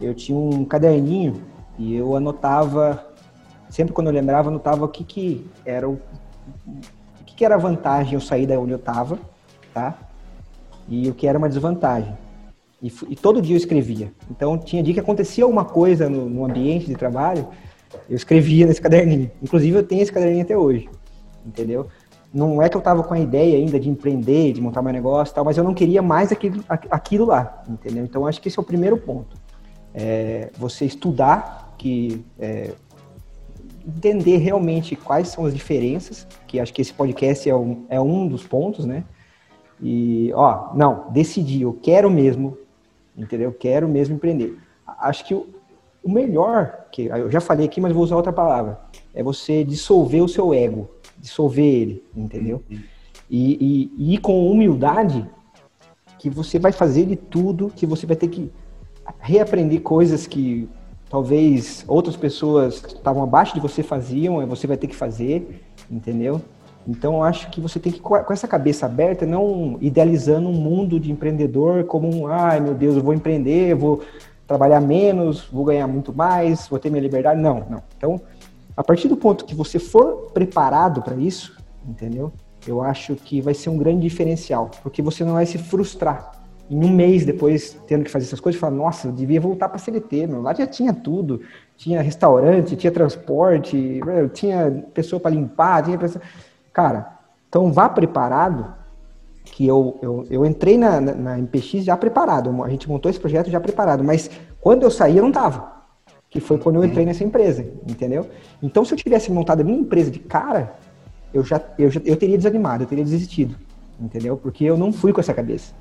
eu 0.01 0.15
tinha 0.15 0.37
um 0.37 0.65
caderninho 0.65 1.43
e 1.79 1.95
eu 1.95 2.17
anotava 2.17 3.14
sempre 3.75 3.93
quando 3.93 4.07
eu 4.07 4.13
lembrava, 4.13 4.49
eu 4.49 4.53
notava 4.53 4.85
o 4.85 4.89
que, 4.89 5.03
que 5.03 5.45
era 5.67 5.89
o, 5.89 5.95
o 6.65 7.25
que, 7.27 7.35
que 7.35 7.45
era 7.45 7.57
a 7.57 7.59
vantagem 7.59 8.15
eu 8.15 8.21
sair 8.21 8.47
da 8.47 8.59
onde 8.59 8.71
eu 8.71 8.79
estava, 8.79 9.19
tá? 9.73 9.99
E 10.89 11.09
o 11.09 11.15
que 11.15 11.27
era 11.27 11.37
uma 11.37 11.49
desvantagem. 11.49 12.17
E, 12.81 12.93
e, 13.09 13.17
todo 13.17 13.43
dia 13.43 13.55
eu 13.55 13.59
escrevia. 13.59 14.13
Então 14.31 14.57
tinha 14.57 14.81
dia 14.81 14.95
que 14.95 15.01
acontecia 15.01 15.43
alguma 15.43 15.65
coisa 15.65 16.09
no, 16.09 16.29
no 16.29 16.45
ambiente 16.45 16.87
de 16.87 16.95
trabalho, 16.95 17.49
eu 18.09 18.15
escrevia 18.15 18.65
nesse 18.65 18.81
caderninho. 18.81 19.29
Inclusive 19.43 19.77
eu 19.77 19.83
tenho 19.83 20.03
esse 20.03 20.13
caderninho 20.13 20.45
até 20.45 20.57
hoje, 20.57 20.89
entendeu? 21.45 21.89
Não 22.33 22.63
é 22.63 22.69
que 22.69 22.77
eu 22.77 22.81
estava 22.81 23.03
com 23.03 23.13
a 23.13 23.19
ideia 23.19 23.57
ainda 23.57 23.81
de 23.81 23.91
empreender, 23.91 24.53
de 24.53 24.61
montar 24.61 24.83
meu 24.83 24.93
negócio 24.93 25.33
e 25.33 25.35
tal, 25.35 25.45
mas 25.45 25.57
eu 25.57 25.65
não 25.65 25.75
queria 25.75 26.01
mais 26.01 26.31
aquilo, 26.31 26.63
aquilo 26.69 27.25
lá, 27.25 27.65
entendeu? 27.69 28.05
Então 28.05 28.25
acho 28.25 28.41
que 28.41 28.47
esse 28.47 28.59
é 28.59 28.63
o 28.63 28.65
primeiro 28.65 28.97
ponto. 28.97 29.37
É 29.93 30.51
você 30.57 30.85
estudar, 30.85 31.75
que 31.77 32.25
é, 32.39 32.73
entender 33.87 34.39
realmente 34.39 34.97
quais 34.97 35.29
são 35.29 35.45
as 35.45 35.55
diferenças, 35.55 36.27
que 36.47 36.59
acho 36.59 36.73
que 36.73 36.83
esse 36.83 36.93
podcast 36.93 37.49
é 37.49 37.55
um, 37.55 37.85
é 37.89 38.01
um 38.01 38.27
dos 38.27 38.47
pontos, 38.47 38.85
né? 38.85 39.05
E, 39.83 40.31
ó, 40.35 40.75
não, 40.75 41.11
decidi, 41.11 41.63
eu 41.63 41.73
quero 41.73 42.11
mesmo 42.11 42.57
entendeu? 43.17 43.53
Quero 43.53 43.89
mesmo 43.89 44.17
empreender. 44.17 44.59
Acho 44.87 45.25
que 45.25 45.35
o, 45.35 45.47
o 46.03 46.11
melhor, 46.11 46.87
que 46.91 47.07
eu 47.07 47.31
já 47.31 47.41
falei 47.41 47.67
aqui, 47.67 47.81
mas 47.81 47.93
vou 47.93 48.03
usar 48.03 48.17
outra 48.17 48.33
palavra, 48.33 48.81
é 49.15 49.23
você 49.23 49.65
dissolver 49.65 50.23
o 50.23 50.29
seu 50.29 50.53
ego, 50.53 50.89
dissolver 51.19 51.65
ele, 51.65 52.05
entendeu? 52.15 52.63
Uhum. 52.71 52.79
E, 53.31 53.55
e, 53.55 53.93
e 53.97 54.15
ir 54.15 54.19
com 54.19 54.51
humildade 54.51 55.27
que 56.19 56.29
você 56.29 56.59
vai 56.59 56.73
fazer 56.73 57.07
de 57.07 57.17
tudo, 57.17 57.73
que 57.75 57.87
você 57.87 58.07
vai 58.07 58.17
ter 58.17 58.29
que 58.29 58.51
reaprender 59.21 59.81
coisas 59.81 60.27
que 60.27 60.69
talvez 61.15 61.85
outras 61.87 62.17
pessoas 62.17 62.81
que 62.81 62.89
estavam 62.89 63.23
abaixo 63.23 63.55
de 63.55 63.61
você 63.61 63.85
faziam, 63.85 64.45
você 64.49 64.67
vai 64.67 64.77
ter 64.77 64.89
que 64.89 64.97
fazer, 64.97 65.63
entendeu? 65.89 66.43
Então, 66.89 67.23
acho 67.23 67.49
que 67.53 67.61
você 67.61 67.79
tem 67.79 67.93
que, 67.93 68.01
com 68.01 68.33
essa 68.33 68.49
cabeça 68.49 68.87
aberta, 68.87 69.25
não 69.25 69.79
idealizando 69.81 70.49
um 70.49 70.53
mundo 70.53 70.99
de 70.99 71.13
empreendedor 71.13 71.85
como 71.85 72.13
um, 72.13 72.27
ai 72.27 72.59
meu 72.59 72.75
Deus, 72.75 72.97
eu 72.97 73.01
vou 73.01 73.15
empreender, 73.15 73.71
eu 73.71 73.79
vou 73.79 74.03
trabalhar 74.45 74.81
menos, 74.81 75.47
vou 75.53 75.65
ganhar 75.65 75.87
muito 75.87 76.13
mais, 76.13 76.67
vou 76.67 76.81
ter 76.81 76.91
minha 76.91 77.03
liberdade. 77.03 77.41
Não, 77.41 77.65
não. 77.71 77.83
Então, 77.97 78.21
a 78.77 78.83
partir 78.83 79.07
do 79.07 79.17
ponto 79.17 79.45
que 79.45 79.55
você 79.55 79.79
for 79.79 80.33
preparado 80.35 81.01
para 81.01 81.15
isso, 81.15 81.57
entendeu? 81.87 82.33
Eu 82.67 82.83
acho 82.83 83.15
que 83.15 83.41
vai 83.41 83.55
ser 83.55 83.71
um 83.71 83.79
grande 83.79 84.01
diferencial, 84.01 84.69
porque 84.83 85.01
você 85.01 85.25
não 85.25 85.35
vai 85.35 85.47
se 85.47 85.59
frustrar. 85.59 86.44
Em 86.71 86.83
um 86.83 86.91
mês 86.91 87.27
depois, 87.27 87.79
tendo 87.87 88.05
que 88.05 88.11
fazer 88.11 88.27
essas 88.27 88.41
coisas, 88.41 88.59
falar, 88.59 88.75
nossa, 88.75 89.09
eu 89.09 89.13
devia 89.13 89.41
voltar 89.41 89.69
para 89.69 89.79
CLT, 89.79 90.27
meu. 90.27 90.41
Lá 90.41 90.55
já 90.55 90.67
tinha 90.67 90.95
tudo. 90.95 91.43
Tinha 91.77 92.01
restaurante, 92.01 92.77
tinha 92.77 92.91
transporte, 92.91 94.01
tinha 94.33 94.85
pessoa 94.95 95.21
para 95.21 95.33
limpar, 95.33 95.83
tinha 95.83 95.99
pessoa 95.99 96.23
Cara, 96.75 97.21
então 97.49 97.73
vá 97.73 97.89
preparado, 97.89 98.75
que 99.45 99.65
eu, 99.65 99.97
eu, 100.03 100.27
eu 100.29 100.45
entrei 100.45 100.77
na, 100.77 101.01
na, 101.01 101.15
na, 101.15 101.39
MPX 101.39 101.85
já 101.85 101.97
preparado, 101.97 102.51
a 102.65 102.69
gente 102.69 102.89
montou 102.89 103.09
esse 103.09 103.21
projeto 103.21 103.49
já 103.49 103.61
preparado, 103.61 104.03
mas 104.03 104.29
quando 104.61 104.83
eu 104.83 104.91
saí 104.91 105.17
eu 105.17 105.23
não 105.23 105.31
tava, 105.31 105.73
que 106.29 106.41
foi 106.41 106.59
quando 106.59 106.77
eu 106.77 106.85
entrei 106.85 107.07
nessa 107.07 107.23
empresa, 107.23 107.65
entendeu? 107.89 108.27
Então 108.61 108.85
se 108.85 108.93
eu 108.93 108.99
tivesse 108.99 109.31
montado 109.31 109.61
a 109.61 109.65
minha 109.65 109.79
empresa 109.79 110.11
de 110.11 110.19
cara, 110.19 110.75
eu 111.33 111.45
já, 111.45 111.61
eu 111.79 111.89
já 111.89 112.01
eu 112.05 112.17
teria 112.17 112.37
desanimado, 112.37 112.83
eu 112.83 112.89
teria 112.89 113.05
desistido, 113.05 113.55
entendeu? 114.01 114.37
Porque 114.37 114.65
eu 114.65 114.77
não 114.77 114.93
fui 114.93 115.13
com 115.13 115.21
essa 115.21 115.33
cabeça. 115.33 115.73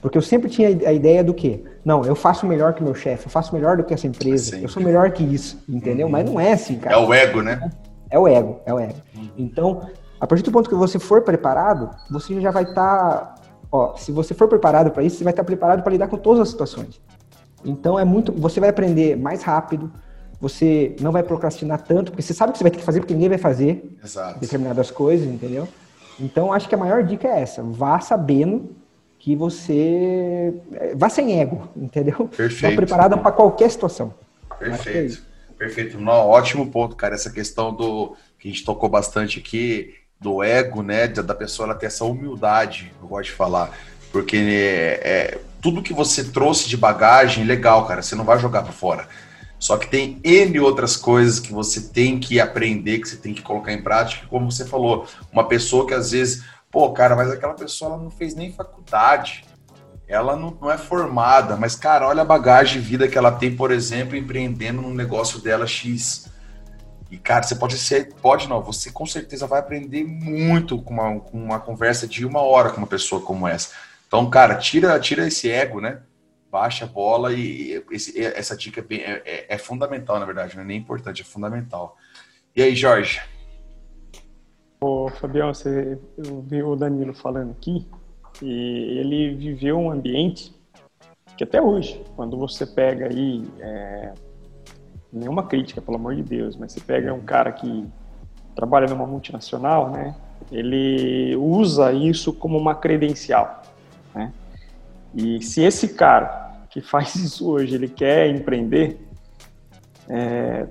Porque 0.00 0.16
eu 0.16 0.22
sempre 0.22 0.48
tinha 0.48 0.68
a 0.68 0.92
ideia 0.92 1.24
do 1.24 1.32
quê? 1.32 1.64
Não, 1.84 2.04
eu 2.04 2.14
faço 2.14 2.46
melhor 2.46 2.74
que 2.74 2.82
meu 2.82 2.94
chefe, 2.94 3.26
eu 3.26 3.30
faço 3.30 3.54
melhor 3.54 3.76
do 3.76 3.84
que 3.84 3.94
essa 3.94 4.06
empresa, 4.06 4.58
eu 4.58 4.68
sou 4.68 4.82
melhor 4.82 5.10
que 5.10 5.22
isso, 5.22 5.62
entendeu? 5.68 6.06
Uhum. 6.06 6.12
Mas 6.12 6.30
não 6.30 6.40
é 6.40 6.52
assim, 6.52 6.78
cara. 6.78 6.94
É 6.94 6.98
o 6.98 7.12
ego, 7.12 7.42
né? 7.42 7.70
É 8.10 8.18
o 8.18 8.28
ego, 8.28 8.60
é 8.64 8.72
o 8.72 8.78
ego. 8.78 8.94
Uhum. 9.16 9.30
Então, 9.36 9.88
a 10.20 10.26
partir 10.26 10.42
do 10.42 10.52
ponto 10.52 10.68
que 10.68 10.74
você 10.74 10.98
for 10.98 11.22
preparado, 11.22 11.90
você 12.10 12.40
já 12.40 12.50
vai 12.50 12.64
estar. 12.64 12.74
Tá, 12.74 13.34
ó, 13.70 13.96
se 13.96 14.12
você 14.12 14.34
for 14.34 14.48
preparado 14.48 14.90
para 14.90 15.02
isso, 15.02 15.16
você 15.16 15.24
vai 15.24 15.32
estar 15.32 15.42
tá 15.42 15.46
preparado 15.46 15.82
para 15.82 15.92
lidar 15.92 16.08
com 16.08 16.16
todas 16.16 16.40
as 16.40 16.48
situações. 16.48 17.00
Então 17.64 17.98
é 17.98 18.04
muito. 18.04 18.32
Você 18.32 18.60
vai 18.60 18.68
aprender 18.68 19.16
mais 19.16 19.42
rápido, 19.42 19.90
você 20.40 20.94
não 21.00 21.10
vai 21.10 21.22
procrastinar 21.22 21.82
tanto, 21.82 22.12
porque 22.12 22.22
você 22.22 22.34
sabe 22.34 22.52
que 22.52 22.58
você 22.58 22.64
vai 22.64 22.70
ter 22.70 22.78
que 22.78 22.84
fazer, 22.84 23.00
porque 23.00 23.14
ninguém 23.14 23.30
vai 23.30 23.38
fazer 23.38 23.96
Exato. 24.02 24.38
determinadas 24.38 24.90
coisas, 24.90 25.26
entendeu? 25.26 25.66
Então 26.18 26.52
acho 26.52 26.68
que 26.68 26.74
a 26.74 26.78
maior 26.78 27.02
dica 27.02 27.28
é 27.28 27.40
essa: 27.40 27.62
vá 27.62 27.98
sabendo 28.00 28.70
que 29.26 29.34
você. 29.34 30.54
É, 30.72 30.94
vá 30.94 31.08
sem 31.08 31.40
ego, 31.40 31.68
entendeu? 31.76 32.28
Perfeito. 32.36 32.76
Preparado 32.76 33.18
para 33.18 33.32
qualquer 33.32 33.68
situação. 33.68 34.14
Perfeito. 34.56 35.20
É 35.50 35.58
Perfeito. 35.58 35.98
No, 35.98 36.12
ótimo 36.12 36.70
ponto, 36.70 36.94
cara. 36.94 37.16
Essa 37.16 37.28
questão 37.28 37.74
do 37.74 38.14
que 38.38 38.46
a 38.46 38.52
gente 38.52 38.64
tocou 38.64 38.88
bastante 38.88 39.40
aqui 39.40 39.94
do 40.20 40.44
ego, 40.44 40.80
né, 40.80 41.08
da 41.08 41.34
pessoa 41.34 41.66
ela 41.66 41.74
ter 41.74 41.86
essa 41.86 42.04
humildade, 42.04 42.92
eu 43.02 43.08
gosto 43.08 43.30
de 43.30 43.32
falar, 43.32 43.76
porque 44.12 44.36
é, 44.36 45.00
é, 45.02 45.38
tudo 45.60 45.82
que 45.82 45.92
você 45.92 46.22
trouxe 46.22 46.68
de 46.68 46.76
bagagem, 46.76 47.44
legal, 47.44 47.84
cara, 47.84 48.02
você 48.02 48.14
não 48.14 48.24
vai 48.24 48.38
jogar 48.38 48.62
para 48.62 48.72
fora. 48.72 49.08
Só 49.58 49.76
que 49.76 49.88
tem 49.88 50.20
N 50.22 50.60
outras 50.60 50.96
coisas 50.96 51.40
que 51.40 51.52
você 51.52 51.80
tem 51.80 52.20
que 52.20 52.38
aprender, 52.38 53.00
que 53.00 53.08
você 53.08 53.16
tem 53.16 53.34
que 53.34 53.42
colocar 53.42 53.72
em 53.72 53.82
prática, 53.82 54.24
como 54.28 54.52
você 54.52 54.64
falou, 54.64 55.04
uma 55.32 55.48
pessoa 55.48 55.84
que 55.84 55.94
às 55.94 56.12
vezes, 56.12 56.44
pô, 56.76 56.92
cara, 56.92 57.16
mas 57.16 57.30
aquela 57.30 57.54
pessoa 57.54 57.94
ela 57.94 58.02
não 58.02 58.10
fez 58.10 58.34
nem 58.34 58.52
faculdade, 58.52 59.46
ela 60.06 60.36
não, 60.36 60.50
não 60.60 60.70
é 60.70 60.76
formada, 60.76 61.56
mas, 61.56 61.74
cara, 61.74 62.06
olha 62.06 62.20
a 62.20 62.24
bagagem 62.24 62.82
de 62.82 62.86
vida 62.86 63.08
que 63.08 63.16
ela 63.16 63.32
tem, 63.32 63.56
por 63.56 63.70
exemplo, 63.70 64.14
empreendendo 64.14 64.82
num 64.82 64.92
negócio 64.92 65.40
dela 65.40 65.66
X 65.66 66.30
e, 67.10 67.16
cara, 67.16 67.44
você 67.44 67.54
pode 67.54 67.78
ser, 67.78 68.12
pode 68.16 68.46
não, 68.46 68.62
você 68.62 68.92
com 68.92 69.06
certeza 69.06 69.46
vai 69.46 69.58
aprender 69.58 70.04
muito 70.04 70.78
com 70.82 70.92
uma, 70.92 71.18
com 71.18 71.42
uma 71.42 71.58
conversa 71.58 72.06
de 72.06 72.26
uma 72.26 72.42
hora 72.42 72.68
com 72.68 72.76
uma 72.76 72.86
pessoa 72.86 73.22
como 73.22 73.48
essa. 73.48 73.70
Então, 74.06 74.28
cara, 74.28 74.56
tira, 74.56 75.00
tira 75.00 75.26
esse 75.26 75.50
ego, 75.50 75.80
né? 75.80 76.02
Baixa 76.52 76.84
a 76.84 76.88
bola 76.88 77.32
e 77.32 77.82
esse, 77.90 78.22
essa 78.22 78.54
dica 78.54 78.80
é, 78.80 78.84
bem, 78.84 79.00
é, 79.00 79.22
é, 79.24 79.46
é, 79.48 79.56
fundamental, 79.56 80.20
na 80.20 80.26
verdade, 80.26 80.54
não 80.54 80.62
é 80.62 80.66
nem 80.66 80.76
importante, 80.76 81.22
é 81.22 81.24
fundamental. 81.24 81.96
E 82.54 82.62
aí, 82.62 82.76
Jorge? 82.76 83.22
Ô, 84.78 85.08
Fabião, 85.08 85.54
você, 85.54 85.98
eu 86.18 86.42
vi 86.42 86.62
o 86.62 86.76
Danilo 86.76 87.14
falando 87.14 87.52
aqui 87.52 87.86
e 88.42 88.98
ele 88.98 89.34
viveu 89.34 89.78
um 89.78 89.90
ambiente 89.90 90.54
que 91.36 91.44
até 91.44 91.60
hoje, 91.60 92.04
quando 92.14 92.36
você 92.36 92.66
pega 92.66 93.08
aí 93.08 93.46
é, 93.58 94.12
nenhuma 95.10 95.44
crítica, 95.44 95.80
pelo 95.80 95.96
amor 95.96 96.14
de 96.14 96.22
Deus, 96.22 96.56
mas 96.56 96.72
você 96.72 96.80
pega 96.80 97.12
um 97.12 97.20
cara 97.20 97.52
que 97.52 97.86
trabalha 98.54 98.86
numa 98.86 99.06
multinacional, 99.06 99.90
né? 99.90 100.14
Ele 100.52 101.34
usa 101.36 101.92
isso 101.92 102.32
como 102.32 102.58
uma 102.58 102.74
credencial, 102.74 103.62
né? 104.14 104.32
E 105.14 105.42
se 105.42 105.62
esse 105.62 105.94
cara 105.94 106.54
que 106.68 106.82
faz 106.82 107.14
isso 107.16 107.50
hoje, 107.50 107.74
ele 107.74 107.88
quer 107.88 108.28
empreender, 108.28 109.00
é, 110.08 110.66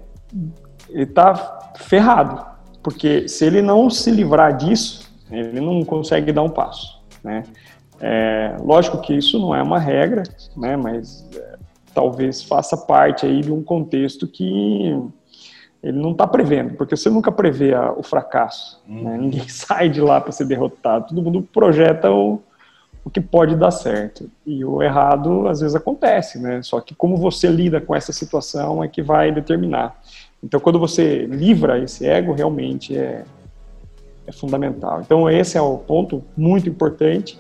ele 0.90 1.08
tá 1.08 1.74
ferrado, 1.78 2.55
porque 2.86 3.28
se 3.28 3.44
ele 3.44 3.64
não 3.64 3.90
se 3.90 4.12
livrar 4.12 4.56
disso, 4.56 5.12
ele 5.32 5.60
não 5.60 5.84
consegue 5.84 6.32
dar 6.32 6.44
um 6.44 6.50
passo, 6.50 7.02
né? 7.24 7.44
É, 8.00 8.56
lógico 8.60 9.02
que 9.02 9.12
isso 9.12 9.40
não 9.40 9.56
é 9.56 9.64
uma 9.64 9.80
regra, 9.80 10.22
né? 10.56 10.78
Mas 10.78 11.28
talvez 11.96 12.44
faça 12.44 12.78
parte 12.78 13.26
aí 13.26 13.42
de 13.42 13.52
um 13.52 13.64
contexto 13.64 14.28
que 14.28 15.02
ele 15.82 15.98
não 15.98 16.12
está 16.12 16.28
prevendo, 16.28 16.76
porque 16.76 16.96
você 16.96 17.10
nunca 17.10 17.32
prevê 17.32 17.74
a, 17.74 17.92
o 17.92 18.04
fracasso. 18.04 18.80
Né? 18.88 18.98
Uhum. 18.98 19.04
Né? 19.04 19.18
Ninguém 19.18 19.48
sai 19.50 19.90
de 19.90 20.00
lá 20.00 20.22
para 20.22 20.32
ser 20.32 20.46
derrotado. 20.46 21.08
Todo 21.08 21.24
mundo 21.24 21.42
projeta 21.42 22.12
o, 22.12 22.40
o 23.04 23.10
que 23.10 23.20
pode 23.20 23.56
dar 23.56 23.72
certo. 23.72 24.30
E 24.46 24.64
o 24.64 24.84
errado 24.84 25.48
às 25.48 25.62
vezes 25.62 25.76
acontece, 25.76 26.40
né? 26.40 26.62
Só 26.62 26.80
que 26.82 26.94
como 26.94 27.18
você 27.18 27.48
lida 27.48 27.82
com 27.82 27.96
essa 27.96 28.14
situação 28.14 28.84
é 28.84 28.88
que 28.88 29.02
vai 29.02 29.32
determinar. 29.32 30.00
Então, 30.44 30.60
quando 30.60 30.80
você 30.80 31.26
livra 31.26 31.80
esse 31.80 32.06
ego, 32.06 32.34
realmente 32.34 32.96
é, 32.96 33.24
é 34.28 34.32
fundamental. 34.32 35.02
Então, 35.02 35.30
esse 35.30 35.58
é 35.58 35.62
o 35.62 35.78
ponto 35.78 36.24
muito 36.38 36.70
importante. 36.70 37.40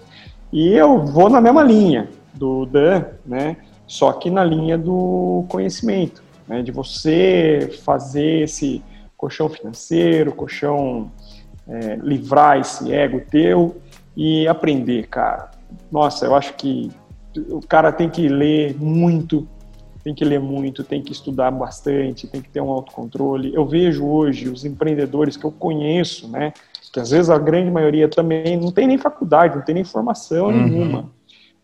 E 0.52 0.70
eu 0.74 1.06
vou 1.06 1.30
na 1.30 1.40
mesma 1.40 1.62
linha 1.62 2.10
do 2.34 2.66
Dan, 2.66 3.06
né? 3.26 3.58
só 3.88 4.12
que 4.14 4.30
na 4.30 4.44
linha 4.44 4.78
do 4.78 5.46
conhecimento, 5.48 6.24
né, 6.48 6.62
de 6.62 6.72
você 6.72 7.70
fazer 7.84 8.44
esse 8.44 8.84
colchão 9.18 9.50
financeiro, 9.50 10.34
colchão, 10.34 11.12
é, 11.68 11.96
livrar 11.96 12.60
esse 12.60 12.92
ego 12.94 13.22
teu 13.30 13.76
e 14.16 14.48
aprender, 14.48 15.08
cara. 15.08 15.52
Nossa, 15.92 16.26
eu 16.26 16.36
acho 16.36 16.54
que 16.54 16.92
o 17.50 17.62
cara 17.62 17.92
tem 17.92 18.10
que 18.10 18.28
ler 18.28 18.76
muito, 18.80 19.48
tem 20.06 20.14
que 20.14 20.24
ler 20.24 20.40
muito, 20.40 20.86
tem 20.86 21.02
que 21.02 21.12
estudar 21.12 21.52
bastante, 21.52 22.28
tem 22.28 22.42
que 22.42 22.50
ter 22.50 22.62
um 22.62 22.70
autocontrole. 22.70 23.54
Eu 23.54 23.66
vejo 23.66 24.06
hoje 24.06 24.48
os 24.48 24.64
empreendedores 24.64 25.36
que 25.36 25.44
eu 25.44 25.52
conheço, 25.52 26.30
né, 26.30 26.54
que 26.94 27.00
às 27.00 27.10
vezes 27.10 27.30
a 27.30 27.38
grande 27.38 27.70
maioria 27.70 28.08
também 28.08 28.56
não 28.56 28.72
tem 28.72 28.88
nem 28.88 28.98
faculdade, 28.98 29.58
não 29.58 29.66
tem 29.66 29.76
nem 29.76 29.84
formação 29.84 30.46
uhum. 30.46 30.64
nenhuma 30.64 31.16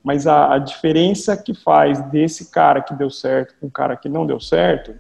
mas 0.04 0.26
a, 0.26 0.56
a, 0.56 0.58
diferença 0.58 1.38
que 1.38 1.54
faz 1.54 2.02
desse 2.10 2.50
cara 2.52 2.82
que 2.82 2.94
deu 2.94 3.10
certo 3.10 3.56
com 3.60 3.68
o 3.68 3.72
cara 3.72 3.96
que 3.96 4.10
não 4.10 4.26
deu 4.26 4.40
certo, 4.40 4.96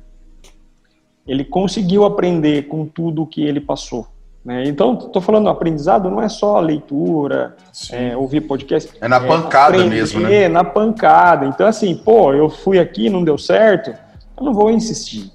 ele 1.25 1.43
conseguiu 1.43 2.03
aprender 2.05 2.67
com 2.67 2.85
tudo 2.85 3.23
o 3.23 3.27
que 3.27 3.41
ele 3.41 3.59
passou. 3.59 4.07
Né? 4.43 4.63
Então, 4.65 4.93
estou 4.97 5.21
falando, 5.21 5.49
aprendizado 5.49 6.09
não 6.09 6.21
é 6.21 6.27
só 6.27 6.59
leitura, 6.59 7.55
é, 7.91 8.17
ouvir 8.17 8.41
podcast. 8.41 8.91
É 8.99 9.07
na 9.07 9.17
é 9.17 9.27
pancada 9.27 9.75
aprender, 9.75 9.95
mesmo, 9.95 10.19
né? 10.21 10.43
É, 10.43 10.49
na 10.49 10.63
pancada. 10.63 11.45
Então, 11.45 11.67
assim, 11.67 11.95
pô, 11.95 12.33
eu 12.33 12.49
fui 12.49 12.79
aqui, 12.79 13.09
não 13.09 13.23
deu 13.23 13.37
certo, 13.37 13.91
eu 13.91 14.43
não 14.43 14.53
vou 14.53 14.71
insistir. 14.71 15.31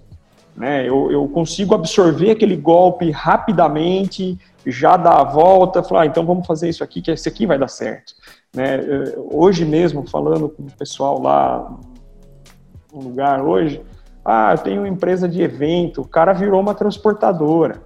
Né? 0.56 0.88
Eu, 0.88 1.12
eu 1.12 1.28
consigo 1.28 1.74
absorver 1.74 2.32
aquele 2.32 2.56
golpe 2.56 3.10
rapidamente, 3.10 4.38
já 4.66 4.96
dar 4.96 5.20
a 5.20 5.24
volta, 5.24 5.82
falar, 5.82 6.02
ah, 6.02 6.06
então 6.06 6.26
vamos 6.26 6.46
fazer 6.46 6.68
isso 6.68 6.82
aqui, 6.82 7.00
que 7.00 7.10
esse 7.10 7.28
aqui 7.28 7.46
vai 7.46 7.58
dar 7.58 7.68
certo. 7.68 8.12
Né? 8.52 8.80
Hoje 9.30 9.64
mesmo, 9.64 10.08
falando 10.08 10.48
com 10.48 10.64
o 10.64 10.72
pessoal 10.72 11.20
lá 11.20 11.78
no 12.92 13.02
lugar 13.02 13.42
hoje, 13.42 13.80
ah, 14.24 14.52
eu 14.54 14.58
tenho 14.58 14.80
uma 14.80 14.88
empresa 14.88 15.28
de 15.28 15.40
evento, 15.40 16.00
o 16.00 16.08
cara 16.08 16.32
virou 16.32 16.60
uma 16.60 16.74
transportadora. 16.74 17.85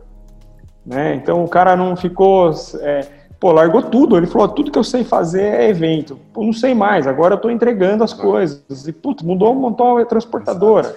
Né? 0.85 1.15
Então 1.15 1.45
o 1.45 1.49
cara 1.49 1.77
não 1.77 1.95
ficou. 1.97 2.53
É, 2.81 3.07
pô, 3.39 3.53
largou 3.53 3.83
tudo. 3.83 4.17
Ele 4.17 4.27
falou: 4.27 4.49
tudo 4.49 4.71
que 4.71 4.79
eu 4.79 4.85
sei 4.85 5.05
fazer 5.05 5.43
é 5.43 5.69
evento. 5.69 6.19
Pô, 6.33 6.43
não 6.43 6.53
sei 6.53 6.75
mais, 6.75 7.07
agora 7.07 7.35
eu 7.35 7.37
estou 7.37 7.51
entregando 7.51 8.05
as 8.05 8.13
coisas. 8.13 8.87
E, 8.87 8.93
putz, 8.93 9.23
mudou, 9.23 9.55
montou 9.55 9.95
uma 9.95 10.05
transportadora. 10.05 10.97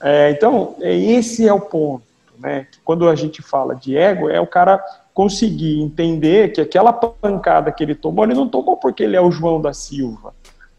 É, 0.00 0.30
então, 0.30 0.74
é, 0.80 0.94
esse 0.94 1.46
é 1.46 1.52
o 1.52 1.60
ponto. 1.60 2.02
Né? 2.38 2.66
Quando 2.84 3.08
a 3.08 3.14
gente 3.14 3.42
fala 3.42 3.74
de 3.74 3.96
ego, 3.96 4.28
é 4.28 4.40
o 4.40 4.46
cara 4.46 4.82
conseguir 5.12 5.80
entender 5.80 6.52
que 6.52 6.60
aquela 6.60 6.92
pancada 6.92 7.72
que 7.72 7.82
ele 7.82 7.94
tomou, 7.94 8.24
ele 8.24 8.34
não 8.34 8.48
tomou 8.48 8.76
porque 8.76 9.02
ele 9.02 9.16
é 9.16 9.20
o 9.20 9.32
João 9.32 9.60
da 9.60 9.72
Silva. 9.72 10.32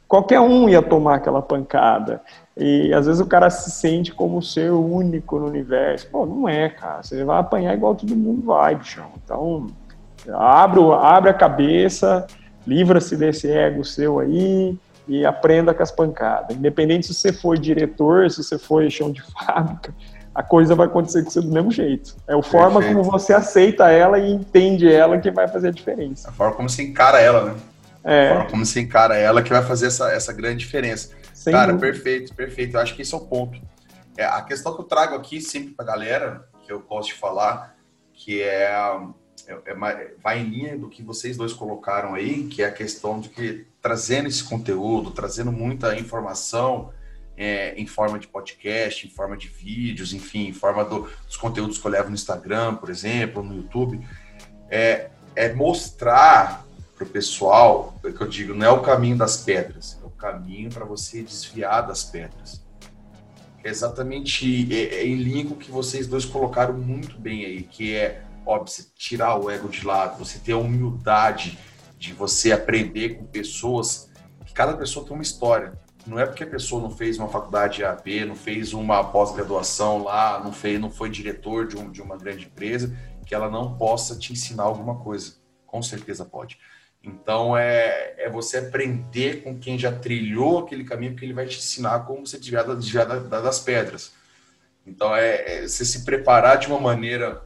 Qualquer 0.07 0.39
um 0.39 0.69
ia 0.69 0.81
tomar 0.81 1.15
aquela 1.15 1.41
pancada. 1.41 2.21
E 2.59 2.93
às 2.93 3.05
vezes 3.05 3.21
o 3.21 3.25
cara 3.25 3.49
se 3.49 3.71
sente 3.71 4.13
como 4.13 4.41
ser 4.43 4.69
único 4.69 5.39
no 5.39 5.47
universo. 5.47 6.09
Pô, 6.11 6.25
não 6.25 6.47
é, 6.47 6.67
cara. 6.67 7.01
Você 7.01 7.23
vai 7.23 7.39
apanhar 7.39 7.73
igual 7.73 7.95
todo 7.95 8.13
mundo 8.13 8.45
vai, 8.45 8.75
bichão. 8.75 9.11
Então, 9.23 9.67
abre, 10.33 10.81
abre 10.99 11.29
a 11.29 11.33
cabeça, 11.33 12.27
livra-se 12.67 13.15
desse 13.15 13.49
ego 13.49 13.85
seu 13.85 14.19
aí 14.19 14.77
e 15.07 15.25
aprenda 15.25 15.73
com 15.73 15.81
as 15.81 15.89
pancadas. 15.89 16.57
Independente 16.57 17.07
se 17.07 17.13
você 17.13 17.31
for 17.31 17.57
diretor, 17.57 18.29
se 18.29 18.43
você 18.43 18.59
for 18.59 18.89
chão 18.91 19.09
de 19.09 19.21
fábrica, 19.31 19.95
a 20.35 20.43
coisa 20.43 20.75
vai 20.75 20.87
acontecer 20.87 21.23
com 21.23 21.29
você 21.29 21.41
do 21.41 21.51
mesmo 21.51 21.71
jeito. 21.71 22.17
É 22.27 22.33
a 22.33 22.43
forma 22.43 22.81
Perfeito. 22.81 22.99
como 22.99 23.09
você 23.09 23.31
aceita 23.31 23.89
ela 23.89 24.19
e 24.19 24.31
entende 24.31 24.91
ela 24.91 25.17
que 25.17 25.31
vai 25.31 25.47
fazer 25.47 25.69
a 25.69 25.71
diferença. 25.71 26.29
A 26.29 26.33
forma 26.33 26.55
como 26.55 26.69
você 26.69 26.83
encara 26.83 27.21
ela, 27.21 27.45
né? 27.45 27.55
É. 28.03 28.25
A 28.25 28.33
forma 28.33 28.49
como 28.49 28.65
você 28.65 28.81
encara 28.81 29.15
ela 29.15 29.41
que 29.41 29.49
vai 29.49 29.63
fazer 29.63 29.87
essa, 29.87 30.11
essa 30.11 30.33
grande 30.33 30.57
diferença. 30.57 31.17
Sem 31.39 31.53
Cara, 31.53 31.71
dúvida. 31.71 31.93
perfeito, 31.93 32.35
perfeito. 32.35 32.75
Eu 32.75 32.81
acho 32.81 32.93
que 32.93 33.01
esse 33.01 33.13
é 33.13 33.17
o 33.17 33.21
ponto. 33.21 33.61
É, 34.17 34.25
a 34.25 34.41
questão 34.41 34.75
que 34.75 34.81
eu 34.81 34.85
trago 34.85 35.15
aqui 35.15 35.39
sempre 35.39 35.73
para 35.73 35.85
a 35.85 35.87
galera, 35.87 36.49
que 36.65 36.69
eu 36.69 36.81
gosto 36.81 37.13
de 37.13 37.15
falar, 37.15 37.77
que 38.11 38.41
é, 38.41 38.73
é, 39.47 39.57
é, 39.67 40.13
vai 40.21 40.39
em 40.39 40.49
linha 40.49 40.77
do 40.77 40.89
que 40.89 41.01
vocês 41.01 41.37
dois 41.37 41.53
colocaram 41.53 42.13
aí, 42.13 42.43
que 42.47 42.61
é 42.61 42.65
a 42.65 42.71
questão 42.73 43.21
de 43.21 43.29
que 43.29 43.65
trazendo 43.81 44.27
esse 44.27 44.43
conteúdo, 44.43 45.11
trazendo 45.11 45.49
muita 45.49 45.97
informação 45.97 46.91
é, 47.37 47.73
em 47.75 47.87
forma 47.87 48.19
de 48.19 48.27
podcast, 48.27 49.07
em 49.07 49.09
forma 49.09 49.37
de 49.37 49.47
vídeos, 49.47 50.13
enfim, 50.13 50.49
em 50.49 50.53
forma 50.53 50.83
do, 50.83 51.09
dos 51.25 51.37
conteúdos 51.37 51.77
que 51.77 51.87
eu 51.87 51.91
levo 51.91 52.09
no 52.09 52.15
Instagram, 52.15 52.75
por 52.75 52.89
exemplo, 52.89 53.41
no 53.41 53.55
YouTube, 53.55 54.05
é, 54.69 55.09
é 55.37 55.53
mostrar 55.53 56.65
para 56.97 57.05
o 57.05 57.09
pessoal, 57.09 57.97
é 58.03 58.11
que 58.11 58.19
eu 58.19 58.27
digo, 58.27 58.53
não 58.53 58.65
é 58.65 58.69
o 58.69 58.81
caminho 58.81 59.17
das 59.17 59.37
pedras, 59.37 59.97
caminho 60.19 60.69
para 60.69 60.85
você 60.85 61.23
desviar 61.23 61.87
das 61.87 62.03
pedras. 62.03 62.61
É 63.63 63.69
exatamente 63.69 64.73
é, 64.73 64.99
é 65.01 65.07
em 65.07 65.47
o 65.47 65.55
que 65.55 65.71
vocês 65.71 66.07
dois 66.07 66.25
colocaram 66.25 66.73
muito 66.77 67.17
bem 67.17 67.45
aí, 67.45 67.63
que 67.63 67.95
é, 67.95 68.23
óbvio, 68.45 68.73
você 68.73 68.85
tirar 68.95 69.37
o 69.37 69.49
ego 69.49 69.67
de 69.67 69.85
lado, 69.85 70.17
você 70.17 70.37
ter 70.39 70.53
a 70.53 70.57
humildade 70.57 71.57
de 71.97 72.13
você 72.13 72.51
aprender 72.51 73.15
com 73.15 73.25
pessoas, 73.25 74.09
que 74.45 74.53
cada 74.53 74.77
pessoa 74.77 75.05
tem 75.05 75.13
uma 75.13 75.23
história. 75.23 75.77
Não 76.07 76.17
é 76.17 76.25
porque 76.25 76.43
a 76.43 76.47
pessoa 76.47 76.81
não 76.81 76.89
fez 76.89 77.17
uma 77.19 77.27
faculdade 77.27 77.83
AP, 77.83 78.07
não 78.25 78.35
fez 78.35 78.73
uma 78.73 79.03
pós-graduação 79.03 80.03
lá, 80.03 80.41
não 80.43 80.53
fez, 80.53 80.79
não 80.79 80.89
foi 80.89 81.09
diretor 81.09 81.67
de, 81.67 81.77
um, 81.77 81.91
de 81.91 82.01
uma 82.01 82.17
grande 82.17 82.45
empresa, 82.45 82.95
que 83.25 83.35
ela 83.35 83.49
não 83.49 83.77
possa 83.77 84.17
te 84.17 84.31
ensinar 84.33 84.63
alguma 84.63 84.95
coisa. 84.95 85.35
Com 85.67 85.83
certeza 85.83 86.25
pode. 86.25 86.57
Então 87.03 87.57
é, 87.57 88.13
é 88.17 88.29
você 88.29 88.57
aprender 88.57 89.43
com 89.43 89.57
quem 89.57 89.79
já 89.79 89.91
trilhou 89.91 90.59
aquele 90.59 90.83
caminho, 90.83 91.13
porque 91.13 91.25
ele 91.25 91.33
vai 91.33 91.45
te 91.45 91.57
ensinar 91.57 91.99
como 92.01 92.25
você 92.25 92.37
desviar, 92.37 92.65
desviar 92.75 93.05
das 93.05 93.59
pedras. 93.59 94.11
Então 94.85 95.15
é, 95.15 95.59
é, 95.59 95.67
você 95.67 95.85
se 95.85 96.03
preparar 96.03 96.57
de 96.57 96.67
uma 96.67 96.79
maneira 96.79 97.43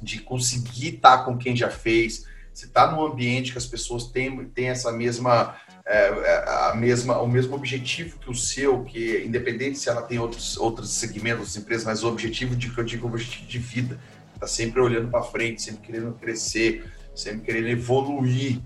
de 0.00 0.20
conseguir 0.20 0.96
estar 0.96 1.24
com 1.24 1.36
quem 1.36 1.54
já 1.54 1.70
fez. 1.70 2.26
Você 2.52 2.66
está 2.66 2.90
num 2.90 3.04
ambiente 3.04 3.52
que 3.52 3.58
as 3.58 3.66
pessoas 3.66 4.06
têm, 4.06 4.44
têm 4.46 4.68
essa 4.68 4.92
mesma, 4.92 5.56
é, 5.84 6.06
é, 6.06 6.44
a 6.70 6.74
mesma, 6.74 7.20
o 7.20 7.26
mesmo 7.26 7.54
objetivo 7.56 8.18
que 8.18 8.30
o 8.30 8.34
seu, 8.34 8.84
que 8.84 9.22
independente 9.24 9.78
se 9.78 9.88
ela 9.88 10.02
tem 10.02 10.18
outros, 10.18 10.56
outros 10.56 10.90
segmentos, 10.90 11.56
empresas, 11.56 11.84
mas 11.84 12.04
o 12.04 12.08
objetivo 12.08 12.54
de 12.56 12.70
que 12.70 12.78
eu 12.78 12.84
digo, 12.84 13.06
o 13.06 13.10
objetivo 13.10 13.46
de 13.46 13.58
vida. 13.58 14.00
Está 14.34 14.46
sempre 14.46 14.80
olhando 14.80 15.08
para 15.08 15.22
frente, 15.22 15.62
sempre 15.62 15.82
querendo 15.82 16.12
crescer, 16.14 16.90
sempre 17.14 17.42
querendo 17.42 17.68
evoluir 17.68 18.60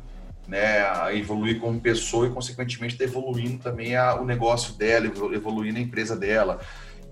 né, 0.49 0.80
a 0.80 1.14
evoluir 1.14 1.61
como 1.61 1.78
pessoa 1.78 2.26
e, 2.26 2.30
consequentemente, 2.30 2.94
está 2.94 3.05
evoluindo 3.05 3.62
também 3.62 3.94
a, 3.94 4.14
o 4.14 4.24
negócio 4.24 4.72
dela, 4.74 5.07
evoluindo 5.07 5.78
a 5.78 5.82
empresa 5.82 6.16
dela. 6.16 6.59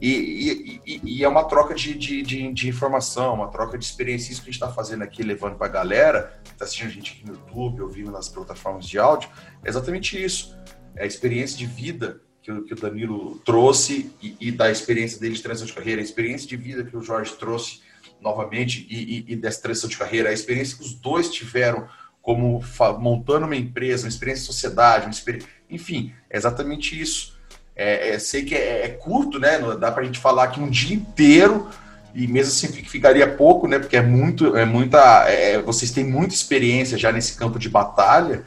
E, 0.01 0.81
e, 0.87 1.01
e, 1.05 1.25
é 1.25 1.29
uma 1.29 1.45
troca 1.45 1.75
de, 1.75 1.95
de, 1.95 2.23
de, 2.23 2.53
de, 2.53 2.69
informação, 2.69 3.35
uma 3.35 3.49
troca 3.49 3.79
de 3.79 3.85
experiência. 3.85 4.33
Isso 4.33 4.43
que 4.43 4.49
a 4.49 4.53
gente 4.53 4.63
está 4.63 4.73
fazendo 4.73 5.03
aqui, 5.03 5.23
levando 5.23 5.57
para 5.57 5.67
a 5.67 5.71
galera, 5.71 6.39
que 6.45 6.51
está 6.51 6.65
assistindo 6.65 6.89
a 6.89 6.93
gente 6.93 7.13
aqui 7.13 7.27
no 7.27 7.35
YouTube, 7.35 7.83
ouvindo 7.83 8.11
nas 8.11 8.29
plataformas 8.29 8.87
de 8.87 8.99
áudio, 8.99 9.29
é 9.65 9.69
exatamente 9.69 10.23
isso. 10.23 10.57
É 10.95 11.05
a 11.05 11.07
experiência 11.07 11.57
de 11.57 11.67
vida 11.67 12.21
que 12.43 12.53
o, 12.53 12.63
que 12.63 12.75
o 12.75 12.77
Danilo 12.77 13.39
trouxe 13.45 14.13
e, 14.23 14.37
e, 14.39 14.53
da 14.53 14.71
experiência 14.71 15.19
dele 15.19 15.35
de 15.35 15.43
transição 15.43 15.67
de 15.67 15.73
carreira, 15.73 16.01
a 16.01 16.05
experiência 16.05 16.47
de 16.49 16.57
vida 16.57 16.85
que 16.85 16.97
o 16.97 17.03
Jorge 17.03 17.33
trouxe 17.35 17.81
novamente 18.21 18.87
e, 18.89 19.25
e 19.27 19.37
dessa 19.37 19.63
transição 19.63 19.89
de 19.89 19.97
carreira, 19.97 20.29
a 20.31 20.33
experiência 20.33 20.77
que 20.77 20.85
os 20.85 20.95
dois 20.95 21.31
tiveram 21.31 21.89
como 22.27 22.61
montando 22.99 23.47
uma 23.47 23.55
empresa, 23.55 24.03
uma 24.03 24.09
experiência 24.09 24.41
de 24.41 24.47
sociedade, 24.49 25.07
uma 25.07 25.13
experiência... 25.13 25.49
enfim, 25.71 26.13
é 26.29 26.37
exatamente 26.37 27.01
isso. 27.01 27.39
É, 27.77 28.09
é, 28.09 28.19
sei 28.19 28.45
que 28.45 28.53
é, 28.53 28.85
é 28.85 28.89
curto, 28.89 29.39
né? 29.39 29.61
Dá 29.79 29.93
para 29.93 30.03
a 30.03 30.05
gente 30.05 30.19
falar 30.19 30.43
aqui 30.43 30.59
um 30.59 30.69
dia 30.69 30.97
inteiro 30.97 31.71
e 32.13 32.27
mesmo 32.27 32.51
assim 32.51 32.67
ficaria 32.83 33.33
pouco, 33.33 33.69
né? 33.69 33.79
Porque 33.79 33.97
é 33.97 34.03
muito, 34.03 34.57
é 34.57 34.65
muita, 34.65 34.99
é, 35.31 35.63
vocês 35.63 35.93
têm 35.93 36.03
muita 36.03 36.35
experiência 36.35 36.99
já 36.99 37.13
nesse 37.13 37.37
campo 37.37 37.61
de 37.61 37.69
batalha, 37.69 38.43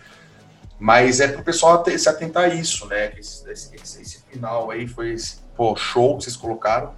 mas 0.78 1.22
é 1.22 1.30
para 1.30 1.40
o 1.40 1.44
pessoal 1.46 1.82
se 1.98 2.10
atentar 2.10 2.52
a 2.52 2.54
isso, 2.54 2.86
né? 2.86 3.14
Esse, 3.18 3.50
esse, 3.50 4.02
esse, 4.02 4.24
final 4.30 4.72
aí 4.72 4.90
foi 4.90 5.14
esse, 5.14 5.38
pô, 5.56 5.74
show 5.78 6.18
que 6.18 6.26
vocês 6.26 6.36
colocaram 6.36 6.94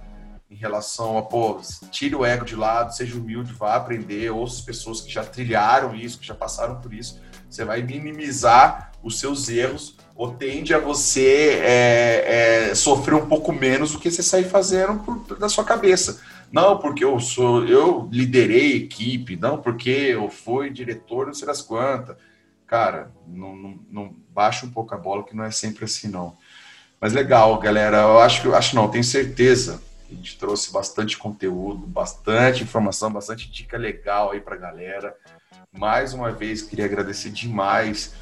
em 0.52 0.56
relação 0.56 1.16
a, 1.16 1.22
pô, 1.22 1.58
tire 1.90 2.14
o 2.14 2.26
ego 2.26 2.44
de 2.44 2.54
lado, 2.54 2.94
seja 2.94 3.16
humilde, 3.16 3.54
vá 3.54 3.74
aprender, 3.74 4.30
ouça 4.30 4.56
as 4.56 4.60
pessoas 4.60 5.00
que 5.00 5.10
já 5.10 5.24
trilharam 5.24 5.94
isso, 5.94 6.18
que 6.18 6.26
já 6.26 6.34
passaram 6.34 6.78
por 6.78 6.92
isso. 6.92 7.18
Você 7.48 7.64
vai 7.64 7.82
minimizar 7.82 8.92
os 9.02 9.18
seus 9.18 9.48
erros 9.48 9.96
ou 10.14 10.34
tende 10.34 10.74
a 10.74 10.78
você 10.78 11.58
é, 11.62 12.68
é, 12.68 12.74
sofrer 12.74 13.14
um 13.14 13.26
pouco 13.26 13.50
menos 13.50 13.92
do 13.92 13.98
que 13.98 14.10
você 14.10 14.22
sair 14.22 14.44
fazendo 14.44 14.98
por, 15.02 15.38
da 15.38 15.48
sua 15.48 15.64
cabeça. 15.64 16.20
Não, 16.52 16.78
porque 16.78 17.02
eu 17.02 17.18
sou, 17.18 17.66
eu 17.66 18.06
liderei 18.12 18.76
equipe, 18.76 19.36
não, 19.36 19.56
porque 19.56 19.88
eu 19.88 20.28
fui 20.28 20.68
diretor, 20.68 21.26
não 21.26 21.34
sei 21.34 21.46
das 21.46 21.62
quantas. 21.62 22.14
Cara, 22.66 23.10
não, 23.26 23.56
não, 23.56 23.78
não 23.90 24.16
baixa 24.28 24.66
um 24.66 24.70
pouco 24.70 24.94
a 24.94 24.98
bola, 24.98 25.24
que 25.24 25.34
não 25.34 25.44
é 25.44 25.50
sempre 25.50 25.86
assim, 25.86 26.08
não. 26.08 26.36
Mas 27.00 27.14
legal, 27.14 27.58
galera. 27.58 28.02
Eu 28.02 28.20
acho 28.20 28.42
que 28.42 28.48
acho 28.48 28.76
não, 28.76 28.88
tenho 28.88 29.02
certeza 29.02 29.80
a 30.12 30.16
gente 30.16 30.38
trouxe 30.38 30.72
bastante 30.72 31.16
conteúdo, 31.16 31.86
bastante 31.86 32.62
informação, 32.62 33.12
bastante 33.12 33.50
dica 33.50 33.76
legal 33.76 34.32
aí 34.32 34.40
para 34.40 34.54
a 34.54 34.58
galera. 34.58 35.16
Mais 35.72 36.12
uma 36.12 36.30
vez, 36.30 36.62
queria 36.62 36.84
agradecer 36.84 37.30
demais 37.30 38.14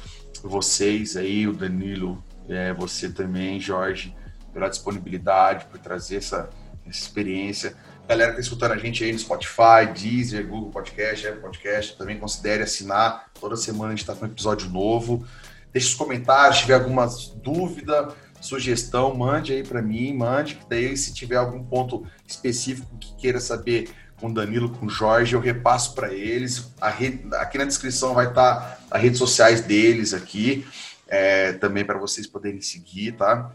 vocês 0.43 1.15
aí, 1.17 1.47
o 1.47 1.53
Danilo, 1.53 2.23
é, 2.49 2.73
você 2.73 3.09
também, 3.09 3.59
Jorge, 3.59 4.15
pela 4.53 4.69
disponibilidade, 4.69 5.65
por 5.65 5.79
trazer 5.79 6.17
essa, 6.17 6.49
essa 6.87 6.97
experiência. 6.97 7.75
Galera 8.07 8.33
que 8.33 8.39
está 8.39 8.49
escutando 8.49 8.73
a 8.73 8.77
gente 8.77 9.03
aí 9.03 9.11
no 9.11 9.19
Spotify, 9.19 9.85
Deezer, 9.93 10.47
Google 10.47 10.71
Podcast, 10.71 11.27
Apple 11.27 11.41
Podcast, 11.41 11.97
também 11.97 12.17
considere 12.17 12.63
assinar. 12.63 13.29
Toda 13.39 13.55
semana 13.55 13.87
a 13.87 13.89
gente 13.91 14.01
está 14.01 14.15
com 14.15 14.25
um 14.25 14.29
episódio 14.29 14.69
novo. 14.69 15.25
Deixe 15.71 15.87
os 15.87 15.93
comentários, 15.93 16.57
se 16.57 16.61
tiver 16.63 16.73
alguma 16.73 17.07
dúvida, 17.35 18.13
sugestão, 18.41 19.15
mande 19.15 19.53
aí 19.53 19.63
para 19.63 19.81
mim, 19.81 20.13
mande, 20.13 20.55
que 20.55 20.65
daí 20.67 20.97
se 20.97 21.13
tiver 21.13 21.37
algum 21.37 21.63
ponto 21.63 22.05
específico 22.27 22.97
que 22.99 23.15
queira 23.15 23.39
saber 23.39 23.89
com 24.19 24.27
o 24.27 24.33
Danilo, 24.33 24.69
com 24.69 24.85
o 24.85 24.89
Jorge, 24.89 25.33
eu 25.33 25.39
repasso 25.39 25.95
para 25.95 26.13
eles. 26.13 26.71
Rede, 26.97 27.27
aqui 27.35 27.57
na 27.57 27.65
descrição 27.65 28.13
vai 28.13 28.27
estar 28.27 28.59
tá 28.59 28.77
as 28.91 29.01
redes 29.01 29.17
sociais 29.17 29.61
deles 29.61 30.13
aqui, 30.13 30.65
é, 31.07 31.53
também 31.53 31.85
para 31.85 31.97
vocês 31.97 32.27
poderem 32.27 32.61
seguir, 32.61 33.13
tá? 33.13 33.51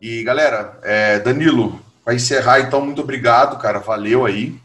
E 0.00 0.22
galera, 0.24 0.78
é, 0.82 1.18
Danilo, 1.18 1.80
para 2.04 2.14
encerrar, 2.14 2.60
então, 2.60 2.84
muito 2.84 3.02
obrigado, 3.02 3.58
cara, 3.58 3.78
valeu 3.78 4.26
aí. 4.26 4.58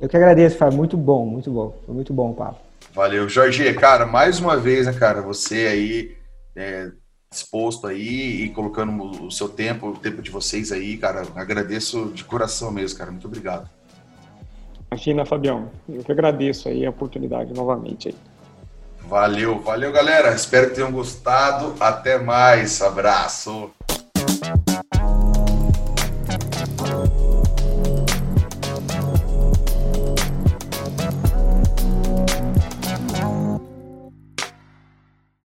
Eu 0.00 0.08
que 0.08 0.16
agradeço, 0.16 0.58
Fábio. 0.58 0.76
Muito 0.76 0.96
bom, 0.96 1.24
muito 1.24 1.50
bom. 1.50 1.80
Foi 1.86 1.94
muito 1.94 2.12
bom 2.12 2.32
o 2.32 2.34
papo. 2.34 2.58
Valeu, 2.92 3.28
Jorge. 3.28 3.72
Cara, 3.74 4.04
mais 4.04 4.40
uma 4.40 4.56
vez, 4.56 4.86
né, 4.86 4.92
cara, 4.92 5.22
você 5.22 5.66
aí 5.68 6.16
é, 6.56 6.90
disposto 7.32 7.86
aí 7.86 8.44
e 8.44 8.48
colocando 8.50 9.24
o 9.26 9.30
seu 9.30 9.48
tempo, 9.48 9.88
o 9.88 9.96
tempo 9.96 10.22
de 10.22 10.30
vocês 10.30 10.70
aí, 10.70 10.96
cara, 10.96 11.26
agradeço 11.34 12.12
de 12.14 12.22
coração 12.22 12.70
mesmo, 12.70 12.98
cara. 12.98 13.10
Muito 13.10 13.26
obrigado. 13.26 13.68
Imagina, 14.90 15.24
Fabião. 15.24 15.70
Eu 15.88 16.04
que 16.04 16.12
agradeço 16.12 16.68
aí 16.68 16.84
a 16.84 16.90
oportunidade 16.90 17.52
novamente 17.54 18.08
aí. 18.08 18.14
Valeu, 19.08 19.58
valeu, 19.60 19.90
galera. 19.90 20.34
Espero 20.34 20.68
que 20.68 20.76
tenham 20.76 20.92
gostado. 20.92 21.74
Até 21.80 22.18
mais. 22.18 22.80
Abraço. 22.82 23.70